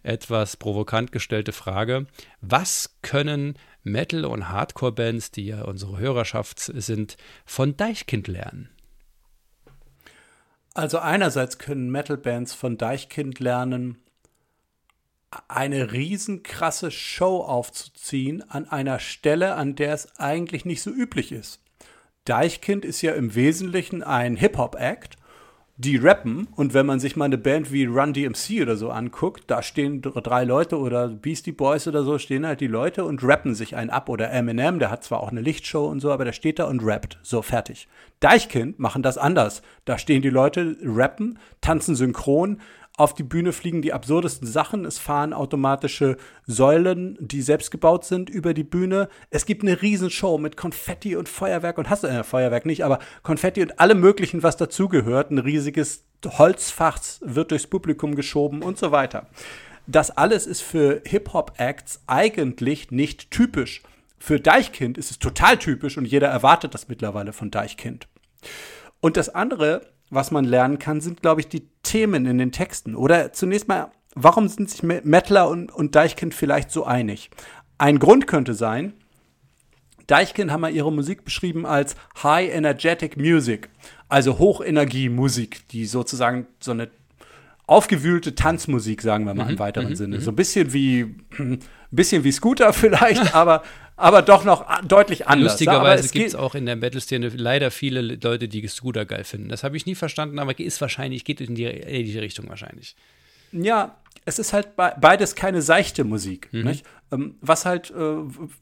etwas 0.03 0.57
provokant 0.57 1.11
gestellte 1.11 1.53
Frage, 1.53 2.07
was 2.41 2.97
können 3.03 3.55
Metal- 3.83 4.25
und 4.25 4.49
Hardcore-Bands, 4.49 5.33
die 5.33 5.47
ja 5.47 5.63
unsere 5.63 5.99
Hörerschaft 5.99 6.61
sind, 6.61 7.17
von 7.45 7.77
Deichkind 7.77 8.29
lernen? 8.29 8.69
Also 10.75 10.99
einerseits 10.99 11.59
können 11.59 11.91
Metal-Bands 11.91 12.55
von 12.55 12.79
Deichkind 12.79 13.41
lernen, 13.41 13.99
eine 15.49 15.93
riesenkrasse 15.93 16.91
Show 16.91 17.41
aufzuziehen 17.41 18.43
an 18.49 18.69
einer 18.69 18.99
Stelle, 18.99 19.55
an 19.55 19.75
der 19.75 19.95
es 19.95 20.19
eigentlich 20.19 20.65
nicht 20.65 20.83
so 20.83 20.91
üblich 20.91 21.33
ist. 21.33 21.61
Deichkind 22.25 22.85
ist 22.85 23.03
ja 23.03 23.13
im 23.13 23.35
Wesentlichen 23.35 24.03
ein 24.03 24.37
Hip-Hop-Act 24.37 25.17
die 25.77 25.97
rappen 25.97 26.49
und 26.55 26.75
wenn 26.75 26.87
man 26.87 27.01
sich 27.01 27.17
mal 27.17 27.25
eine 27.25 27.39
Band 27.39 27.73
wie 27.73 27.87
Run 27.87 28.13
DMC 28.13 28.61
oder 28.61 28.77
so 28.77 28.91
anguckt, 28.91 29.45
da 29.47 29.63
stehen 29.63 30.03
drei 30.03 30.45
Leute 30.45 30.79
oder 30.79 31.09
Beastie 31.09 31.53
Boys 31.53 31.89
oder 31.89 32.05
so, 32.05 32.19
stehen 32.19 32.47
halt 32.47 32.61
die 32.61 32.67
Leute 32.67 33.05
und 33.05 33.25
rappen 33.25 33.55
sich 33.55 33.75
einen 33.75 33.91
ab 33.91 34.09
oder 34.09 34.31
Eminem, 34.31 34.79
der 34.79 34.91
hat 34.91 35.03
zwar 35.03 35.21
auch 35.21 35.31
eine 35.31 35.41
Lichtshow 35.41 35.87
und 35.87 36.01
so, 36.01 36.13
aber 36.13 36.25
der 36.25 36.33
steht 36.33 36.59
da 36.59 36.65
und 36.65 36.85
rappt. 36.85 37.19
So, 37.23 37.41
fertig. 37.41 37.89
Deichkind 38.21 38.79
machen 38.79 39.03
das 39.03 39.19
anders. 39.19 39.63
Da 39.85 39.99
stehen 39.99 40.23
die 40.23 40.31
Leute, 40.31 40.77
rappen, 40.83 41.39
tanzen 41.61 41.97
synchron, 41.97 42.61
auf 42.99 43.15
die 43.15 43.23
Bühne 43.23 43.53
fliegen 43.53 43.81
die 43.81 43.95
absurdesten 43.95 44.47
Sachen. 44.47 44.85
Es 44.85 44.99
fahren 44.99 45.33
automatische 45.33 46.19
Säulen, 46.47 47.17
die 47.21 47.41
selbst 47.41 47.71
gebaut 47.71 48.05
sind, 48.05 48.29
über 48.29 48.53
die 48.53 48.65
Bühne. 48.65 49.09
Es 49.31 49.47
gibt 49.47 49.63
eine 49.63 49.81
Riesenshow 49.81 50.37
mit 50.37 50.59
Konfetti 50.59 51.17
und 51.17 51.29
Feuerwerk 51.29 51.79
und 51.79 51.89
hast 51.89 52.05
du 52.05 52.09
äh, 52.09 52.23
Feuerwerk 52.23 52.67
nicht, 52.67 52.85
aber 52.85 52.99
Konfetti 53.23 53.63
und 53.63 53.81
allem 53.81 54.01
möglichen, 54.01 54.43
was 54.43 54.59
dazugehört. 54.59 55.31
Ein 55.31 55.39
riesiges 55.39 56.05
Holzfach 56.27 56.99
wird 57.23 57.51
durchs 57.51 57.67
Publikum 57.67 58.15
geschoben 58.15 58.63
und 58.63 58.79
so 58.79 58.93
weiter. 58.93 59.27
Das 59.87 60.11
alles 60.11 60.47
ist 60.47 60.61
für 60.61 61.01
Hip-Hop-Acts 61.05 62.03
eigentlich 62.07 62.91
nicht 62.91 63.31
typisch. 63.31 63.83
Für 64.19 64.39
Deichkind 64.39 64.99
ist 64.99 65.11
es 65.11 65.19
total 65.19 65.57
typisch 65.57 65.97
und 65.97 66.05
jeder 66.05 66.29
erwartet 66.29 66.75
das 66.75 66.89
mittlerweile 66.89 67.33
von 67.33 67.51
Deichkind. 67.51 68.07
Und 69.01 69.17
das 69.17 69.31
andere 69.31 69.81
was 70.13 70.31
man 70.31 70.45
lernen 70.45 70.79
kann, 70.79 71.01
sind, 71.01 71.23
glaube 71.23 71.41
ich, 71.41 71.49
die 71.49 71.67
Themen 71.83 72.27
in 72.27 72.37
den 72.37 72.53
Texten. 72.53 72.95
Oder 72.95 73.33
zunächst 73.33 73.67
mal, 73.67 73.91
warum 74.15 74.47
sind 74.47 74.69
sich 74.69 74.83
Mettler 74.83 75.49
und, 75.49 75.73
und 75.73 75.95
Deichkind 75.95 76.35
vielleicht 76.35 76.71
so 76.71 76.85
einig? 76.85 77.31
Ein 77.79 77.99
Grund 77.99 78.27
könnte 78.27 78.53
sein, 78.53 78.93
Deichkind 80.07 80.51
haben 80.51 80.61
mal 80.61 80.73
ihre 80.73 80.93
Musik 80.93 81.25
beschrieben 81.25 81.65
als 81.65 81.97
High 82.23 82.53
Energetic 82.53 83.17
Music, 83.17 83.71
also 84.11 84.39
Hochenergie-Musik, 84.39 85.69
die 85.69 85.87
sozusagen 85.87 86.47
so 86.61 86.73
eine 86.73 86.91
aufgewühlte 87.67 88.35
Tanzmusik, 88.35 89.01
sagen 89.01 89.25
wir 89.25 89.33
mal 89.33 89.51
im 89.51 89.59
weiteren 89.59 89.97
Sinne. 89.97 90.21
So 90.21 90.33
ein 90.33 90.37
bisschen 90.37 90.75
wie, 90.75 91.15
ein 91.39 91.61
bisschen 91.91 92.23
wie 92.23 92.33
Scooter 92.33 92.73
vielleicht, 92.75 93.35
aber, 93.35 93.63
aber 93.97 94.23
doch 94.23 94.45
noch 94.45 94.67
deutlich 94.83 95.27
anders. 95.27 95.53
Lustigerweise 95.53 96.09
gibt 96.09 96.29
es 96.29 96.35
auch 96.35 96.55
in 96.55 96.67
der 96.67 96.77
Metal-Szene 96.77 97.29
leider 97.29 97.71
viele 97.71 98.01
Leute, 98.01 98.49
die 98.49 98.67
Scooter 98.67 99.05
geil 99.05 99.25
finden. 99.25 99.49
Das 99.49 99.65
habe 99.65 99.77
ich 99.77 99.87
nie 99.87 99.95
verstanden, 99.95 100.39
aber 100.39 100.59
ist 100.59 100.81
wahrscheinlich, 100.81 101.25
geht 101.25 101.41
in 101.41 101.55
die 101.55 101.65
ähnliche 101.65 102.23
Richtung 102.23 102.49
wahrscheinlich. 102.49 102.97
Ja, 103.53 103.97
es 104.25 104.39
ist 104.39 104.53
halt 104.53 104.77
beides 104.77 105.35
keine 105.35 105.63
seichte 105.63 106.05
Musik. 106.05 106.49
Mhm. 106.53 106.81
Ähm, 107.11 107.35
was 107.41 107.67
halt 107.67 107.91
äh, 107.91 108.17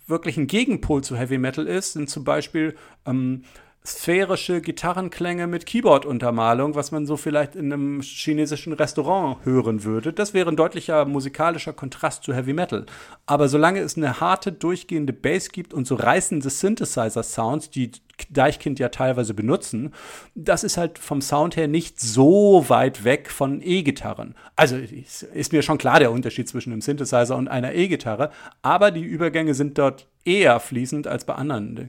wirklich 0.07 0.37
ein 0.37 0.47
Gegenpol 0.47 1.05
zu 1.05 1.17
Heavy 1.17 1.39
Metal 1.39 1.67
ist, 1.67 1.93
sind 1.93 2.11
zum 2.11 2.25
Beispiel 2.25 2.75
ähm, 3.07 3.45
sphärische 3.85 4.61
Gitarrenklänge 4.61 5.47
mit 5.47 5.65
Keyboard-Untermalung, 5.65 6.75
was 6.75 6.93
man 6.93 7.07
so 7.07 7.17
vielleicht 7.17 7.57
in 7.57 7.73
einem 7.73 8.03
chinesischen 8.03 8.75
Restaurant 8.75 9.45
hören 9.45 9.85
würde. 9.85 10.13
Das 10.13 10.35
wäre 10.35 10.51
ein 10.51 10.57
deutlicher 10.57 11.07
musikalischer 11.07 11.73
Kontrast 11.73 12.25
zu 12.25 12.35
Heavy 12.35 12.53
Metal. 12.53 12.85
Aber 13.25 13.49
solange 13.49 13.81
es 13.81 13.97
eine 13.97 14.21
harte, 14.21 14.53
durchgehende 14.53 15.15
Bass 15.15 15.51
gibt 15.51 15.73
und 15.73 15.87
so 15.87 15.95
reißende 15.95 16.51
Synthesizer-Sounds, 16.51 17.71
die 17.71 17.93
Deichkind 18.29 18.79
ja 18.79 18.91
teilweise 18.91 19.33
benutzen, 19.33 19.95
das 20.35 20.63
ist 20.63 20.77
halt 20.77 20.99
vom 20.99 21.23
Sound 21.23 21.57
her 21.57 21.67
nicht 21.67 21.99
so 21.99 22.67
weit 22.69 23.03
weg 23.05 23.31
von 23.31 23.63
E-Gitarren. 23.63 24.35
Also 24.57 24.77
ist 24.77 25.53
mir 25.53 25.63
schon 25.63 25.79
klar 25.79 26.01
der 26.01 26.13
Unterschied 26.13 26.47
zwischen 26.47 26.73
einem 26.73 26.83
Synthesizer 26.83 27.35
und 27.35 27.49
einer 27.49 27.73
E-Gitarre, 27.73 28.31
aber 28.61 28.91
die 28.91 29.05
Übergänge 29.05 29.55
sind 29.55 29.79
dort 29.79 30.07
eher 30.27 30.61
fließend 30.61 31.07
als 31.07 31.25
bei 31.25 31.35
anderen. 31.35 31.89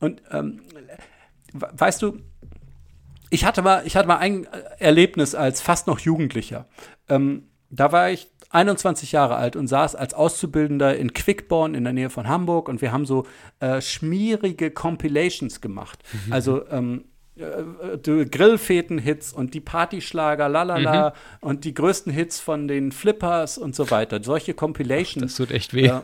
Und 0.00 0.22
ähm, 0.30 0.60
weißt 1.52 2.02
du, 2.02 2.18
ich 3.30 3.44
hatte 3.44 3.62
mal, 3.62 3.82
ich 3.86 3.96
hatte 3.96 4.08
mal 4.08 4.18
ein 4.18 4.46
Erlebnis 4.78 5.34
als 5.34 5.60
fast 5.60 5.86
noch 5.86 6.00
Jugendlicher. 6.00 6.66
Ähm, 7.08 7.48
da 7.70 7.92
war 7.92 8.10
ich 8.10 8.28
21 8.50 9.12
Jahre 9.12 9.36
alt 9.36 9.54
und 9.54 9.68
saß 9.68 9.94
als 9.94 10.12
Auszubildender 10.12 10.96
in 10.96 11.12
Quickborn 11.12 11.74
in 11.74 11.84
der 11.84 11.92
Nähe 11.92 12.10
von 12.10 12.26
Hamburg 12.28 12.68
und 12.68 12.82
wir 12.82 12.90
haben 12.90 13.06
so 13.06 13.26
äh, 13.60 13.80
schmierige 13.80 14.72
Compilations 14.72 15.60
gemacht. 15.60 16.02
Mhm. 16.26 16.32
Also 16.32 16.68
ähm, 16.68 17.04
äh, 17.40 18.24
Grillfeten-Hits 18.26 19.32
und 19.32 19.54
die 19.54 19.60
Partyschlager, 19.60 20.48
lalala, 20.48 21.10
mhm. 21.10 21.48
und 21.48 21.64
die 21.64 21.74
größten 21.74 22.12
Hits 22.12 22.40
von 22.40 22.68
den 22.68 22.92
Flippers 22.92 23.58
und 23.58 23.74
so 23.74 23.90
weiter. 23.90 24.22
Solche 24.22 24.54
Compilations. 24.54 25.32
das 25.32 25.36
tut 25.36 25.50
echt 25.50 25.74
weh. 25.74 25.86
Äh, 25.86 26.00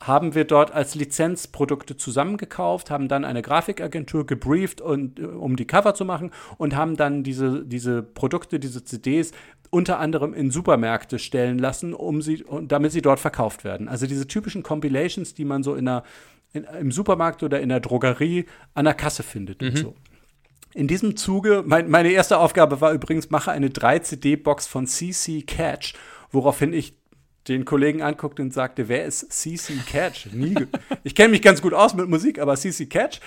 haben 0.00 0.34
wir 0.34 0.44
dort 0.44 0.72
als 0.72 0.94
Lizenzprodukte 0.94 1.96
zusammengekauft, 1.96 2.90
haben 2.90 3.08
dann 3.08 3.24
eine 3.24 3.42
Grafikagentur 3.42 4.26
gebrieft, 4.26 4.80
und, 4.80 5.18
äh, 5.18 5.24
um 5.24 5.56
die 5.56 5.66
Cover 5.66 5.94
zu 5.94 6.04
machen 6.04 6.30
und 6.58 6.76
haben 6.76 6.96
dann 6.96 7.22
diese, 7.22 7.64
diese 7.64 8.02
Produkte, 8.02 8.58
diese 8.58 8.84
CDs 8.84 9.32
unter 9.70 9.98
anderem 9.98 10.34
in 10.34 10.50
Supermärkte 10.50 11.18
stellen 11.18 11.58
lassen, 11.58 11.94
um 11.94 12.20
sie, 12.20 12.44
damit 12.64 12.92
sie 12.92 13.00
dort 13.00 13.20
verkauft 13.20 13.64
werden. 13.64 13.88
Also 13.88 14.06
diese 14.06 14.26
typischen 14.26 14.62
Compilations, 14.62 15.32
die 15.32 15.46
man 15.46 15.62
so 15.62 15.74
in 15.74 15.88
einer, 15.88 16.02
in, 16.52 16.64
im 16.64 16.92
Supermarkt 16.92 17.42
oder 17.42 17.58
in 17.58 17.70
der 17.70 17.80
Drogerie 17.80 18.44
an 18.74 18.84
der 18.84 18.92
Kasse 18.92 19.22
findet 19.22 19.62
mhm. 19.62 19.68
und 19.68 19.78
so. 19.78 19.94
In 20.74 20.88
diesem 20.88 21.16
Zuge, 21.16 21.62
mein, 21.66 21.90
meine 21.90 22.10
erste 22.10 22.38
Aufgabe 22.38 22.80
war 22.80 22.92
übrigens, 22.92 23.30
mache 23.30 23.50
eine 23.50 23.68
3-CD-Box 23.68 24.66
von 24.66 24.86
CC 24.86 25.42
Catch, 25.42 25.94
woraufhin 26.30 26.72
ich 26.72 26.94
den 27.48 27.64
Kollegen 27.64 28.02
anguckte 28.02 28.40
und 28.40 28.54
sagte, 28.54 28.88
wer 28.88 29.04
ist 29.04 29.32
CC 29.32 29.74
Catch? 29.86 30.32
Nie. 30.32 30.54
ich 31.04 31.14
kenne 31.14 31.30
mich 31.30 31.42
ganz 31.42 31.60
gut 31.60 31.74
aus 31.74 31.94
mit 31.94 32.08
Musik, 32.08 32.38
aber 32.38 32.56
CC 32.56 32.86
Catch. 32.86 33.20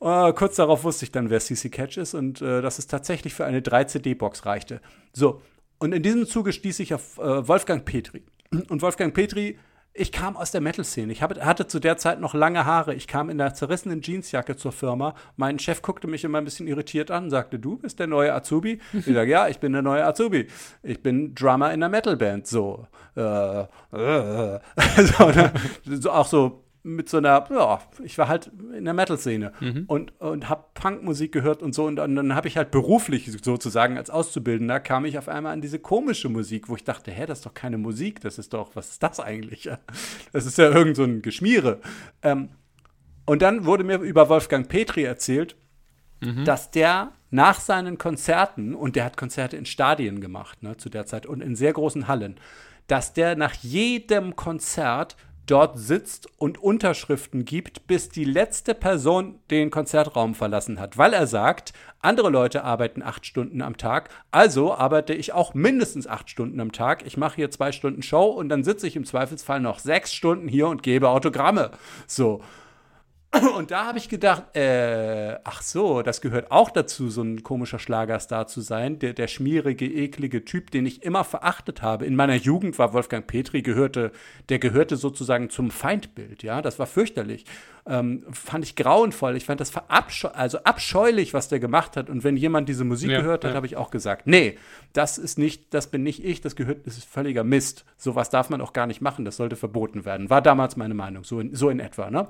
Äh, 0.00 0.32
kurz 0.32 0.56
darauf 0.56 0.84
wusste 0.84 1.04
ich 1.04 1.12
dann, 1.12 1.30
wer 1.30 1.40
CC 1.40 1.68
Catch 1.68 1.98
ist 1.98 2.14
und 2.14 2.40
äh, 2.40 2.62
dass 2.62 2.78
es 2.78 2.86
tatsächlich 2.86 3.34
für 3.34 3.44
eine 3.44 3.60
3-CD-Box 3.60 4.46
reichte. 4.46 4.80
So, 5.12 5.42
und 5.78 5.92
in 5.92 6.02
diesem 6.02 6.26
Zuge 6.26 6.52
stieß 6.52 6.80
ich 6.80 6.94
auf 6.94 7.18
äh, 7.18 7.46
Wolfgang 7.46 7.84
Petri. 7.84 8.24
Und 8.68 8.80
Wolfgang 8.80 9.12
Petri 9.14 9.58
ich 9.98 10.12
kam 10.12 10.36
aus 10.36 10.50
der 10.50 10.60
Metal-Szene. 10.60 11.12
Ich 11.12 11.22
hab, 11.22 11.38
hatte 11.40 11.66
zu 11.66 11.80
der 11.80 11.96
Zeit 11.96 12.20
noch 12.20 12.34
lange 12.34 12.64
Haare. 12.64 12.94
Ich 12.94 13.06
kam 13.06 13.30
in 13.30 13.38
der 13.38 13.54
zerrissenen 13.54 14.00
Jeansjacke 14.00 14.56
zur 14.56 14.72
Firma. 14.72 15.14
Mein 15.36 15.58
Chef 15.58 15.82
guckte 15.82 16.06
mich 16.06 16.24
immer 16.24 16.38
ein 16.38 16.44
bisschen 16.44 16.66
irritiert 16.66 17.10
an 17.10 17.24
und 17.24 17.30
sagte, 17.30 17.58
du 17.58 17.76
bist 17.76 17.98
der 17.98 18.06
neue 18.06 18.32
Azubi? 18.32 18.80
Ich 19.08 19.14
sage, 19.14 19.30
ja, 19.30 19.48
ich 19.48 19.58
bin 19.58 19.72
der 19.72 19.82
neue 19.82 20.04
Azubi. 20.04 20.48
Ich 20.82 21.02
bin 21.02 21.34
Drummer 21.34 21.72
in 21.72 21.80
der 21.80 21.88
Metal-Band. 21.88 22.46
So. 22.46 22.86
Äh, 23.16 23.22
äh. 23.22 23.66
so, 24.98 25.30
ne? 25.30 25.52
so, 25.84 26.10
auch 26.10 26.26
so 26.26 26.62
mit 26.82 27.08
so 27.08 27.18
einer, 27.18 27.46
ja, 27.50 27.80
ich 28.02 28.18
war 28.18 28.28
halt 28.28 28.50
in 28.76 28.84
der 28.84 28.94
Metal-Szene 28.94 29.52
mhm. 29.60 29.84
und, 29.86 30.18
und 30.20 30.48
habe 30.48 30.64
Punkmusik 30.74 31.32
gehört 31.32 31.62
und 31.62 31.74
so. 31.74 31.86
Und, 31.86 31.98
und 31.98 32.16
dann 32.16 32.34
habe 32.34 32.48
ich 32.48 32.56
halt 32.56 32.70
beruflich 32.70 33.30
sozusagen 33.42 33.96
als 33.96 34.10
Auszubildender 34.10 34.80
kam 34.80 35.04
ich 35.04 35.18
auf 35.18 35.28
einmal 35.28 35.52
an 35.52 35.60
diese 35.60 35.78
komische 35.78 36.28
Musik, 36.28 36.68
wo 36.68 36.76
ich 36.76 36.84
dachte, 36.84 37.10
hä, 37.10 37.26
das 37.26 37.38
ist 37.38 37.46
doch 37.46 37.54
keine 37.54 37.78
Musik, 37.78 38.20
das 38.20 38.38
ist 38.38 38.54
doch, 38.54 38.74
was 38.74 38.90
ist 38.90 39.02
das 39.02 39.20
eigentlich? 39.20 39.68
Das 40.32 40.46
ist 40.46 40.58
ja 40.58 40.70
irgend 40.70 40.96
so 40.96 41.04
ein 41.04 41.22
Geschmiere. 41.22 41.80
Ähm, 42.22 42.50
und 43.24 43.42
dann 43.42 43.64
wurde 43.64 43.84
mir 43.84 43.98
über 43.98 44.28
Wolfgang 44.28 44.68
Petri 44.68 45.04
erzählt, 45.04 45.56
mhm. 46.20 46.44
dass 46.44 46.70
der 46.70 47.12
nach 47.30 47.60
seinen 47.60 47.98
Konzerten, 47.98 48.74
und 48.74 48.96
der 48.96 49.04
hat 49.04 49.16
Konzerte 49.16 49.56
in 49.56 49.66
Stadien 49.66 50.20
gemacht, 50.20 50.62
ne, 50.62 50.76
zu 50.76 50.88
der 50.88 51.06
Zeit, 51.06 51.26
und 51.26 51.42
in 51.42 51.56
sehr 51.56 51.72
großen 51.72 52.08
Hallen, 52.08 52.38
dass 52.86 53.12
der 53.12 53.36
nach 53.36 53.54
jedem 53.54 54.34
Konzert 54.34 55.16
dort 55.50 55.78
sitzt 55.78 56.28
und 56.38 56.62
Unterschriften 56.62 57.44
gibt, 57.44 57.86
bis 57.86 58.08
die 58.08 58.24
letzte 58.24 58.74
Person 58.74 59.40
den 59.50 59.70
Konzertraum 59.70 60.34
verlassen 60.34 60.78
hat, 60.78 60.98
weil 60.98 61.12
er 61.12 61.26
sagt, 61.26 61.72
andere 62.00 62.30
Leute 62.30 62.64
arbeiten 62.64 63.02
acht 63.02 63.26
Stunden 63.26 63.62
am 63.62 63.76
Tag, 63.76 64.10
also 64.30 64.74
arbeite 64.74 65.14
ich 65.14 65.32
auch 65.32 65.54
mindestens 65.54 66.06
acht 66.06 66.30
Stunden 66.30 66.60
am 66.60 66.72
Tag. 66.72 67.04
Ich 67.06 67.16
mache 67.16 67.36
hier 67.36 67.50
zwei 67.50 67.72
Stunden 67.72 68.02
Show 68.02 68.26
und 68.26 68.48
dann 68.48 68.64
sitze 68.64 68.86
ich 68.86 68.96
im 68.96 69.04
Zweifelsfall 69.04 69.60
noch 69.60 69.78
sechs 69.78 70.14
Stunden 70.14 70.48
hier 70.48 70.68
und 70.68 70.82
gebe 70.82 71.08
Autogramme. 71.08 71.70
So. 72.06 72.40
Und 73.56 73.70
da 73.70 73.84
habe 73.84 73.98
ich 73.98 74.08
gedacht, 74.08 74.56
äh, 74.56 75.36
ach 75.44 75.60
so, 75.60 76.00
das 76.00 76.22
gehört 76.22 76.50
auch 76.50 76.70
dazu, 76.70 77.10
so 77.10 77.20
ein 77.20 77.42
komischer 77.42 77.78
Schlagerstar 77.78 78.46
zu 78.46 78.62
sein. 78.62 78.98
Der, 79.00 79.12
der 79.12 79.28
schmierige, 79.28 79.84
eklige 79.84 80.46
Typ, 80.46 80.70
den 80.70 80.86
ich 80.86 81.02
immer 81.02 81.24
verachtet 81.24 81.82
habe. 81.82 82.06
In 82.06 82.16
meiner 82.16 82.36
Jugend 82.36 82.78
war 82.78 82.94
Wolfgang 82.94 83.26
Petri, 83.26 83.60
gehörte, 83.60 84.12
der 84.48 84.58
gehörte 84.58 84.96
sozusagen 84.96 85.50
zum 85.50 85.70
Feindbild, 85.70 86.42
ja. 86.42 86.62
Das 86.62 86.78
war 86.78 86.86
fürchterlich. 86.86 87.44
Ähm, 87.86 88.24
fand 88.32 88.64
ich 88.64 88.76
grauenvoll. 88.76 89.36
Ich 89.36 89.44
fand 89.44 89.60
das 89.60 89.68
verabscheu 89.68 90.28
also 90.28 90.58
abscheulich, 90.64 91.34
was 91.34 91.48
der 91.48 91.60
gemacht 91.60 91.98
hat. 91.98 92.08
Und 92.08 92.24
wenn 92.24 92.36
jemand 92.36 92.66
diese 92.70 92.84
Musik 92.84 93.10
ja, 93.10 93.20
gehört 93.20 93.44
hat, 93.44 93.50
ja. 93.50 93.56
habe 93.56 93.66
ich 93.66 93.76
auch 93.76 93.90
gesagt, 93.90 94.26
nee, 94.26 94.56
das 94.94 95.18
ist 95.18 95.38
nicht, 95.38 95.74
das 95.74 95.88
bin 95.88 96.02
nicht 96.02 96.24
ich, 96.24 96.40
das 96.40 96.56
gehört, 96.56 96.86
das 96.86 96.96
ist 96.96 97.06
völliger 97.06 97.44
Mist. 97.44 97.84
Sowas 97.98 98.30
darf 98.30 98.48
man 98.48 98.62
auch 98.62 98.72
gar 98.72 98.86
nicht 98.86 99.02
machen, 99.02 99.26
das 99.26 99.36
sollte 99.36 99.56
verboten 99.56 100.06
werden. 100.06 100.30
War 100.30 100.40
damals 100.40 100.76
meine 100.76 100.94
Meinung, 100.94 101.24
so 101.24 101.40
in, 101.40 101.54
so 101.54 101.68
in 101.68 101.78
etwa, 101.78 102.10
ne? 102.10 102.26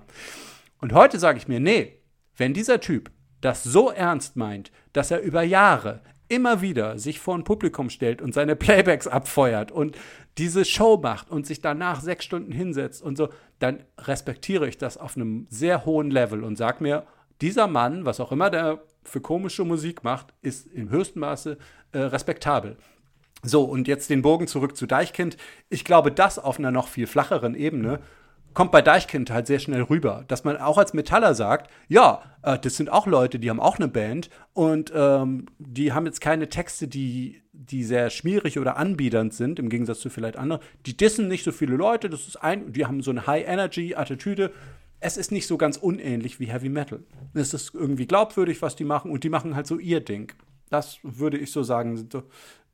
Und 0.81 0.93
heute 0.93 1.19
sage 1.19 1.39
ich 1.39 1.49
mir, 1.49 1.61
nee, 1.61 2.01
wenn 2.37 2.55
dieser 2.55 2.81
Typ 2.81 3.11
das 3.41 3.65
so 3.65 3.91
ernst 3.91 4.37
meint, 4.37 4.71
dass 4.93 5.11
er 5.11 5.21
über 5.21 5.43
Jahre 5.43 6.03
immer 6.29 6.61
wieder 6.61 6.99
sich 6.99 7.21
vor 7.21 7.35
ein 7.35 7.45
Publikum 7.45 7.91
stellt 7.91 8.21
und 8.21 8.35
seine 8.35 8.57
Playbacks 8.57 9.07
abfeuert 9.07 9.73
und 9.73 9.97
diese 10.37 10.65
Show 10.65 10.99
macht 10.99 11.31
und 11.31 11.47
sich 11.47 11.61
danach 11.61 12.01
sechs 12.01 12.25
Stunden 12.25 12.53
hinsetzt 12.53 13.03
und 13.03 13.17
so, 13.17 13.31
dann 13.59 13.85
respektiere 13.99 14.69
ich 14.69 14.79
das 14.79 14.99
auf 14.99 15.17
einem 15.17 15.47
sehr 15.51 15.85
hohen 15.85 16.11
Level 16.11 16.45
und 16.45 16.57
sage 16.57 16.83
mir, 16.83 17.07
dieser 17.41 17.67
Mann, 17.67 18.05
was 18.05 18.21
auch 18.21 18.33
immer 18.33 18.51
der 18.51 18.83
für 19.05 19.21
komische 19.21 19.65
Musik 19.65 20.05
macht, 20.05 20.35
ist 20.43 20.67
im 20.67 20.91
höchsten 20.91 21.21
Maße 21.21 21.57
äh, 21.93 21.99
respektabel. 21.99 22.77
So, 23.43 23.65
und 23.65 23.89
jetzt 23.89 24.11
den 24.11 24.23
Bogen 24.23 24.49
zurück 24.49 24.77
zu 24.77 24.87
Deichkind. 24.87 25.37
Ich 25.71 25.85
glaube, 25.85 26.11
das 26.13 26.39
auf 26.39 26.59
einer 26.59 26.73
noch 26.73 26.89
viel 26.89 27.07
flacheren 27.07 27.55
Ebene 27.55 28.01
kommt 28.55 28.73
bei 28.73 28.83
Deichkind 28.83 29.31
halt 29.31 29.47
sehr 29.47 29.59
schnell 29.59 29.83
rüber, 29.83 30.25
dass 30.29 30.45
man 30.45 30.57
auch 30.57 30.79
als 30.79 30.93
Metaller 30.95 31.35
sagt, 31.35 31.71
ja, 31.89 32.23
äh, 32.43 32.59
das 32.59 32.77
sind 32.77 32.91
auch 32.91 33.07
Leute, 33.07 33.39
die 33.39 33.51
haben 33.51 33.61
auch 33.61 33.77
eine 33.77 33.89
Band 33.89 34.31
und 34.53 34.93
ähm, 34.95 35.47
die 35.59 35.93
haben 35.93 36.07
jetzt 36.07 36.21
keine 36.21 36.49
Texte, 36.49 36.89
die, 36.89 37.43
die 37.53 37.85
sehr 37.85 38.11
schmierig 38.11 38.59
oder 38.59 38.77
anbiedernd 38.77 39.35
sind, 39.35 39.59
im 39.59 39.69
Gegensatz 39.69 40.01
zu 40.01 40.11
vielleicht 40.11 40.37
anderen. 40.37 40.63
Die 40.87 40.97
dissen 40.97 41.29
nicht 41.29 41.45
so 41.45 41.53
viele 41.53 41.77
Leute, 41.77 42.11
das 42.11 42.27
ist 42.27 42.37
ein, 42.37 42.73
die 42.73 42.87
haben 42.87 43.03
so 43.03 43.11
eine 43.11 43.27
High-Energy-Attitüde. 43.27 44.53
Es 45.01 45.17
ist 45.17 45.31
nicht 45.31 45.47
so 45.47 45.57
ganz 45.57 45.77
unähnlich 45.77 46.41
wie 46.41 46.47
Heavy 46.47 46.69
Metal. 46.69 47.01
Es 47.35 47.55
ist 47.55 47.75
irgendwie 47.75 48.07
glaubwürdig, 48.07 48.63
was 48.63 48.75
die 48.75 48.85
machen 48.85 49.11
und 49.13 49.23
die 49.23 49.29
machen 49.29 49.55
halt 49.55 49.67
so 49.67 49.79
ihr 49.79 50.01
Ding. 50.01 50.33
Das 50.71 50.99
würde 51.03 51.39
ich 51.39 51.53
so 51.53 51.63
sagen, 51.63 51.97
sind 51.97 52.13
so, 52.13 52.25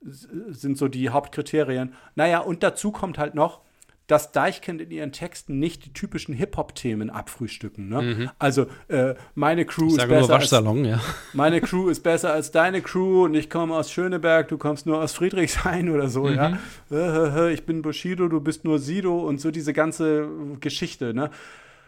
sind 0.00 0.78
so 0.78 0.88
die 0.88 1.10
Hauptkriterien. 1.10 1.94
Naja, 2.14 2.40
und 2.40 2.62
dazu 2.62 2.90
kommt 2.92 3.18
halt 3.18 3.34
noch, 3.34 3.60
dass 4.06 4.32
Deichkind 4.32 4.82
in 4.82 4.90
ihren 4.90 5.12
Texten 5.12 5.58
nicht 5.58 5.86
die 5.86 5.92
typischen 5.92 6.34
Hip-Hop-Themen 6.34 7.08
abfrühstücken. 7.08 7.88
Ne? 7.88 8.02
Mhm. 8.02 8.30
Also 8.38 8.66
äh, 8.88 9.14
meine 9.34 9.64
Crew 9.64 9.88
ist 9.88 10.08
besser 10.08 10.34
als, 10.34 10.50
ja. 10.50 11.00
meine 11.32 11.60
Crew 11.60 11.88
ist 11.88 12.00
besser 12.02 12.32
als 12.32 12.50
deine 12.50 12.82
Crew 12.82 13.24
und 13.24 13.34
ich 13.34 13.48
komme 13.48 13.74
aus 13.74 13.90
Schöneberg, 13.90 14.48
du 14.48 14.58
kommst 14.58 14.84
nur 14.86 15.00
aus 15.00 15.14
Friedrichshain 15.14 15.88
oder 15.88 16.08
so, 16.08 16.24
mhm. 16.24 16.58
ja. 16.90 17.48
Ich 17.48 17.64
bin 17.64 17.82
Bushido, 17.82 18.28
du 18.28 18.40
bist 18.40 18.64
nur 18.64 18.78
Sido 18.78 19.20
und 19.20 19.40
so 19.40 19.50
diese 19.50 19.72
ganze 19.72 20.28
Geschichte. 20.60 21.14
Ne? 21.14 21.30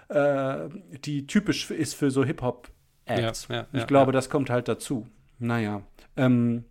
äh, 0.08 0.68
die 1.04 1.26
typisch 1.26 1.70
ist 1.70 1.94
für 1.94 2.10
so 2.10 2.24
Hip-Hop-Acts. 2.24 3.48
Ja, 3.48 3.54
ja, 3.56 3.66
ich 3.72 3.86
glaube, 3.86 4.12
das 4.12 4.30
kommt 4.30 4.50
halt 4.50 4.68
dazu. 4.68 5.06
Naja, 5.38 5.82
ähm, 6.16 6.64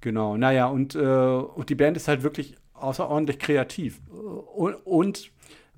genau, 0.00 0.36
naja, 0.36 0.66
und, 0.66 0.94
äh, 0.94 0.98
und 0.98 1.68
die 1.68 1.74
Band 1.74 1.96
ist 1.96 2.08
halt 2.08 2.22
wirklich 2.22 2.56
außerordentlich 2.78 3.38
kreativ. 3.38 4.00
Und, 4.54 4.74
und 4.84 5.30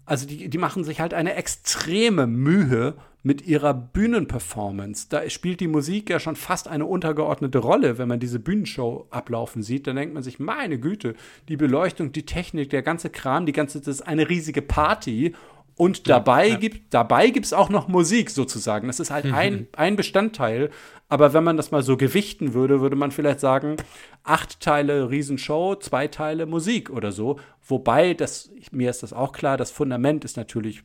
also 0.05 0.26
die, 0.26 0.49
die 0.49 0.59
machen 0.59 0.84
sich 0.84 1.01
halt 1.01 1.12
eine 1.12 1.34
extreme 1.34 2.26
Mühe 2.26 2.94
mit 3.22 3.46
ihrer 3.46 3.74
Bühnenperformance. 3.74 5.09
Da 5.11 5.28
spielt 5.28 5.61
die 5.61 5.68
Musik 5.68 6.09
ja 6.09 6.20
schon 6.20 6.36
fast 6.36 6.68
eine 6.68 6.86
untergeordnete 6.86 7.59
Rolle, 7.59 7.99
wenn 7.99 8.09
man 8.09 8.20
diese 8.20 8.38
Bühnenshow 8.38 9.07
ablaufen 9.11 9.62
sieht. 9.62 9.86
Dann 9.86 9.96
denkt 9.96 10.14
man 10.14 10.22
sich, 10.22 10.38
meine 10.38 10.78
Güte, 10.78 11.14
die 11.49 11.57
Beleuchtung, 11.57 12.12
die 12.12 12.24
Technik, 12.24 12.70
der 12.70 12.82
ganze 12.82 13.11
Kram, 13.11 13.44
die 13.44 13.53
ganze, 13.53 13.80
das 13.80 13.96
ist 13.96 14.03
eine 14.03 14.28
riesige 14.28 14.62
Party. 14.62 15.34
Und 15.74 16.09
dabei 16.09 16.49
ja. 16.49 16.57
gibt 16.57 16.92
dabei 16.94 17.30
gibt's 17.30 17.53
auch 17.53 17.68
noch 17.68 17.86
Musik 17.86 18.30
sozusagen. 18.30 18.86
Das 18.86 18.99
ist 18.99 19.11
halt 19.11 19.26
ein, 19.32 19.68
ein 19.72 19.96
Bestandteil. 19.96 20.70
Aber 21.09 21.32
wenn 21.32 21.44
man 21.44 21.56
das 21.56 21.70
mal 21.70 21.82
so 21.82 21.96
gewichten 21.96 22.52
würde, 22.52 22.80
würde 22.80 22.96
man 22.96 23.11
vielleicht 23.11 23.40
sagen, 23.40 23.76
acht 24.24 24.61
Teile 24.61 25.09
Riesenshow, 25.09 25.74
zwei 25.76 26.06
Teile 26.06 26.44
Musik 26.44 26.90
oder 26.90 27.12
so. 27.12 27.40
Wobei, 27.66 28.12
das, 28.12 28.50
mir 28.72 28.90
ist 28.90 29.02
das 29.02 29.14
auch 29.14 29.32
klar, 29.32 29.56
das 29.56 29.70
Fundament 29.70 30.24
ist 30.24 30.36
natürlich 30.36 30.82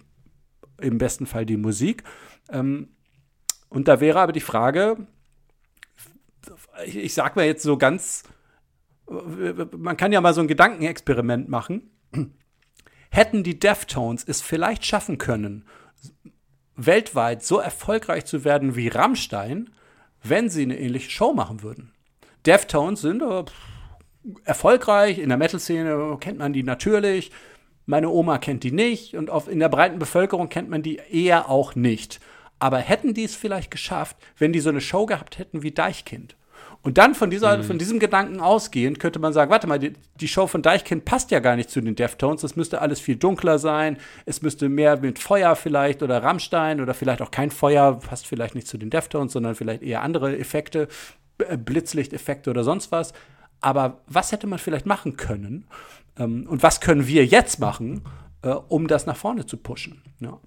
im 0.79 0.97
besten 0.97 1.25
Fall 1.25 1.45
die 1.45 1.57
Musik. 1.57 2.03
Ähm, 2.49 2.89
und 3.67 3.87
da 3.87 3.99
wäre 3.99 4.21
aber 4.21 4.31
die 4.31 4.39
Frage, 4.39 5.07
ich, 6.85 6.95
ich 6.95 7.13
sag 7.13 7.35
mal 7.35 7.45
jetzt 7.45 7.63
so 7.63 7.77
ganz, 7.77 8.23
man 9.77 9.97
kann 9.97 10.13
ja 10.13 10.21
mal 10.21 10.33
so 10.33 10.41
ein 10.41 10.47
Gedankenexperiment 10.47 11.49
machen. 11.49 11.91
Hätten 13.09 13.43
die 13.43 13.59
Deftones 13.59 14.23
es 14.25 14.41
vielleicht 14.41 14.85
schaffen 14.85 15.17
können, 15.17 15.65
weltweit 16.75 17.43
so 17.43 17.59
erfolgreich 17.59 18.25
zu 18.25 18.43
werden 18.43 18.75
wie 18.75 18.87
Rammstein, 18.87 19.69
wenn 20.23 20.49
sie 20.49 20.63
eine 20.63 20.79
ähnliche 20.79 21.09
Show 21.09 21.33
machen 21.33 21.61
würden. 21.61 21.93
Deftones 22.45 23.01
sind 23.01 23.21
äh, 23.21 23.43
erfolgreich, 24.45 25.19
in 25.19 25.29
der 25.29 25.37
Metal-Szene 25.37 26.17
kennt 26.19 26.39
man 26.39 26.53
die 26.53 26.63
natürlich, 26.63 27.31
meine 27.85 28.09
Oma 28.09 28.37
kennt 28.37 28.63
die 28.63 28.71
nicht 28.71 29.15
und 29.15 29.29
auf, 29.29 29.47
in 29.47 29.59
der 29.59 29.69
breiten 29.69 29.99
Bevölkerung 29.99 30.49
kennt 30.49 30.69
man 30.69 30.81
die 30.81 31.01
eher 31.11 31.49
auch 31.49 31.75
nicht. 31.75 32.19
Aber 32.59 32.77
hätten 32.77 33.13
die 33.13 33.25
es 33.25 33.35
vielleicht 33.35 33.71
geschafft, 33.71 34.15
wenn 34.37 34.53
die 34.53 34.61
so 34.61 34.69
eine 34.69 34.81
Show 34.81 35.05
gehabt 35.05 35.37
hätten 35.37 35.63
wie 35.63 35.71
Deichkind? 35.71 36.37
Und 36.83 36.97
dann 36.97 37.15
von, 37.15 37.29
dieser, 37.29 37.59
Mhm. 37.59 37.63
von 37.63 37.77
diesem 37.77 37.97
Gedanken 37.97 38.41
ausgehend 38.41 38.99
könnte 38.99 39.17
man 39.19 39.31
sagen, 39.31 39.49
warte 39.49 39.67
mal, 39.67 39.79
die, 39.79 39.93
die 40.19 40.27
Show 40.27 40.47
von 40.47 40.61
Deichkind 40.61 41.05
passt 41.05 41.31
ja 41.31 41.39
gar 41.39 41.55
nicht 41.55 41.69
zu 41.69 41.79
den 41.79 41.95
Deftones. 41.95 42.41
Das 42.41 42.57
müsste 42.57 42.81
alles 42.81 42.99
viel 42.99 43.15
dunkler 43.15 43.57
sein. 43.57 43.97
Es 44.25 44.41
müsste 44.41 44.67
mehr 44.67 44.97
mit 44.97 45.17
Feuer 45.17 45.55
vielleicht 45.55 46.03
oder 46.03 46.21
Rammstein 46.21 46.81
oder 46.81 46.93
vielleicht 46.93 47.21
auch 47.21 47.31
kein 47.31 47.51
Feuer, 47.51 47.99
passt 47.99 48.27
vielleicht 48.27 48.53
nicht 48.53 48.67
zu 48.67 48.77
den 48.77 48.89
Deftones, 48.89 49.31
sondern 49.31 49.55
vielleicht 49.55 49.81
eher 49.81 50.01
andere 50.01 50.37
Effekte, 50.37 50.89
äh, 51.37 51.55
Blitzlichteffekte 51.57 52.49
oder 52.49 52.65
sonst 52.65 52.91
was. 52.91 53.13
Aber 53.61 54.01
was 54.07 54.33
hätte 54.33 54.45
man 54.45 54.59
vielleicht 54.59 54.85
machen 54.85 55.15
können? 55.15 55.65
Ähm, 56.19 56.45
und 56.49 56.63
was 56.63 56.81
können 56.81 57.07
wir 57.07 57.25
jetzt 57.25 57.59
machen, 57.61 58.01
äh, 58.41 58.49
um 58.49 58.87
das 58.87 59.05
nach 59.05 59.15
vorne 59.15 59.45
zu 59.45 59.55
pushen? 59.55 60.01
Ja. 60.19 60.37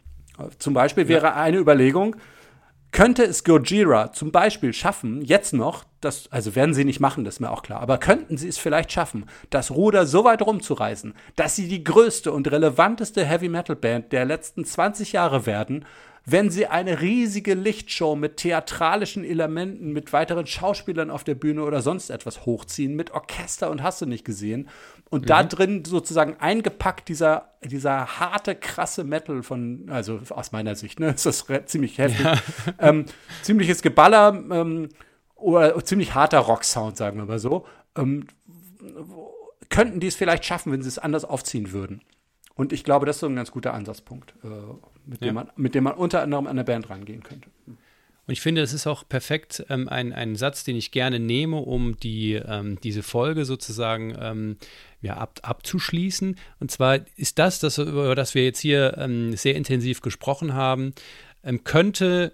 Zum 0.58 0.74
Beispiel 0.74 1.08
wäre 1.08 1.32
eine 1.32 1.56
Überlegung, 1.56 2.14
könnte 2.96 3.24
es 3.24 3.44
Gojira 3.44 4.10
zum 4.12 4.32
Beispiel 4.32 4.72
schaffen, 4.72 5.20
jetzt 5.20 5.52
noch, 5.52 5.84
das, 6.00 6.32
also 6.32 6.54
werden 6.54 6.72
sie 6.72 6.86
nicht 6.86 6.98
machen, 6.98 7.24
das 7.24 7.34
ist 7.34 7.40
mir 7.40 7.50
auch 7.50 7.62
klar, 7.62 7.82
aber 7.82 7.98
könnten 7.98 8.38
sie 8.38 8.48
es 8.48 8.56
vielleicht 8.56 8.90
schaffen, 8.90 9.26
das 9.50 9.70
Ruder 9.70 10.06
so 10.06 10.24
weit 10.24 10.40
rumzureißen, 10.40 11.12
dass 11.34 11.54
sie 11.56 11.68
die 11.68 11.84
größte 11.84 12.32
und 12.32 12.50
relevanteste 12.50 13.22
Heavy 13.22 13.50
Metal 13.50 13.76
Band 13.76 14.12
der 14.12 14.24
letzten 14.24 14.64
20 14.64 15.12
Jahre 15.12 15.44
werden, 15.44 15.84
wenn 16.28 16.50
sie 16.50 16.66
eine 16.66 17.00
riesige 17.00 17.54
Lichtshow 17.54 18.16
mit 18.16 18.38
theatralischen 18.38 19.24
Elementen, 19.24 19.92
mit 19.92 20.12
weiteren 20.12 20.44
Schauspielern 20.44 21.08
auf 21.08 21.22
der 21.22 21.36
Bühne 21.36 21.62
oder 21.62 21.82
sonst 21.82 22.10
etwas 22.10 22.44
hochziehen, 22.44 22.96
mit 22.96 23.12
Orchester 23.12 23.70
und 23.70 23.80
hast 23.80 24.02
du 24.02 24.06
nicht 24.06 24.24
gesehen. 24.24 24.68
Und 25.08 25.30
da 25.30 25.44
drin 25.44 25.84
sozusagen 25.84 26.34
eingepackt 26.40 27.08
dieser, 27.08 27.52
dieser 27.62 28.18
harte, 28.18 28.56
krasse 28.56 29.04
Metal 29.04 29.44
von, 29.44 29.86
also 29.88 30.20
aus 30.30 30.50
meiner 30.50 30.74
Sicht, 30.74 30.98
ne, 30.98 31.10
ist 31.14 31.26
das 31.26 31.44
ziemlich 31.66 31.98
heftig. 31.98 32.26
Ähm, 32.80 33.04
ziemliches 33.42 33.82
Geballer 33.82 34.34
ähm, 34.50 34.88
oder 35.36 35.84
ziemlich 35.84 36.16
harter 36.16 36.40
Rocksound, 36.40 36.96
sagen 36.96 37.18
wir 37.18 37.26
mal 37.26 37.38
so. 37.38 37.66
Ähm, 37.96 38.26
könnten 39.68 40.00
die 40.00 40.08
es 40.08 40.16
vielleicht 40.16 40.44
schaffen, 40.44 40.72
wenn 40.72 40.82
sie 40.82 40.88
es 40.88 40.98
anders 40.98 41.24
aufziehen 41.24 41.70
würden? 41.70 42.02
Und 42.56 42.72
ich 42.72 42.84
glaube, 42.84 43.06
das 43.06 43.16
ist 43.16 43.20
so 43.20 43.26
ein 43.26 43.36
ganz 43.36 43.50
guter 43.50 43.74
Ansatzpunkt, 43.74 44.34
äh, 44.42 44.48
mit, 45.04 45.20
dem 45.20 45.26
Ja. 45.26 45.32
man, 45.32 45.50
mit 45.56 45.74
dem 45.74 45.84
man 45.84 45.94
unter 45.94 46.22
anderem 46.22 46.46
an 46.46 46.52
eine 46.52 46.64
Band 46.64 46.90
rangehen 46.90 47.22
könnte. 47.22 47.50
Und 48.26 48.32
ich 48.32 48.40
finde, 48.40 48.62
es 48.62 48.72
ist 48.72 48.88
auch 48.88 49.06
perfekt 49.08 49.64
ähm, 49.68 49.88
ein, 49.88 50.12
ein 50.12 50.34
Satz, 50.34 50.64
den 50.64 50.74
ich 50.74 50.90
gerne 50.90 51.20
nehme, 51.20 51.58
um 51.58 51.96
die, 51.98 52.32
ähm, 52.32 52.80
diese 52.82 53.04
Folge 53.04 53.44
sozusagen 53.44 54.16
ähm, 54.18 54.56
ja, 55.00 55.16
ab, 55.18 55.38
abzuschließen. 55.42 56.36
Und 56.58 56.70
zwar 56.70 57.00
ist 57.16 57.38
das, 57.38 57.60
das, 57.60 57.78
über 57.78 58.16
das 58.16 58.34
wir 58.34 58.42
jetzt 58.42 58.58
hier 58.58 58.96
ähm, 58.98 59.36
sehr 59.36 59.54
intensiv 59.54 60.00
gesprochen 60.00 60.54
haben, 60.54 60.92
ähm, 61.44 61.62
könnte, 61.62 62.32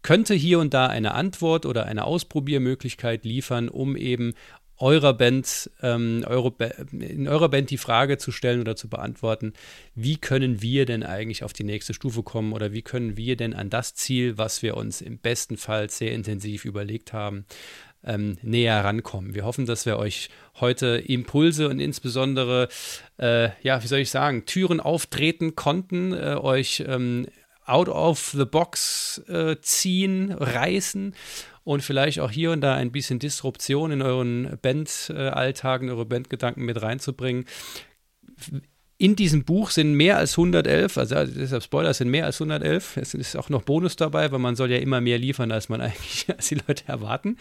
könnte 0.00 0.32
hier 0.32 0.58
und 0.58 0.72
da 0.72 0.86
eine 0.86 1.12
Antwort 1.12 1.66
oder 1.66 1.84
eine 1.84 2.04
Ausprobiermöglichkeit 2.04 3.24
liefern, 3.24 3.68
um 3.68 3.94
eben 3.96 4.32
eurer 4.78 5.14
Band, 5.14 5.70
ähm, 5.82 6.24
eure 6.26 6.52
in 6.92 7.28
eurer 7.28 7.48
Band 7.48 7.70
die 7.70 7.78
Frage 7.78 8.18
zu 8.18 8.32
stellen 8.32 8.60
oder 8.60 8.76
zu 8.76 8.88
beantworten, 8.88 9.52
wie 9.94 10.16
können 10.16 10.60
wir 10.62 10.86
denn 10.86 11.02
eigentlich 11.02 11.44
auf 11.44 11.52
die 11.52 11.64
nächste 11.64 11.94
Stufe 11.94 12.22
kommen 12.22 12.52
oder 12.52 12.72
wie 12.72 12.82
können 12.82 13.16
wir 13.16 13.36
denn 13.36 13.54
an 13.54 13.70
das 13.70 13.94
Ziel, 13.94 14.38
was 14.38 14.62
wir 14.62 14.76
uns 14.76 15.00
im 15.00 15.18
besten 15.18 15.56
Fall 15.56 15.88
sehr 15.90 16.12
intensiv 16.12 16.64
überlegt 16.64 17.12
haben, 17.12 17.46
ähm, 18.04 18.38
näher 18.42 18.84
rankommen. 18.84 19.34
Wir 19.34 19.44
hoffen, 19.44 19.66
dass 19.66 19.86
wir 19.86 19.98
euch 19.98 20.30
heute 20.60 21.02
Impulse 21.06 21.68
und 21.68 21.80
insbesondere, 21.80 22.68
äh, 23.18 23.50
ja, 23.62 23.82
wie 23.82 23.86
soll 23.86 23.98
ich 23.98 24.10
sagen, 24.10 24.46
Türen 24.46 24.80
auftreten 24.80 25.56
konnten, 25.56 26.12
äh, 26.12 26.36
euch 26.40 26.84
ähm, 26.86 27.26
out 27.66 27.88
of 27.88 28.30
the 28.36 28.44
box 28.44 29.18
äh, 29.28 29.56
ziehen, 29.60 30.32
reißen 30.32 31.14
und 31.64 31.82
vielleicht 31.82 32.20
auch 32.20 32.30
hier 32.30 32.52
und 32.52 32.60
da 32.60 32.74
ein 32.74 32.92
bisschen 32.92 33.18
Disruption 33.18 33.90
in 33.90 34.02
euren 34.02 34.58
Bandalltag, 34.62 35.82
in 35.82 35.90
eure 35.90 36.06
Bandgedanken 36.06 36.64
mit 36.64 36.80
reinzubringen. 36.80 37.44
In 38.98 39.14
diesem 39.14 39.44
Buch 39.44 39.72
sind 39.72 39.92
mehr 39.92 40.16
als 40.16 40.38
111, 40.38 40.96
also 40.96 41.16
deshalb 41.26 41.62
Spoiler, 41.62 41.92
sind 41.92 42.08
mehr 42.08 42.24
als 42.24 42.40
111. 42.40 42.96
Es 42.96 43.12
ist 43.12 43.36
auch 43.36 43.50
noch 43.50 43.60
Bonus 43.60 43.96
dabei, 43.96 44.32
weil 44.32 44.38
man 44.38 44.56
soll 44.56 44.70
ja 44.70 44.78
immer 44.78 45.02
mehr 45.02 45.18
liefern, 45.18 45.52
als 45.52 45.68
man 45.68 45.80
eigentlich, 45.82 46.24
als 46.34 46.48
die 46.48 46.54
Leute 46.66 46.84
erwarten. 46.86 47.36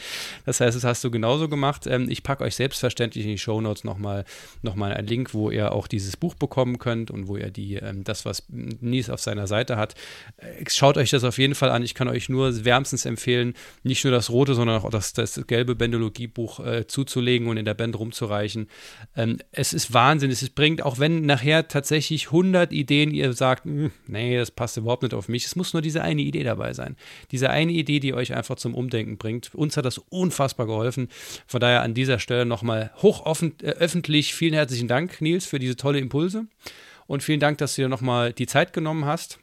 Das 0.45 0.59
heißt, 0.59 0.75
das 0.75 0.83
hast 0.83 1.01
du 1.05 1.11
genauso 1.11 1.47
gemacht. 1.47 1.87
Ähm, 1.87 2.09
ich 2.09 2.23
packe 2.23 2.43
euch 2.43 2.55
selbstverständlich 2.55 3.23
in 3.23 3.31
die 3.31 3.37
Shownotes 3.37 3.85
nochmal 3.85 4.25
noch 4.63 4.75
mal 4.75 4.91
einen 4.91 5.07
Link, 5.07 5.33
wo 5.33 5.49
ihr 5.49 5.71
auch 5.71 5.87
dieses 5.87 6.17
Buch 6.17 6.35
bekommen 6.35 6.77
könnt 6.77 7.09
und 7.09 7.29
wo 7.29 7.37
ihr 7.37 7.51
die, 7.51 7.75
ähm, 7.75 8.03
das, 8.03 8.25
was 8.25 8.43
Nies 8.49 9.09
auf 9.09 9.21
seiner 9.21 9.47
Seite 9.47 9.77
hat. 9.77 9.95
Äh, 10.35 10.65
Schaut 10.69 10.97
euch 10.97 11.11
das 11.11 11.23
auf 11.23 11.37
jeden 11.37 11.55
Fall 11.55 11.69
an. 11.69 11.83
Ich 11.83 11.93
kann 11.93 12.09
euch 12.09 12.27
nur 12.27 12.65
wärmstens 12.65 13.05
empfehlen, 13.05 13.53
nicht 13.83 14.03
nur 14.03 14.11
das 14.11 14.29
rote, 14.29 14.55
sondern 14.55 14.81
auch 14.81 14.89
das, 14.89 15.13
das 15.13 15.39
gelbe 15.47 15.75
Bendologiebuch 15.75 16.59
äh, 16.59 16.85
zuzulegen 16.85 17.47
und 17.47 17.55
in 17.55 17.63
der 17.63 17.75
Band 17.75 17.97
rumzureichen. 17.97 18.67
Ähm, 19.15 19.37
es 19.53 19.71
ist 19.71 19.93
Wahnsinn. 19.93 20.31
Es 20.31 20.49
bringt, 20.49 20.83
auch 20.83 20.99
wenn 20.99 21.25
nachher 21.25 21.44
tatsächlich 21.67 22.31
100 22.31 22.71
Ideen 22.71 23.11
ihr 23.11 23.33
sagt, 23.33 23.65
"Hm, 23.65 23.91
nee, 24.07 24.37
das 24.37 24.51
passt 24.51 24.77
überhaupt 24.77 25.03
nicht 25.03 25.13
auf 25.13 25.27
mich. 25.27 25.45
Es 25.45 25.55
muss 25.55 25.73
nur 25.73 25.81
diese 25.81 26.01
eine 26.01 26.21
Idee 26.21 26.43
dabei 26.43 26.73
sein. 26.73 26.95
Diese 27.31 27.49
eine 27.49 27.71
Idee, 27.71 27.99
die 27.99 28.13
euch 28.13 28.33
einfach 28.33 28.55
zum 28.55 28.75
Umdenken 28.75 29.17
bringt. 29.17 29.53
Uns 29.55 29.77
hat 29.77 29.85
das 29.85 29.97
unfassbar 29.97 30.65
geholfen. 30.65 31.09
Von 31.47 31.59
daher 31.59 31.81
an 31.81 31.93
dieser 31.93 32.19
Stelle 32.19 32.45
nochmal 32.45 32.91
hochoffen, 33.01 33.55
äh, 33.61 33.87
vielen 33.87 34.53
herzlichen 34.53 34.87
Dank, 34.87 35.21
Nils, 35.21 35.45
für 35.45 35.59
diese 35.59 35.75
tolle 35.75 35.99
Impulse. 35.99 36.47
Und 37.07 37.23
vielen 37.23 37.39
Dank, 37.39 37.57
dass 37.59 37.75
du 37.75 37.83
dir 37.83 37.89
nochmal 37.89 38.33
die 38.33 38.47
Zeit 38.47 38.73
genommen 38.73 39.05
hast. 39.05 39.39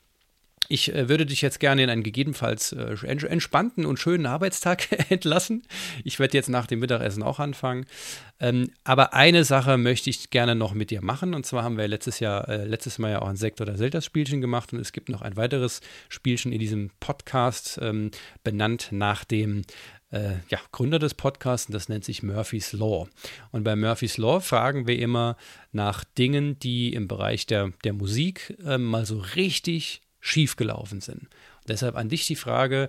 Ich 0.68 0.94
äh, 0.94 1.08
würde 1.08 1.26
dich 1.26 1.42
jetzt 1.42 1.60
gerne 1.60 1.82
in 1.82 1.90
einen 1.90 2.02
gegebenenfalls 2.02 2.72
äh, 2.72 2.94
ents- 3.02 3.26
entspannten 3.26 3.84
und 3.84 3.98
schönen 3.98 4.26
Arbeitstag 4.26 4.88
entlassen. 5.10 5.64
Ich 6.04 6.18
werde 6.18 6.36
jetzt 6.36 6.48
nach 6.48 6.66
dem 6.66 6.78
Mittagessen 6.78 7.22
auch 7.22 7.40
anfangen. 7.40 7.84
Ähm, 8.40 8.70
aber 8.84 9.12
eine 9.12 9.44
Sache 9.44 9.76
möchte 9.76 10.10
ich 10.10 10.30
gerne 10.30 10.54
noch 10.54 10.72
mit 10.72 10.90
dir 10.90 11.02
machen. 11.02 11.34
Und 11.34 11.44
zwar 11.46 11.64
haben 11.64 11.76
wir 11.76 11.88
letztes 11.88 12.20
Jahr, 12.20 12.48
äh, 12.48 12.64
letztes 12.64 12.98
Mal 12.98 13.10
ja 13.10 13.22
auch 13.22 13.28
ein 13.28 13.36
Sekt- 13.36 13.60
oder 13.60 13.76
Selters-Spielchen 13.76 14.40
gemacht. 14.40 14.72
Und 14.72 14.78
es 14.80 14.92
gibt 14.92 15.08
noch 15.08 15.22
ein 15.22 15.36
weiteres 15.36 15.80
Spielchen 16.08 16.52
in 16.52 16.58
diesem 16.58 16.90
Podcast, 17.00 17.78
ähm, 17.82 18.10
benannt 18.44 18.88
nach 18.90 19.24
dem 19.24 19.62
ja, 20.50 20.58
Gründer 20.72 20.98
des 20.98 21.14
Podcasts. 21.14 21.68
Und 21.68 21.72
das 21.72 21.88
nennt 21.88 22.04
sich 22.04 22.22
Murphy's 22.22 22.74
Law. 22.74 23.08
Und 23.50 23.64
bei 23.64 23.74
Murphy's 23.74 24.18
Law 24.18 24.40
fragen 24.40 24.86
wir 24.86 24.98
immer 24.98 25.38
nach 25.72 26.04
Dingen, 26.04 26.58
die 26.58 26.92
im 26.92 27.08
Bereich 27.08 27.46
der, 27.46 27.72
der 27.82 27.94
Musik 27.94 28.54
ähm, 28.62 28.84
mal 28.84 29.06
so 29.06 29.20
richtig 29.20 30.02
schiefgelaufen 30.22 31.02
sind. 31.02 31.24
Und 31.24 31.68
deshalb 31.68 31.96
an 31.96 32.08
dich 32.08 32.26
die 32.26 32.36
Frage, 32.36 32.88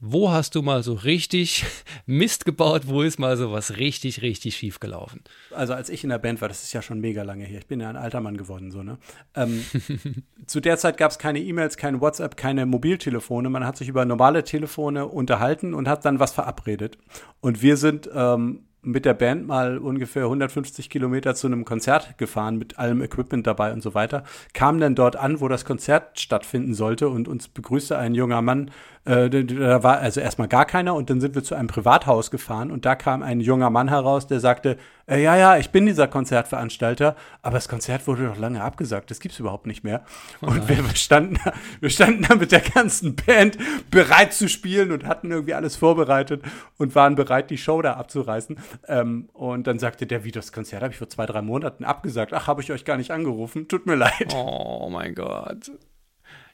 wo 0.00 0.30
hast 0.30 0.54
du 0.54 0.62
mal 0.62 0.84
so 0.84 0.92
richtig 0.92 1.64
Mist 2.06 2.44
gebaut? 2.44 2.82
Wo 2.86 3.02
ist 3.02 3.18
mal 3.18 3.36
so 3.36 3.50
was 3.50 3.78
richtig, 3.78 4.22
richtig 4.22 4.56
schief 4.56 4.78
gelaufen? 4.78 5.24
Also 5.50 5.74
als 5.74 5.88
ich 5.88 6.04
in 6.04 6.10
der 6.10 6.18
Band 6.18 6.40
war, 6.40 6.48
das 6.48 6.62
ist 6.62 6.72
ja 6.72 6.82
schon 6.82 7.00
mega 7.00 7.24
lange 7.24 7.44
her. 7.44 7.58
Ich 7.58 7.66
bin 7.66 7.80
ja 7.80 7.88
ein 7.88 7.96
alter 7.96 8.20
Mann 8.20 8.36
geworden, 8.36 8.70
so, 8.70 8.84
ne? 8.84 8.98
Ähm, 9.34 9.64
zu 10.46 10.60
der 10.60 10.76
Zeit 10.76 10.98
gab 10.98 11.10
es 11.10 11.18
keine 11.18 11.40
E-Mails, 11.40 11.76
kein 11.76 12.00
WhatsApp, 12.00 12.36
keine 12.36 12.64
Mobiltelefone. 12.64 13.50
Man 13.50 13.66
hat 13.66 13.76
sich 13.76 13.88
über 13.88 14.04
normale 14.04 14.44
Telefone 14.44 15.06
unterhalten 15.06 15.74
und 15.74 15.88
hat 15.88 16.04
dann 16.04 16.20
was 16.20 16.32
verabredet. 16.32 16.96
Und 17.40 17.62
wir 17.62 17.76
sind 17.76 18.08
ähm, 18.14 18.67
mit 18.88 19.04
der 19.04 19.14
Band 19.14 19.46
mal 19.46 19.78
ungefähr 19.78 20.24
150 20.24 20.88
Kilometer 20.90 21.34
zu 21.34 21.46
einem 21.46 21.64
Konzert 21.64 22.16
gefahren 22.18 22.56
mit 22.56 22.78
allem 22.78 23.02
Equipment 23.02 23.46
dabei 23.46 23.72
und 23.72 23.82
so 23.82 23.94
weiter. 23.94 24.24
Kam 24.54 24.80
dann 24.80 24.94
dort 24.94 25.16
an, 25.16 25.40
wo 25.40 25.48
das 25.48 25.64
Konzert 25.64 26.18
stattfinden 26.18 26.74
sollte 26.74 27.08
und 27.08 27.28
uns 27.28 27.48
begrüßte 27.48 27.98
ein 27.98 28.14
junger 28.14 28.42
Mann 28.42 28.70
äh, 29.08 29.30
da 29.30 29.82
war 29.82 29.98
also 29.98 30.20
erstmal 30.20 30.48
gar 30.48 30.66
keiner 30.66 30.94
und 30.94 31.08
dann 31.08 31.20
sind 31.20 31.34
wir 31.34 31.42
zu 31.42 31.54
einem 31.54 31.68
Privathaus 31.68 32.30
gefahren 32.30 32.70
und 32.70 32.84
da 32.84 32.94
kam 32.94 33.22
ein 33.22 33.40
junger 33.40 33.70
Mann 33.70 33.88
heraus, 33.88 34.26
der 34.26 34.38
sagte, 34.38 34.76
äh, 35.08 35.22
ja, 35.22 35.36
ja, 35.36 35.56
ich 35.56 35.70
bin 35.70 35.86
dieser 35.86 36.06
Konzertveranstalter, 36.06 37.16
aber 37.42 37.56
das 37.56 37.68
Konzert 37.68 38.06
wurde 38.06 38.26
doch 38.26 38.36
lange 38.36 38.62
abgesagt, 38.62 39.10
das 39.10 39.20
gibt's 39.20 39.38
überhaupt 39.38 39.66
nicht 39.66 39.84
mehr. 39.84 40.04
Oh 40.42 40.48
und 40.48 40.68
wir 40.68 40.76
standen, 40.94 41.38
wir 41.80 41.90
standen 41.90 42.22
da 42.22 42.34
mit 42.34 42.52
der 42.52 42.60
ganzen 42.60 43.16
Band 43.16 43.58
bereit 43.90 44.34
zu 44.34 44.48
spielen 44.48 44.92
und 44.92 45.06
hatten 45.06 45.30
irgendwie 45.30 45.54
alles 45.54 45.76
vorbereitet 45.76 46.42
und 46.76 46.94
waren 46.94 47.14
bereit, 47.14 47.50
die 47.50 47.58
Show 47.58 47.80
da 47.82 47.94
abzureißen. 47.94 48.58
Ähm, 48.86 49.28
und 49.32 49.66
dann 49.66 49.78
sagte 49.78 50.06
der, 50.06 50.24
wie 50.24 50.32
das 50.32 50.52
Konzert 50.52 50.82
habe 50.82 50.92
ich 50.92 50.98
vor 50.98 51.08
zwei, 51.08 51.26
drei 51.26 51.42
Monaten 51.42 51.84
abgesagt. 51.84 52.32
Ach, 52.34 52.46
habe 52.46 52.62
ich 52.62 52.70
euch 52.70 52.84
gar 52.84 52.96
nicht 52.96 53.10
angerufen, 53.10 53.68
tut 53.68 53.86
mir 53.86 53.96
leid. 53.96 54.34
Oh 54.34 54.88
mein 54.90 55.14
Gott. 55.14 55.70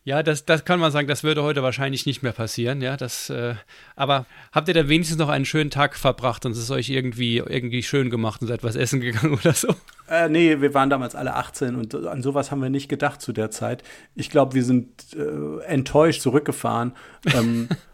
Ja, 0.06 0.22
das, 0.22 0.44
das 0.44 0.66
kann 0.66 0.80
man 0.80 0.92
sagen, 0.92 1.08
das 1.08 1.24
würde 1.24 1.42
heute 1.42 1.62
wahrscheinlich 1.62 2.04
nicht 2.04 2.22
mehr 2.22 2.32
passieren, 2.32 2.82
ja. 2.82 2.98
Das, 2.98 3.30
äh, 3.30 3.54
aber 3.96 4.26
habt 4.52 4.68
ihr 4.68 4.74
da 4.74 4.86
wenigstens 4.86 5.16
noch 5.16 5.30
einen 5.30 5.46
schönen 5.46 5.70
Tag 5.70 5.96
verbracht 5.96 6.44
und 6.44 6.52
es 6.52 6.58
ist 6.58 6.70
euch 6.70 6.90
irgendwie, 6.90 7.38
irgendwie 7.38 7.82
schön 7.82 8.10
gemacht 8.10 8.42
und 8.42 8.48
seid 8.48 8.62
was 8.62 8.76
essen 8.76 9.00
gegangen 9.00 9.32
oder 9.40 9.54
so? 9.54 9.74
Äh, 10.10 10.28
nee, 10.28 10.60
wir 10.60 10.74
waren 10.74 10.90
damals 10.90 11.14
alle 11.14 11.34
18 11.34 11.74
und 11.74 11.94
an 11.94 12.22
sowas 12.22 12.50
haben 12.50 12.60
wir 12.60 12.68
nicht 12.68 12.90
gedacht 12.90 13.22
zu 13.22 13.32
der 13.32 13.50
Zeit. 13.50 13.82
Ich 14.14 14.28
glaube, 14.28 14.54
wir 14.54 14.62
sind 14.62 14.90
äh, 15.16 15.64
enttäuscht 15.64 16.20
zurückgefahren. 16.20 16.92
Ähm, 17.34 17.70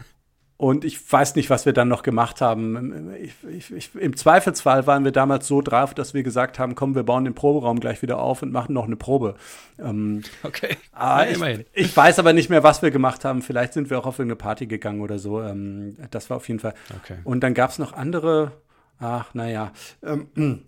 Und 0.61 0.84
ich 0.84 1.11
weiß 1.11 1.36
nicht, 1.36 1.48
was 1.48 1.64
wir 1.64 1.72
dann 1.72 1.88
noch 1.88 2.02
gemacht 2.02 2.42
haben. 2.42 3.14
Ich, 3.14 3.32
ich, 3.48 3.72
ich, 3.72 3.94
Im 3.94 4.14
Zweifelsfall 4.14 4.86
waren 4.86 5.06
wir 5.06 5.11
damals 5.11 5.46
so 5.46 5.62
drauf, 5.62 5.94
dass 5.94 6.12
wir 6.12 6.22
gesagt 6.22 6.58
haben, 6.58 6.74
komm, 6.74 6.94
wir 6.94 7.02
bauen 7.02 7.24
den 7.24 7.34
Proberaum 7.34 7.80
gleich 7.80 8.02
wieder 8.02 8.18
auf 8.18 8.42
und 8.42 8.52
machen 8.52 8.74
noch 8.74 8.84
eine 8.84 8.96
Probe. 8.96 9.36
Ähm, 9.78 10.22
okay. 10.42 10.76
Ah, 10.92 11.24
ich, 11.24 11.64
ich, 11.72 11.96
weiß 11.96 12.18
aber 12.18 12.34
nicht 12.34 12.50
mehr, 12.50 12.62
was 12.62 12.82
wir 12.82 12.90
gemacht 12.90 13.24
haben. 13.24 13.40
Vielleicht 13.40 13.72
sind 13.72 13.88
wir 13.88 13.98
auch 13.98 14.04
auf 14.04 14.18
irgendeine 14.18 14.36
Party 14.36 14.66
gegangen 14.66 15.00
oder 15.00 15.18
so. 15.18 15.40
Ähm, 15.40 15.96
das 16.11 16.28
war 16.28 16.36
auf 16.36 16.46
jeden 16.46 16.61
Fall. 16.61 16.74
Okay. 16.94 17.20
Und 17.24 17.40
dann 17.40 17.54
gab 17.54 17.70
es 17.70 17.78
noch 17.78 17.94
andere, 17.94 18.52
ach, 18.98 19.32
naja. 19.32 19.72
Ähm, 20.04 20.64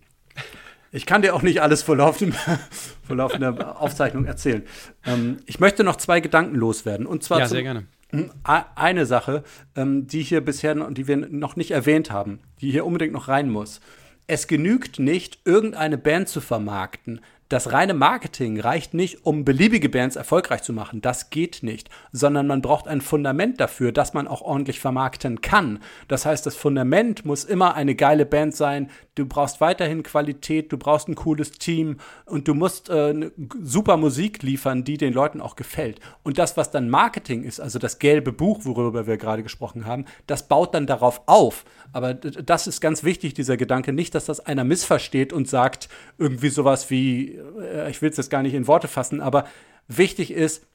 ich 0.91 1.05
kann 1.05 1.21
dir 1.21 1.35
auch 1.35 1.43
nicht 1.43 1.61
alles 1.61 1.83
vor 1.83 1.97
laufender, 1.97 2.39
vor 3.03 3.15
laufender 3.15 3.79
Aufzeichnung 3.79 4.25
erzählen. 4.25 4.63
Ähm, 5.05 5.37
ich 5.45 5.59
möchte 5.59 5.83
noch 5.83 5.97
zwei 5.97 6.19
Gedanken 6.19 6.55
loswerden. 6.55 7.05
Und 7.05 7.21
zwar 7.23 7.41
ja, 7.41 7.47
sehr 7.47 7.61
gerne 7.61 7.85
eine 8.75 9.05
Sache, 9.05 9.43
ähm, 9.75 10.07
die 10.07 10.21
hier 10.21 10.41
bisher, 10.41 10.75
die 10.91 11.07
wir 11.07 11.17
noch 11.17 11.55
nicht 11.55 11.71
erwähnt 11.71 12.11
haben, 12.11 12.39
die 12.61 12.71
hier 12.71 12.85
unbedingt 12.85 13.13
noch 13.13 13.27
rein 13.27 13.49
muss. 13.49 13.81
Es 14.27 14.47
genügt 14.47 14.99
nicht, 14.99 15.39
irgendeine 15.45 15.97
Band 15.97 16.29
zu 16.29 16.39
vermarkten 16.39 17.21
das 17.49 17.71
reine 17.71 17.93
Marketing 17.93 18.59
reicht 18.59 18.93
nicht, 18.93 19.25
um 19.25 19.45
beliebige 19.45 19.89
Bands 19.89 20.15
erfolgreich 20.15 20.63
zu 20.63 20.73
machen. 20.73 21.01
Das 21.01 21.29
geht 21.29 21.61
nicht, 21.61 21.89
sondern 22.11 22.47
man 22.47 22.61
braucht 22.61 22.87
ein 22.87 23.01
Fundament 23.01 23.59
dafür, 23.59 23.91
dass 23.91 24.13
man 24.13 24.27
auch 24.27 24.41
ordentlich 24.41 24.79
vermarkten 24.79 25.41
kann. 25.41 25.79
Das 26.07 26.25
heißt, 26.25 26.45
das 26.45 26.55
Fundament 26.55 27.25
muss 27.25 27.43
immer 27.43 27.75
eine 27.75 27.95
geile 27.95 28.25
Band 28.25 28.55
sein. 28.55 28.89
Du 29.15 29.25
brauchst 29.25 29.61
weiterhin 29.61 30.03
Qualität, 30.03 30.71
du 30.71 30.77
brauchst 30.77 31.07
ein 31.07 31.15
cooles 31.15 31.51
Team 31.51 31.97
und 32.25 32.47
du 32.47 32.53
musst 32.53 32.89
äh, 32.89 33.31
super 33.61 33.97
Musik 33.97 34.41
liefern, 34.41 34.83
die 34.83 34.97
den 34.97 35.13
Leuten 35.13 35.41
auch 35.41 35.55
gefällt. 35.55 35.99
Und 36.23 36.39
das, 36.39 36.57
was 36.57 36.71
dann 36.71 36.89
Marketing 36.89 37.43
ist, 37.43 37.59
also 37.59 37.77
das 37.77 37.99
gelbe 37.99 38.31
Buch, 38.31 38.61
worüber 38.63 39.05
wir 39.05 39.17
gerade 39.17 39.43
gesprochen 39.43 39.85
haben, 39.85 40.05
das 40.27 40.47
baut 40.47 40.73
dann 40.73 40.87
darauf 40.87 41.21
auf. 41.27 41.65
Aber 41.91 42.15
das 42.15 42.65
ist 42.65 42.81
ganz 42.81 43.03
wichtig, 43.03 43.35
dieser 43.35 43.57
Gedanke. 43.57 43.93
Nicht, 43.93 44.15
dass 44.15 44.25
das 44.25 44.39
einer 44.39 44.63
missversteht 44.63 45.31
und 45.31 45.47
sagt 45.47 45.89
irgendwie 46.17 46.49
sowas 46.49 46.89
wie, 46.89 47.39
ich 47.89 48.01
will 48.01 48.09
es 48.09 48.17
jetzt 48.17 48.29
gar 48.29 48.41
nicht 48.41 48.53
in 48.53 48.67
Worte 48.67 48.87
fassen, 48.87 49.21
aber 49.21 49.45
wichtig 49.87 50.31
ist, 50.31 50.65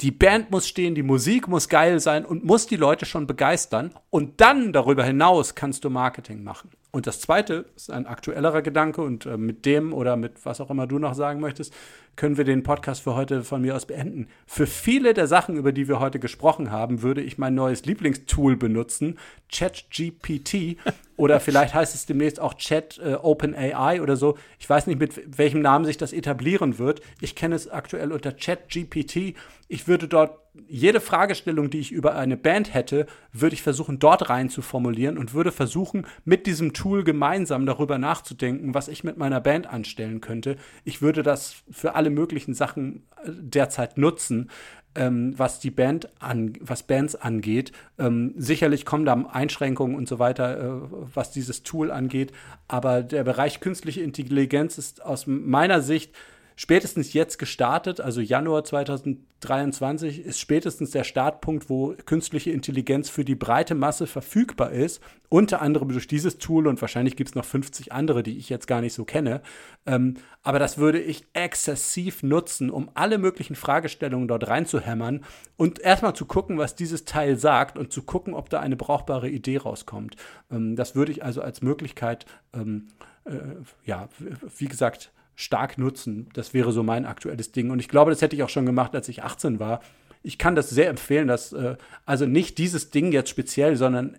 die 0.00 0.12
Band 0.12 0.52
muss 0.52 0.68
stehen, 0.68 0.94
die 0.94 1.02
Musik 1.02 1.48
muss 1.48 1.68
geil 1.68 1.98
sein 1.98 2.24
und 2.24 2.44
muss 2.44 2.68
die 2.68 2.76
Leute 2.76 3.04
schon 3.04 3.26
begeistern. 3.26 3.90
Und 4.10 4.40
dann 4.40 4.72
darüber 4.72 5.02
hinaus 5.02 5.56
kannst 5.56 5.84
du 5.84 5.90
Marketing 5.90 6.44
machen. 6.44 6.70
Und 6.92 7.08
das 7.08 7.20
zweite 7.20 7.66
ist 7.74 7.90
ein 7.90 8.06
aktuellerer 8.06 8.62
Gedanke 8.62 9.02
und 9.02 9.26
äh, 9.26 9.36
mit 9.36 9.66
dem 9.66 9.92
oder 9.92 10.16
mit 10.16 10.44
was 10.44 10.60
auch 10.60 10.70
immer 10.70 10.86
du 10.86 11.00
noch 11.00 11.14
sagen 11.14 11.40
möchtest, 11.40 11.74
können 12.14 12.36
wir 12.36 12.44
den 12.44 12.62
Podcast 12.62 13.02
für 13.02 13.16
heute 13.16 13.42
von 13.42 13.60
mir 13.60 13.74
aus 13.74 13.86
beenden. 13.86 14.28
Für 14.46 14.68
viele 14.68 15.14
der 15.14 15.26
Sachen, 15.26 15.56
über 15.56 15.72
die 15.72 15.88
wir 15.88 15.98
heute 15.98 16.20
gesprochen 16.20 16.70
haben, 16.70 17.02
würde 17.02 17.20
ich 17.20 17.36
mein 17.36 17.56
neues 17.56 17.84
Lieblingstool 17.84 18.56
benutzen, 18.56 19.18
ChatGPT 19.52 20.76
oder 21.18 21.40
vielleicht 21.40 21.74
heißt 21.74 21.96
es 21.96 22.06
demnächst 22.06 22.38
auch 22.38 22.54
Chat 22.54 22.98
äh, 22.98 23.14
OpenAI 23.14 24.00
oder 24.00 24.16
so. 24.16 24.38
Ich 24.60 24.70
weiß 24.70 24.86
nicht, 24.86 25.00
mit 25.00 25.36
welchem 25.36 25.60
Namen 25.60 25.84
sich 25.84 25.96
das 25.96 26.12
etablieren 26.12 26.78
wird. 26.78 27.00
Ich 27.20 27.34
kenne 27.34 27.56
es 27.56 27.68
aktuell 27.68 28.12
unter 28.12 28.30
ChatGPT. 28.32 29.34
Ich 29.66 29.88
würde 29.88 30.06
dort 30.06 30.38
jede 30.68 31.00
Fragestellung, 31.00 31.70
die 31.70 31.78
ich 31.78 31.92
über 31.92 32.14
eine 32.14 32.36
Band 32.36 32.72
hätte, 32.72 33.06
würde 33.32 33.54
ich 33.54 33.62
versuchen, 33.62 33.98
dort 33.98 34.30
rein 34.30 34.48
zu 34.48 34.62
formulieren 34.62 35.18
und 35.18 35.34
würde 35.34 35.52
versuchen, 35.52 36.06
mit 36.24 36.46
diesem 36.46 36.72
Tool 36.72 37.04
gemeinsam 37.04 37.66
darüber 37.66 37.98
nachzudenken, 37.98 38.74
was 38.74 38.88
ich 38.88 39.04
mit 39.04 39.18
meiner 39.18 39.40
Band 39.40 39.66
anstellen 39.66 40.20
könnte. 40.20 40.56
Ich 40.84 41.02
würde 41.02 41.22
das 41.22 41.62
für 41.70 41.94
alle 41.94 42.10
möglichen 42.10 42.54
Sachen 42.54 43.06
äh, 43.24 43.30
derzeit 43.30 43.98
nutzen. 43.98 44.50
Ähm, 44.98 45.34
was 45.36 45.60
die 45.60 45.70
Band 45.70 46.08
an, 46.18 46.54
was 46.58 46.82
Bands 46.82 47.14
angeht. 47.14 47.70
Ähm, 48.00 48.34
sicherlich 48.36 48.84
kommen 48.84 49.04
da 49.04 49.14
Einschränkungen 49.30 49.94
und 49.94 50.08
so 50.08 50.18
weiter, 50.18 50.58
äh, 50.58 50.70
was 51.14 51.30
dieses 51.30 51.62
Tool 51.62 51.92
angeht. 51.92 52.32
Aber 52.66 53.02
der 53.04 53.22
Bereich 53.22 53.60
künstliche 53.60 54.00
Intelligenz 54.00 54.76
ist 54.76 55.04
aus 55.04 55.28
meiner 55.28 55.82
Sicht 55.82 56.12
spätestens 56.58 57.12
jetzt 57.12 57.38
gestartet, 57.38 58.00
also 58.00 58.20
Januar 58.20 58.64
2023 58.64 60.24
ist 60.24 60.40
spätestens 60.40 60.90
der 60.90 61.04
Startpunkt, 61.04 61.70
wo 61.70 61.94
künstliche 62.04 62.50
Intelligenz 62.50 63.08
für 63.08 63.24
die 63.24 63.36
breite 63.36 63.76
Masse 63.76 64.08
verfügbar 64.08 64.72
ist, 64.72 65.00
unter 65.28 65.62
anderem 65.62 65.90
durch 65.90 66.08
dieses 66.08 66.38
Tool 66.38 66.66
und 66.66 66.80
wahrscheinlich 66.80 67.14
gibt 67.14 67.30
es 67.30 67.36
noch 67.36 67.44
50 67.44 67.92
andere, 67.92 68.24
die 68.24 68.36
ich 68.36 68.48
jetzt 68.48 68.66
gar 68.66 68.80
nicht 68.80 68.92
so 68.92 69.04
kenne. 69.04 69.40
Ähm, 69.86 70.14
aber 70.42 70.58
das 70.58 70.78
würde 70.78 71.00
ich 71.00 71.26
exzessiv 71.32 72.24
nutzen, 72.24 72.70
um 72.70 72.90
alle 72.94 73.18
möglichen 73.18 73.54
Fragestellungen 73.54 74.26
dort 74.26 74.48
reinzuhämmern 74.48 75.24
und 75.56 75.78
erstmal 75.78 76.16
zu 76.16 76.26
gucken, 76.26 76.58
was 76.58 76.74
dieses 76.74 77.04
Teil 77.04 77.36
sagt 77.36 77.78
und 77.78 77.92
zu 77.92 78.02
gucken, 78.02 78.34
ob 78.34 78.50
da 78.50 78.58
eine 78.58 78.74
brauchbare 78.74 79.28
Idee 79.28 79.58
rauskommt. 79.58 80.16
Ähm, 80.50 80.74
das 80.74 80.96
würde 80.96 81.12
ich 81.12 81.22
also 81.22 81.40
als 81.40 81.62
Möglichkeit, 81.62 82.26
ähm, 82.52 82.88
äh, 83.26 83.38
ja, 83.84 84.08
wie 84.56 84.66
gesagt, 84.66 85.12
stark 85.38 85.78
nutzen. 85.78 86.28
Das 86.32 86.52
wäre 86.52 86.72
so 86.72 86.82
mein 86.82 87.06
aktuelles 87.06 87.52
Ding. 87.52 87.70
Und 87.70 87.78
ich 87.78 87.88
glaube, 87.88 88.10
das 88.10 88.20
hätte 88.20 88.34
ich 88.34 88.42
auch 88.42 88.48
schon 88.48 88.66
gemacht, 88.66 88.92
als 88.96 89.08
ich 89.08 89.22
18 89.22 89.60
war. 89.60 89.80
Ich 90.24 90.36
kann 90.36 90.56
das 90.56 90.68
sehr 90.68 90.88
empfehlen, 90.90 91.28
dass 91.28 91.52
äh, 91.52 91.76
also 92.04 92.26
nicht 92.26 92.58
dieses 92.58 92.90
Ding 92.90 93.12
jetzt 93.12 93.30
speziell, 93.30 93.76
sondern 93.76 94.16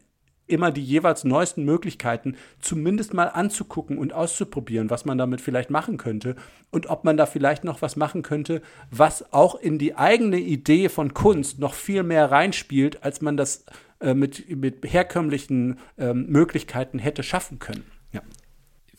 immer 0.48 0.72
die 0.72 0.82
jeweils 0.82 1.26
neuesten 1.26 1.66
Möglichkeiten 1.66 2.38
zumindest 2.62 3.14
mal 3.14 3.26
anzugucken 3.26 3.98
und 3.98 4.14
auszuprobieren, 4.14 4.90
was 4.90 5.04
man 5.04 5.18
damit 5.18 5.42
vielleicht 5.42 5.70
machen 5.70 5.98
könnte 5.98 6.38
und 6.72 6.90
ob 6.90 7.04
man 7.04 7.18
da 7.18 7.26
vielleicht 7.26 7.66
noch 7.66 7.82
was 7.82 7.98
machen 7.98 8.22
könnte, 8.22 8.62
was 8.90 9.34
auch 9.34 9.56
in 9.60 9.78
die 9.78 9.96
eigene 9.98 10.40
Idee 10.40 10.88
von 10.88 11.14
Kunst 11.14 11.60
noch 11.60 11.74
viel 11.74 12.04
mehr 12.04 12.32
reinspielt, 12.32 13.04
als 13.04 13.20
man 13.20 13.36
das 13.36 13.66
äh, 14.00 14.14
mit, 14.14 14.50
mit 14.56 14.86
herkömmlichen 14.86 15.80
äh, 15.98 16.14
Möglichkeiten 16.14 16.98
hätte 16.98 17.24
schaffen 17.24 17.60
können. 17.60 17.84
Ja. 18.14 18.22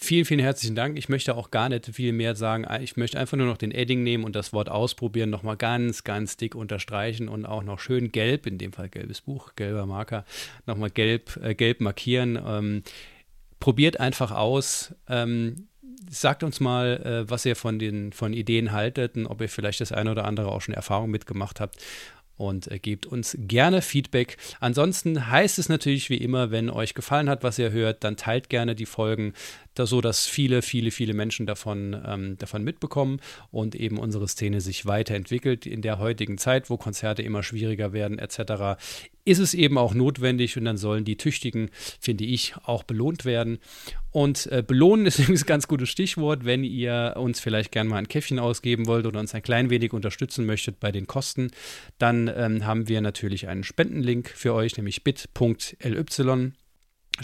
Vielen, 0.03 0.25
vielen 0.25 0.41
herzlichen 0.41 0.75
Dank. 0.75 0.97
Ich 0.97 1.11
möchte 1.11 1.37
auch 1.37 1.51
gar 1.51 1.69
nicht 1.69 1.85
viel 1.95 2.13
mehr 2.13 2.35
sagen. 2.35 2.67
Ich 2.83 2.97
möchte 2.97 3.21
einfach 3.21 3.37
nur 3.37 3.47
noch 3.47 3.59
den 3.59 3.71
Edding 3.71 4.03
nehmen 4.03 4.25
und 4.25 4.35
das 4.35 4.55
Wort 4.55 4.71
ausprobieren, 4.71 5.29
nochmal 5.29 5.59
ganz, 5.59 6.05
ganz 6.05 6.39
dick 6.39 6.55
unterstreichen 6.55 7.29
und 7.29 7.45
auch 7.45 7.63
noch 7.63 7.81
schön 7.81 8.11
gelb, 8.11 8.47
in 8.47 8.57
dem 8.57 8.73
Fall 8.73 8.89
gelbes 8.89 9.21
Buch, 9.21 9.55
gelber 9.57 9.85
Marker, 9.85 10.25
nochmal 10.65 10.91
gelb, 10.91 11.39
äh, 11.43 11.55
gelb 11.55 11.83
markieren. 11.83 12.39
Ähm, 12.45 12.83
probiert 13.61 14.01
einfach 14.01 14.31
aus. 14.31 14.95
Ähm, 15.07 15.69
sagt 16.09 16.45
uns 16.45 16.61
mal, 16.61 17.25
äh, 17.27 17.31
was 17.31 17.45
ihr 17.45 17.55
von 17.55 17.79
den 17.79 18.15
von 18.15 18.33
Ideen 18.33 18.73
haltet 18.73 19.17
und 19.17 19.27
ob 19.27 19.43
ihr 19.43 19.51
vielleicht 19.51 19.83
das 19.83 19.93
eine 19.93 20.13
oder 20.13 20.25
andere 20.25 20.51
auch 20.51 20.63
schon 20.63 20.75
Erfahrung 20.75 21.11
mitgemacht 21.11 21.61
habt 21.61 21.77
und 22.41 22.71
äh, 22.71 22.79
gebt 22.79 23.05
uns 23.05 23.37
gerne 23.39 23.83
Feedback. 23.83 24.39
Ansonsten 24.61 25.31
heißt 25.31 25.59
es 25.59 25.69
natürlich 25.69 26.09
wie 26.09 26.17
immer, 26.17 26.51
wenn 26.51 26.71
euch 26.71 26.95
gefallen 26.95 27.29
hat, 27.29 27.43
was 27.43 27.59
ihr 27.59 27.71
hört, 27.71 28.03
dann 28.03 28.17
teilt 28.17 28.49
gerne 28.49 28.75
die 28.75 28.87
Folgen, 28.87 29.35
da 29.75 29.87
so 29.87 30.01
dass 30.01 30.27
viele, 30.27 30.63
viele, 30.63 30.91
viele 30.91 31.15
Menschen 31.15 31.47
davon, 31.47 31.97
ähm, 32.07 32.39
davon 32.39 32.65
mitbekommen 32.65 33.21
und 33.51 33.75
eben 33.75 33.99
unsere 33.99 34.29
Szene 34.29 34.61
sich 34.61 34.87
weiterentwickelt. 34.87 35.67
In 35.67 35.83
der 35.83 35.99
heutigen 35.99 36.39
Zeit, 36.39 36.71
wo 36.71 36.77
Konzerte 36.77 37.23
immer 37.23 37.43
schwieriger 37.43 37.93
werden, 37.93 38.19
etc., 38.19 38.81
ist 39.25 39.39
es 39.39 39.55
eben 39.55 39.79
auch 39.79 39.95
notwendig 39.95 40.57
und 40.57 40.65
dann 40.65 40.77
sollen 40.77 41.05
die 41.05 41.17
Tüchtigen, 41.17 41.71
finde 42.01 42.25
ich, 42.25 42.55
auch 42.65 42.83
belohnt 42.83 43.25
werden. 43.25 43.59
Und 44.11 44.47
äh, 44.47 44.65
belohnen 44.67 45.07
ist 45.07 45.19
übrigens 45.21 45.45
ein 45.45 45.47
ganz 45.47 45.69
gutes 45.69 45.89
Stichwort, 45.89 46.45
wenn 46.45 46.65
ihr 46.65 47.15
uns 47.17 47.39
vielleicht 47.39 47.71
gerne 47.71 47.91
mal 47.91 47.99
ein 47.99 48.09
Käffchen 48.09 48.39
ausgeben 48.39 48.87
wollt 48.87 49.07
oder 49.07 49.21
uns 49.21 49.35
ein 49.35 49.43
klein 49.43 49.71
wenig 49.71 49.93
unterstützen 49.93 50.47
möchtet 50.47 50.81
bei 50.81 50.91
den 50.91 51.07
Kosten, 51.07 51.51
dann 51.99 52.29
ähm, 52.35 52.67
haben 52.67 52.89
wir 52.89 53.01
natürlich 53.01 53.47
einen 53.47 53.63
Spendenlink 53.63 54.31
für 54.31 54.55
euch, 54.55 54.77
nämlich 54.77 55.05
bit.ly 55.05 56.53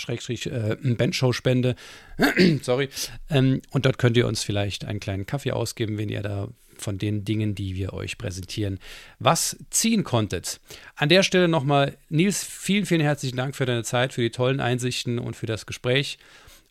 Schrägstrich 0.01 0.47
äh, 0.47 0.77
Bandshow-Spende. 0.83 1.77
Sorry. 2.63 2.89
Ähm, 3.31 3.63
und 3.71 3.87
dort 3.87 3.99
könnt 3.99 4.17
ihr 4.17 4.27
uns 4.27 4.43
vielleicht 4.43 4.85
einen 4.85 5.01
kleinen 5.01 5.27
Kaffee 5.27 5.53
ausgeben, 5.53 5.99
wenn 5.99 6.09
ihr 6.09 6.23
da 6.23 6.49
von 6.79 6.99
den 6.99 7.25
Dingen, 7.25 7.55
die 7.55 7.75
wir 7.75 7.93
euch 7.93 8.19
präsentieren, 8.19 8.79
was 9.19 9.57
ziehen 9.71 10.05
konntet. 10.05 10.61
An 10.95 11.09
der 11.09 11.23
Stelle 11.23 11.49
nochmal, 11.49 11.97
Nils, 12.09 12.45
vielen, 12.45 12.87
vielen 12.87 13.01
herzlichen 13.01 13.37
Dank 13.37 13.57
für 13.57 13.67
deine 13.67 13.85
Zeit, 13.85 14.13
für 14.13 14.21
die 14.21 14.31
tollen 14.31 14.61
Einsichten 14.61 15.19
und 15.19 15.37
für 15.37 15.47
das 15.47 15.67
Gespräch. 15.67 16.19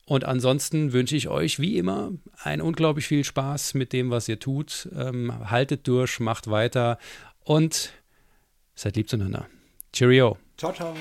Und 0.05 0.23
ansonsten 0.23 0.93
wünsche 0.93 1.15
ich 1.15 1.29
euch 1.29 1.59
wie 1.59 1.77
immer 1.77 2.11
ein 2.43 2.61
unglaublich 2.61 3.07
viel 3.07 3.23
Spaß 3.23 3.73
mit 3.73 3.91
dem, 3.91 4.11
was 4.11 4.29
ihr 4.29 4.39
tut. 4.39 4.87
Ähm, 4.95 5.49
haltet 5.49 5.87
durch, 5.87 6.19
macht 6.19 6.49
weiter 6.49 6.99
und 7.43 7.91
seid 8.75 8.95
lieb 8.95 9.09
zueinander. 9.09 9.47
Cheerio. 9.91 10.37
Ciao, 10.57 10.73
ciao. 10.73 10.95